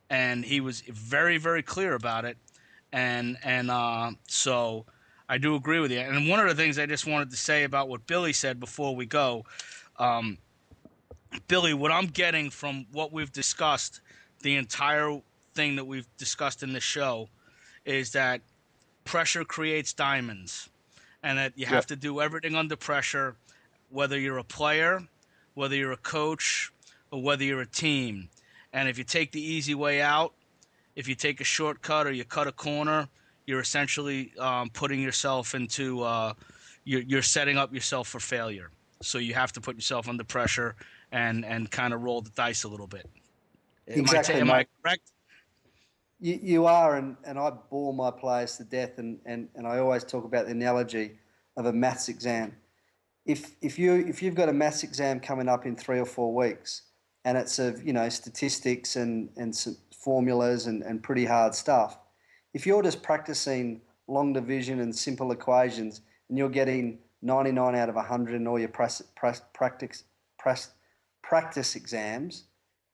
And 0.09 0.45
he 0.45 0.61
was 0.61 0.81
very, 0.81 1.37
very 1.37 1.63
clear 1.63 1.93
about 1.93 2.25
it. 2.25 2.37
And, 2.91 3.37
and 3.43 3.69
uh, 3.69 4.11
so 4.27 4.85
I 5.27 5.37
do 5.37 5.55
agree 5.55 5.79
with 5.79 5.91
you. 5.91 5.99
And 5.99 6.29
one 6.29 6.39
of 6.39 6.47
the 6.47 6.55
things 6.55 6.77
I 6.77 6.85
just 6.85 7.07
wanted 7.07 7.31
to 7.31 7.37
say 7.37 7.63
about 7.63 7.89
what 7.89 8.05
Billy 8.05 8.33
said 8.33 8.59
before 8.59 8.95
we 8.95 9.05
go 9.05 9.45
um, 9.97 10.37
Billy, 11.47 11.73
what 11.73 11.91
I'm 11.91 12.07
getting 12.07 12.49
from 12.49 12.85
what 12.91 13.11
we've 13.11 13.31
discussed 13.31 14.01
the 14.41 14.55
entire 14.55 15.21
thing 15.53 15.75
that 15.75 15.85
we've 15.85 16.07
discussed 16.17 16.63
in 16.63 16.73
this 16.73 16.83
show 16.83 17.29
is 17.85 18.11
that 18.11 18.41
pressure 19.03 19.43
creates 19.43 19.93
diamonds, 19.93 20.69
and 21.23 21.37
that 21.37 21.53
you 21.55 21.65
have 21.65 21.85
to 21.87 21.95
do 21.95 22.21
everything 22.21 22.55
under 22.55 22.75
pressure, 22.75 23.35
whether 23.89 24.19
you're 24.19 24.37
a 24.37 24.43
player, 24.43 25.01
whether 25.53 25.75
you're 25.75 25.91
a 25.91 25.97
coach, 25.97 26.71
or 27.11 27.21
whether 27.21 27.43
you're 27.43 27.61
a 27.61 27.67
team. 27.67 28.29
And 28.73 28.89
if 28.89 28.97
you 28.97 29.03
take 29.03 29.31
the 29.31 29.41
easy 29.41 29.75
way 29.75 30.01
out, 30.01 30.33
if 30.95 31.07
you 31.07 31.15
take 31.15 31.41
a 31.41 31.43
shortcut 31.43 32.07
or 32.07 32.11
you 32.11 32.23
cut 32.23 32.47
a 32.47 32.51
corner, 32.51 33.07
you're 33.45 33.59
essentially 33.59 34.33
um, 34.39 34.69
putting 34.69 34.99
yourself 34.99 35.55
into 35.55 36.01
uh, 36.03 36.33
you're, 36.83 37.01
you're 37.01 37.21
setting 37.21 37.57
up 37.57 37.73
yourself 37.73 38.07
for 38.07 38.19
failure. 38.19 38.69
So 39.01 39.17
you 39.17 39.33
have 39.33 39.51
to 39.53 39.61
put 39.61 39.75
yourself 39.75 40.07
under 40.07 40.23
pressure 40.23 40.75
and 41.11 41.45
and 41.45 41.69
kind 41.69 41.93
of 41.93 42.01
roll 42.01 42.21
the 42.21 42.31
dice 42.31 42.63
a 42.63 42.67
little 42.67 42.87
bit. 42.87 43.09
Exactly. 43.87 44.35
Am 44.35 44.49
I, 44.49 44.53
am 44.53 44.59
I 44.59 44.65
correct? 44.81 45.11
You, 46.19 46.39
you 46.41 46.65
are, 46.65 46.95
and, 46.95 47.17
and 47.25 47.37
I 47.37 47.51
bore 47.69 47.93
my 47.93 48.09
players 48.09 48.57
to 48.57 48.63
death, 48.63 48.97
and, 48.97 49.19
and, 49.25 49.49
and 49.53 49.67
I 49.67 49.79
always 49.79 50.03
talk 50.03 50.23
about 50.23 50.45
the 50.45 50.51
analogy 50.51 51.19
of 51.57 51.65
a 51.65 51.73
maths 51.73 52.09
exam. 52.09 52.55
If 53.25 53.55
if 53.61 53.77
you 53.79 53.95
if 53.95 54.21
you've 54.21 54.35
got 54.35 54.49
a 54.49 54.53
maths 54.53 54.83
exam 54.83 55.19
coming 55.19 55.49
up 55.49 55.65
in 55.65 55.75
three 55.75 55.99
or 55.99 56.05
four 56.05 56.33
weeks, 56.33 56.83
and 57.25 57.37
it's 57.37 57.59
of 57.59 57.85
you 57.85 57.91
know 57.91 58.07
statistics 58.09 58.95
and 58.95 59.29
and 59.35 59.55
formulas 59.91 60.67
and, 60.67 60.83
and 60.83 61.01
pretty 61.01 61.25
hard 61.25 61.55
stuff, 61.55 61.97
if 62.55 62.65
you're 62.65 62.81
just 62.81 63.03
practicing 63.03 63.81
long 64.07 64.31
division 64.31 64.79
and 64.79 64.95
simple 64.95 65.33
equations, 65.33 66.01
and 66.29 66.37
you're 66.37 66.49
getting 66.49 66.97
99 67.21 67.75
out 67.75 67.89
of 67.89 67.95
100 67.95 68.33
in 68.33 68.47
all 68.47 68.57
your 68.57 68.69
practice 68.69 69.03
practice 69.13 70.69
practice 71.21 71.75
exams, 71.75 72.45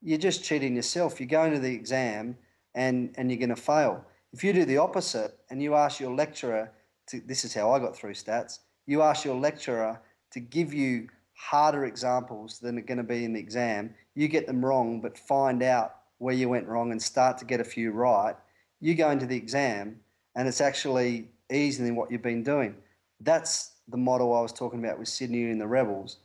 you're 0.01 0.18
just 0.18 0.43
cheating 0.43 0.76
yourself. 0.76 1.20
You're 1.20 1.28
going 1.28 1.53
to 1.53 1.59
the 1.59 1.74
exam 1.74 2.38
and, 2.74 3.14
and 3.18 3.30
you're 3.30 3.38
going 3.38 3.49
to 3.49 3.55
fail. 3.55 4.03
If 4.34 4.43
you 4.43 4.51
do 4.51 4.66
the 4.66 4.78
opposite 4.78 5.38
and 5.49 5.62
you 5.62 5.76
ask 5.76 5.99
your 5.99 6.16
lecturer 6.16 6.72
to, 7.07 7.20
this 7.20 7.45
is 7.45 7.53
how 7.53 7.72
I 7.72 7.80
got 7.80 7.95
through 7.95 8.14
stats, 8.14 8.59
you 8.88 9.03
ask 9.03 9.26
your 9.26 9.36
lecturer 9.36 10.01
to 10.32 10.39
give 10.39 10.74
you 10.74 11.07
harder 11.34 11.86
examples 11.86 12.57
than 12.59 12.80
are 12.80 12.82
going 12.82 12.97
to 12.97 13.03
be 13.03 13.26
in 13.26 13.34
the 13.34 13.39
exam, 13.39 13.93
you 14.16 14.28
get 14.28 14.47
them 14.47 14.64
wrong, 14.66 15.01
but 15.01 15.18
find 15.18 15.62
out 15.62 15.95
where 16.18 16.34
you 16.34 16.49
went 16.49 16.68
wrong 16.68 16.91
and 16.91 17.01
start 17.01 17.38
to 17.39 17.45
get 17.45 17.59
a 17.59 17.66
few 17.66 17.91
right, 17.91 18.36
you 18.82 18.95
go 18.95 19.11
into 19.11 19.25
the 19.25 19.38
exam 19.38 20.01
and 20.36 20.47
it's 20.47 20.59
actually 20.59 21.29
easier 21.51 21.86
than 21.86 21.95
what 21.95 22.11
you've 22.11 22.21
been 22.21 22.43
doing. 22.43 22.75
That's 23.21 23.73
the 23.88 23.97
model 23.97 24.36
I 24.36 24.41
was 24.41 24.51
talking 24.51 24.84
about 24.84 24.99
with 24.99 25.07
Sydney 25.07 25.49
and 25.49 25.61
the 25.61 25.67
Rebels. 25.67 26.17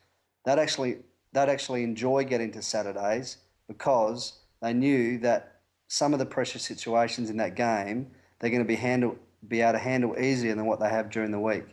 That 0.44 0.58
actually 0.58 0.98
they'd 1.32 1.48
actually 1.48 1.84
enjoy 1.84 2.24
getting 2.24 2.50
to 2.52 2.62
Saturdays 2.62 3.36
because 3.68 4.38
they 4.62 4.72
knew 4.72 5.18
that 5.18 5.60
some 5.88 6.12
of 6.12 6.18
the 6.18 6.26
pressure 6.26 6.58
situations 6.58 7.30
in 7.30 7.36
that 7.36 7.54
game 7.54 8.08
they're 8.38 8.50
going 8.50 8.62
to 8.62 8.68
be 8.68 8.76
handle 8.76 9.16
be 9.46 9.60
able 9.60 9.72
to 9.72 9.78
handle 9.78 10.18
easier 10.18 10.54
than 10.54 10.66
what 10.66 10.80
they 10.80 10.88
have 10.88 11.10
during 11.10 11.30
the 11.30 11.38
week. 11.38 11.64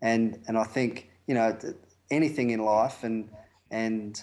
And 0.00 0.42
and 0.46 0.56
I 0.56 0.64
think 0.64 1.10
you 1.26 1.34
know 1.34 1.58
anything 2.10 2.50
in 2.50 2.60
life 2.60 3.02
and 3.02 3.28
and 3.70 4.22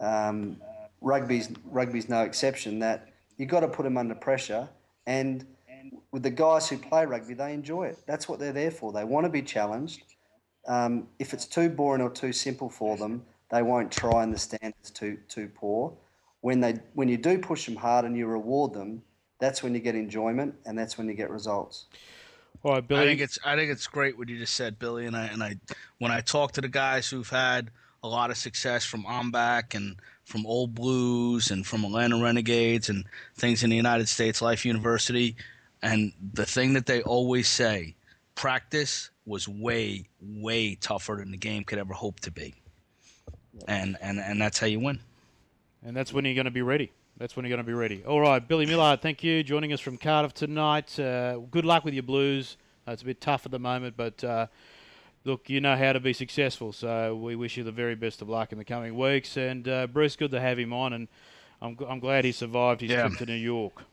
um, 0.00 0.56
rugby's 1.00 1.50
rugby's 1.64 2.08
no 2.08 2.22
exception. 2.22 2.78
That 2.78 3.08
you've 3.36 3.50
got 3.50 3.60
to 3.60 3.68
put 3.68 3.82
them 3.82 3.96
under 3.96 4.14
pressure 4.14 4.68
and 5.08 5.46
with 6.12 6.22
the 6.22 6.30
guys 6.30 6.68
who 6.68 6.76
play 6.76 7.06
rugby, 7.06 7.34
they 7.34 7.54
enjoy 7.54 7.84
it. 7.84 7.98
That's 8.06 8.28
what 8.28 8.38
they're 8.38 8.52
there 8.52 8.70
for. 8.70 8.92
They 8.92 9.04
want 9.04 9.24
to 9.24 9.30
be 9.30 9.42
challenged. 9.42 10.02
Um, 10.66 11.08
if 11.18 11.32
it's 11.32 11.46
too 11.46 11.70
boring 11.70 12.02
or 12.02 12.10
too 12.10 12.32
simple 12.32 12.68
for 12.68 12.96
them, 12.96 13.24
they 13.50 13.62
won't 13.62 13.90
try 13.90 14.22
and 14.22 14.32
the 14.32 14.38
standards 14.38 14.90
too 14.90 15.18
too 15.28 15.50
poor. 15.54 15.96
When 16.42 16.60
they 16.60 16.74
when 16.92 17.08
you 17.08 17.16
do 17.16 17.38
push 17.38 17.64
them 17.64 17.76
hard 17.76 18.04
and 18.04 18.16
you 18.16 18.26
reward 18.26 18.74
them, 18.74 19.02
that's 19.40 19.62
when 19.62 19.74
you 19.74 19.80
get 19.80 19.94
enjoyment 19.94 20.54
and 20.66 20.78
that's 20.78 20.98
when 20.98 21.08
you 21.08 21.14
get 21.14 21.30
results. 21.30 21.86
All 22.62 22.74
right, 22.74 22.86
Billy. 22.86 23.00
I 23.00 23.06
think 23.06 23.20
it's 23.22 23.38
I 23.44 23.56
think 23.56 23.70
it's 23.70 23.86
great 23.86 24.18
what 24.18 24.28
you 24.28 24.38
just 24.38 24.54
said, 24.54 24.78
Billy. 24.78 25.06
And 25.06 25.16
I 25.16 25.26
and 25.26 25.42
I 25.42 25.56
when 25.98 26.12
I 26.12 26.20
talk 26.20 26.52
to 26.52 26.60
the 26.60 26.68
guys 26.68 27.08
who've 27.08 27.28
had 27.28 27.70
a 28.02 28.08
lot 28.08 28.30
of 28.30 28.36
success 28.36 28.84
from 28.84 29.04
OMBAC 29.04 29.74
and 29.74 29.96
from 30.28 30.46
Old 30.46 30.74
Blues 30.74 31.50
and 31.50 31.66
from 31.66 31.84
Atlanta 31.84 32.22
Renegades 32.22 32.88
and 32.88 33.04
things 33.36 33.64
in 33.64 33.70
the 33.70 33.76
United 33.76 34.08
States 34.08 34.40
Life 34.42 34.64
University, 34.64 35.36
and 35.82 36.12
the 36.34 36.46
thing 36.46 36.74
that 36.74 36.86
they 36.86 37.02
always 37.02 37.48
say, 37.48 37.94
practice 38.34 39.10
was 39.26 39.48
way 39.48 40.06
way 40.20 40.74
tougher 40.76 41.16
than 41.18 41.30
the 41.30 41.36
game 41.36 41.64
could 41.64 41.78
ever 41.78 41.92
hope 41.92 42.20
to 42.20 42.30
be 42.30 42.54
and 43.66 43.96
and 44.00 44.18
and 44.20 44.40
that's 44.40 44.58
how 44.58 44.66
you 44.66 44.78
win. 44.80 45.00
And 45.84 45.96
that's 45.96 46.12
when 46.12 46.24
you're 46.24 46.34
going 46.34 46.44
to 46.44 46.50
be 46.50 46.62
ready. 46.62 46.92
That's 47.16 47.34
when 47.34 47.44
you're 47.44 47.56
going 47.56 47.64
to 47.64 47.68
be 47.70 47.74
ready. 47.74 48.04
All 48.04 48.20
right, 48.20 48.46
Billy 48.46 48.66
Millard, 48.66 49.02
thank 49.02 49.24
you 49.24 49.42
joining 49.42 49.72
us 49.72 49.80
from 49.80 49.96
Cardiff 49.96 50.34
tonight. 50.34 50.98
Uh, 50.98 51.38
good 51.50 51.64
luck 51.64 51.84
with 51.84 51.94
your 51.94 52.02
Blues. 52.04 52.56
Uh, 52.86 52.92
it's 52.92 53.02
a 53.02 53.04
bit 53.04 53.20
tough 53.20 53.44
at 53.44 53.52
the 53.52 53.58
moment, 53.58 53.96
but 53.96 54.22
uh, 54.22 54.46
look, 55.24 55.48
you 55.50 55.60
know 55.60 55.76
how 55.76 55.92
to 55.92 56.00
be 56.00 56.12
successful. 56.12 56.72
So 56.72 57.16
we 57.16 57.36
wish 57.36 57.56
you 57.56 57.64
the 57.64 57.72
very 57.72 57.94
best 57.94 58.22
of 58.22 58.28
luck 58.28 58.52
in 58.52 58.58
the 58.58 58.64
coming 58.64 58.96
weeks. 58.96 59.36
And 59.36 59.68
uh, 59.68 59.86
Bruce, 59.86 60.16
good 60.16 60.30
to 60.32 60.40
have 60.40 60.58
him 60.58 60.72
on, 60.72 60.92
and 60.92 61.08
I'm 61.60 61.76
I'm 61.88 62.00
glad 62.00 62.24
he 62.24 62.32
survived 62.32 62.80
his 62.80 62.90
yeah. 62.90 63.06
trip 63.06 63.18
to 63.18 63.26
New 63.26 63.34
York. 63.34 63.84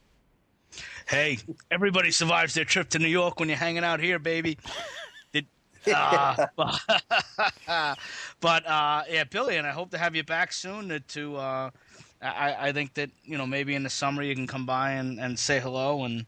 Hey, 1.07 1.37
everybody 1.71 2.11
survives 2.11 2.53
their 2.53 2.65
trip 2.65 2.89
to 2.89 2.99
New 2.99 3.07
York 3.07 3.39
when 3.39 3.49
you're 3.49 3.57
hanging 3.57 3.83
out 3.83 3.99
here, 3.99 4.19
baby. 4.19 4.57
uh, 5.93 6.47
but 8.39 8.65
uh, 8.67 9.03
yeah, 9.09 9.23
Billy, 9.25 9.57
and 9.57 9.67
I 9.67 9.71
hope 9.71 9.91
to 9.91 9.97
have 9.97 10.15
you 10.15 10.23
back 10.23 10.51
soon. 10.51 10.89
To, 10.89 10.99
to 10.99 11.37
uh, 11.37 11.69
I, 12.21 12.69
I 12.69 12.71
think 12.71 12.93
that 12.95 13.11
you 13.23 13.37
know 13.37 13.45
maybe 13.45 13.75
in 13.75 13.83
the 13.83 13.89
summer 13.89 14.23
you 14.23 14.35
can 14.35 14.47
come 14.47 14.65
by 14.65 14.91
and, 14.91 15.19
and 15.19 15.37
say 15.37 15.59
hello 15.59 16.03
and 16.03 16.25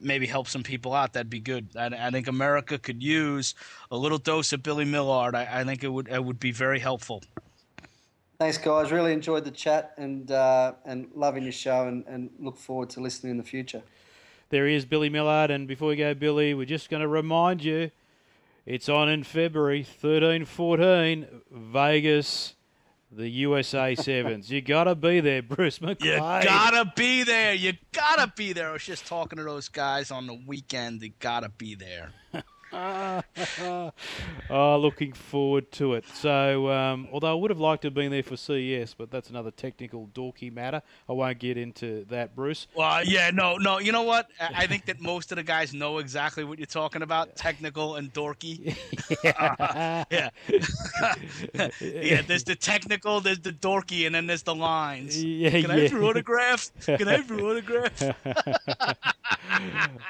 maybe 0.00 0.26
help 0.26 0.48
some 0.48 0.62
people 0.62 0.94
out. 0.94 1.12
That'd 1.12 1.30
be 1.30 1.40
good. 1.40 1.68
I, 1.76 1.86
I 1.86 2.10
think 2.10 2.28
America 2.28 2.78
could 2.78 3.02
use 3.02 3.54
a 3.90 3.96
little 3.96 4.18
dose 4.18 4.52
of 4.52 4.62
Billy 4.62 4.84
Millard. 4.84 5.34
I, 5.34 5.60
I 5.60 5.64
think 5.64 5.82
it 5.84 5.88
would 5.88 6.08
it 6.08 6.24
would 6.24 6.40
be 6.40 6.52
very 6.52 6.78
helpful. 6.78 7.22
Thanks, 8.38 8.58
guys. 8.58 8.90
Really 8.90 9.12
enjoyed 9.12 9.44
the 9.44 9.50
chat 9.50 9.94
and 9.96 10.30
uh, 10.30 10.74
and 10.84 11.08
loving 11.14 11.42
your 11.44 11.52
show 11.52 11.86
and, 11.86 12.04
and 12.06 12.30
look 12.38 12.56
forward 12.56 12.90
to 12.90 13.00
listening 13.00 13.32
in 13.32 13.36
the 13.36 13.44
future. 13.44 13.82
There 14.50 14.66
is 14.66 14.84
Billy 14.84 15.08
Millard, 15.08 15.50
and 15.50 15.66
before 15.66 15.88
we 15.88 15.96
go, 15.96 16.14
Billy, 16.14 16.54
we're 16.54 16.66
just 16.66 16.90
going 16.90 17.00
to 17.00 17.08
remind 17.08 17.64
you 17.64 17.90
it's 18.66 18.88
on 18.88 19.08
in 19.08 19.24
February, 19.24 19.82
13 19.82 20.44
14, 20.44 21.26
Vegas, 21.50 22.54
the 23.16 23.28
USA 23.28 23.94
Sevens. 23.94 24.50
you 24.50 24.60
got 24.60 24.84
to 24.84 24.94
be 24.94 25.20
there, 25.20 25.42
Bruce 25.42 25.78
McLeod. 25.78 26.04
You 26.04 26.18
got 26.18 26.70
to 26.70 26.92
be 26.96 27.22
there. 27.22 27.54
You 27.54 27.74
got 27.92 28.16
to 28.16 28.32
be 28.36 28.52
there. 28.52 28.70
I 28.70 28.72
was 28.72 28.84
just 28.84 29.06
talking 29.06 29.38
to 29.38 29.44
those 29.44 29.68
guys 29.68 30.10
on 30.10 30.26
the 30.26 30.34
weekend. 30.46 31.02
You 31.02 31.12
got 31.20 31.40
to 31.40 31.48
be 31.48 31.74
there. 31.74 32.10
oh, 34.50 34.78
looking 34.80 35.12
forward 35.12 35.70
to 35.72 35.94
it. 35.94 36.04
So, 36.12 36.70
um, 36.70 37.08
although 37.12 37.30
I 37.30 37.34
would 37.34 37.50
have 37.50 37.60
liked 37.60 37.82
to 37.82 37.86
have 37.86 37.94
been 37.94 38.10
there 38.10 38.22
for 38.22 38.36
CES, 38.36 38.94
but 38.94 39.10
that's 39.10 39.30
another 39.30 39.50
technical 39.50 40.08
dorky 40.14 40.52
matter. 40.52 40.82
I 41.08 41.12
won't 41.12 41.38
get 41.38 41.56
into 41.56 42.04
that, 42.06 42.34
Bruce. 42.34 42.66
Well, 42.74 43.04
yeah, 43.04 43.30
no, 43.30 43.56
no. 43.56 43.78
You 43.78 43.92
know 43.92 44.02
what? 44.02 44.28
I 44.40 44.66
think 44.66 44.86
that 44.86 45.00
most 45.00 45.30
of 45.30 45.36
the 45.36 45.42
guys 45.44 45.72
know 45.72 45.98
exactly 45.98 46.42
what 46.44 46.58
you're 46.58 46.66
talking 46.66 47.02
about, 47.02 47.36
technical 47.36 47.94
and 47.96 48.12
dorky. 48.12 48.76
uh, 49.24 50.04
yeah, 50.10 50.30
yeah. 51.80 52.22
There's 52.22 52.44
the 52.44 52.56
technical, 52.58 53.20
there's 53.20 53.40
the 53.40 53.52
dorky, 53.52 54.06
and 54.06 54.14
then 54.14 54.26
there's 54.26 54.42
the 54.42 54.54
lines. 54.54 55.22
Yeah, 55.22 55.60
Can 55.60 55.70
I 55.70 55.80
have 55.80 55.92
your 55.92 56.04
autograph? 56.04 56.70
Can 56.84 57.08
I 57.08 57.18
have 57.18 57.30
your 57.30 57.40
autograph? 57.40 58.02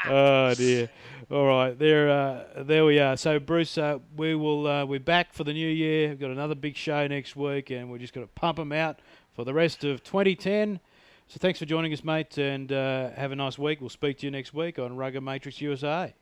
oh 0.08 0.54
dear. 0.54 0.88
All 1.30 1.46
right, 1.46 1.78
there, 1.78 2.10
uh, 2.10 2.64
there 2.64 2.84
we 2.84 2.98
are. 2.98 3.16
So, 3.16 3.38
Bruce, 3.38 3.78
uh, 3.78 3.98
we 4.14 4.34
will 4.34 4.66
uh, 4.66 4.84
we're 4.84 5.00
back 5.00 5.32
for 5.32 5.42
the 5.42 5.54
new 5.54 5.68
year. 5.68 6.10
We've 6.10 6.20
got 6.20 6.30
another 6.30 6.54
big 6.54 6.76
show 6.76 7.06
next 7.06 7.34
week, 7.34 7.70
and 7.70 7.90
we're 7.90 7.96
just 7.96 8.12
going 8.12 8.26
to 8.26 8.32
pump 8.34 8.58
them 8.58 8.72
out 8.72 9.00
for 9.32 9.42
the 9.42 9.54
rest 9.54 9.84
of 9.84 10.02
2010. 10.04 10.80
So, 11.28 11.38
thanks 11.38 11.58
for 11.58 11.64
joining 11.64 11.94
us, 11.94 12.04
mate, 12.04 12.36
and 12.36 12.70
uh, 12.70 13.08
have 13.12 13.32
a 13.32 13.36
nice 13.36 13.58
week. 13.58 13.80
We'll 13.80 13.88
speak 13.88 14.18
to 14.18 14.26
you 14.26 14.30
next 14.32 14.52
week 14.52 14.78
on 14.78 14.98
Rugger 14.98 15.22
Matrix 15.22 15.62
USA. 15.62 16.12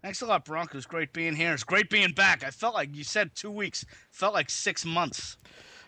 Thanks 0.00 0.22
a 0.22 0.26
lot, 0.26 0.46
Bronco. 0.46 0.78
It's 0.78 0.86
great 0.86 1.12
being 1.12 1.36
here. 1.36 1.52
It's 1.52 1.62
great 1.62 1.90
being 1.90 2.12
back. 2.12 2.44
I 2.44 2.50
felt 2.50 2.74
like 2.74 2.96
you 2.96 3.04
said 3.04 3.34
two 3.34 3.50
weeks. 3.50 3.84
Felt 4.10 4.32
like 4.32 4.48
six 4.48 4.86
months. 4.86 5.36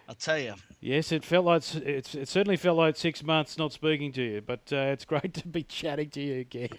I'll 0.08 0.14
tell 0.14 0.38
you. 0.38 0.54
Yes, 0.80 1.12
it 1.12 1.22
felt 1.22 1.44
like 1.44 1.62
it's, 1.76 2.14
it 2.14 2.28
certainly 2.28 2.56
felt 2.56 2.78
like 2.78 2.96
six 2.96 3.22
months 3.22 3.58
not 3.58 3.74
speaking 3.74 4.10
to 4.12 4.22
you, 4.22 4.40
but 4.40 4.60
uh, 4.72 4.76
it's 4.76 5.04
great 5.04 5.34
to 5.34 5.46
be 5.46 5.62
chatting 5.62 6.08
to 6.10 6.20
you 6.22 6.40
again. 6.40 6.70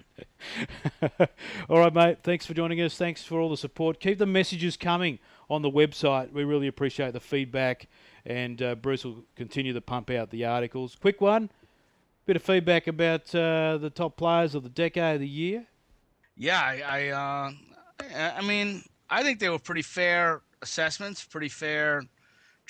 all 1.70 1.78
right, 1.78 1.94
mate. 1.94 2.18
Thanks 2.24 2.48
for 2.48 2.56
joining 2.56 2.82
us. 2.82 2.98
Thanks 2.98 3.24
for 3.24 3.40
all 3.40 3.52
the 3.52 3.58
support. 3.58 4.00
Keep 4.00 4.18
the 4.18 4.26
messages 4.26 4.76
coming 4.78 5.20
on 5.48 5.62
the 5.62 5.70
website. 5.70 6.32
We 6.32 6.44
really 6.44 6.66
appreciate 6.66 7.14
the 7.14 7.20
feedback, 7.20 7.88
and 8.26 8.60
uh, 8.64 8.74
Bruce 8.74 9.06
will 9.06 9.24
continue 9.36 9.74
to 9.74 9.82
pump 9.82 10.10
out 10.10 10.32
the 10.32 10.46
articles. 10.46 10.98
Quick 11.00 11.22
one. 11.22 11.52
Bit 12.26 12.36
of 12.36 12.42
feedback 12.42 12.88
about 12.88 13.34
uh, 13.36 13.78
the 13.78 13.92
top 13.94 14.18
players 14.18 14.56
of 14.56 14.64
the 14.64 14.70
decade 14.70 15.16
of 15.16 15.22
the 15.22 15.28
year. 15.28 15.68
Yeah, 16.36 16.60
I, 16.60 16.82
I, 16.82 17.08
uh, 17.10 18.32
I 18.38 18.42
mean, 18.42 18.84
I 19.08 19.22
think 19.22 19.40
they 19.40 19.50
were 19.50 19.60
pretty 19.60 19.82
fair 19.84 20.42
assessments, 20.64 21.24
pretty 21.24 21.50
fair 21.50 22.04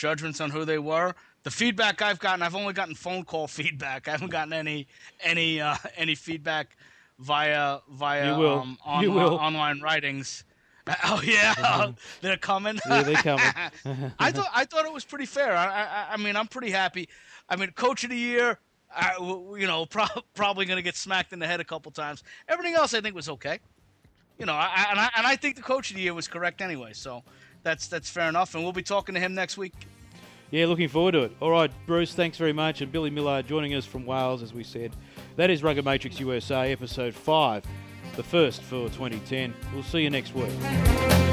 judgments 0.03 0.39
on 0.41 0.49
who 0.49 0.65
they 0.65 0.79
were. 0.79 1.13
the 1.43 1.51
feedback 1.51 2.01
I've 2.01 2.19
gotten, 2.19 2.41
I've 2.41 2.55
only 2.55 2.73
gotten 2.73 2.95
phone 2.95 3.23
call 3.23 3.47
feedback. 3.59 4.07
I 4.07 4.11
haven't 4.11 4.29
gotten 4.31 4.53
any 4.53 4.87
any 5.21 5.61
uh, 5.61 5.75
any 5.95 6.15
feedback 6.15 6.75
via 7.19 7.79
via. 7.91 8.33
Um, 8.33 8.77
on, 8.85 9.13
will. 9.13 9.35
online 9.35 9.81
writings. 9.81 10.43
Oh 11.03 11.21
yeah, 11.23 11.91
they're 12.21 12.37
coming. 12.37 12.79
Yeah, 12.89 13.03
they're 13.03 13.13
coming. 13.21 13.45
I 14.17 14.31
thought 14.31 14.49
I 14.55 14.65
thought 14.65 14.85
it 14.85 14.93
was 14.93 15.05
pretty 15.05 15.27
fair. 15.27 15.55
I, 15.55 15.67
I 15.83 16.07
I 16.13 16.17
mean 16.17 16.35
I'm 16.35 16.47
pretty 16.47 16.71
happy. 16.71 17.07
I 17.47 17.57
mean 17.57 17.69
coach 17.73 18.03
of 18.03 18.09
the 18.09 18.17
year. 18.17 18.57
I, 18.95 19.11
you 19.59 19.67
know 19.67 19.85
pro- 19.85 20.07
probably 20.33 20.65
going 20.65 20.77
to 20.77 20.81
get 20.81 20.95
smacked 20.95 21.31
in 21.31 21.37
the 21.37 21.45
head 21.45 21.59
a 21.59 21.63
couple 21.63 21.91
times. 21.91 22.23
Everything 22.47 22.73
else 22.73 22.95
I 22.95 23.01
think 23.01 23.13
was 23.13 23.29
okay. 23.29 23.59
You 24.39 24.47
know, 24.47 24.53
I- 24.53 24.87
and 24.89 24.99
I 24.99 25.09
and 25.15 25.27
I 25.27 25.35
think 25.35 25.57
the 25.57 25.61
coach 25.61 25.91
of 25.91 25.95
the 25.97 26.01
year 26.01 26.15
was 26.15 26.27
correct 26.27 26.59
anyway. 26.59 26.93
So 26.93 27.23
that's 27.63 27.87
that's 27.87 28.09
fair 28.09 28.29
enough. 28.29 28.55
And 28.55 28.63
we'll 28.63 28.73
be 28.73 28.83
talking 28.83 29.15
to 29.15 29.21
him 29.21 29.33
next 29.33 29.57
week. 29.57 29.73
Yeah, 30.51 30.65
looking 30.65 30.89
forward 30.89 31.11
to 31.11 31.23
it. 31.23 31.35
All 31.41 31.51
right, 31.51 31.71
Bruce, 31.85 32.13
thanks 32.13 32.37
very 32.37 32.53
much. 32.53 32.81
And 32.81 32.91
Billy 32.91 33.11
Millard 33.11 33.47
joining 33.47 33.75
us 33.75 33.85
from 33.85 34.05
Wales, 34.05 34.41
as 34.41 34.53
we 34.53 34.63
said. 34.63 34.95
That 35.35 35.51
is 35.51 35.61
Rugged 35.61 35.85
Matrix 35.85 36.19
USA, 36.19 36.71
episode 36.71 37.13
5, 37.13 37.63
the 38.15 38.23
first 38.23 38.63
for 38.63 38.89
2010. 38.89 39.53
We'll 39.73 39.83
see 39.83 40.01
you 40.01 40.09
next 40.09 40.33
week. 40.33 41.28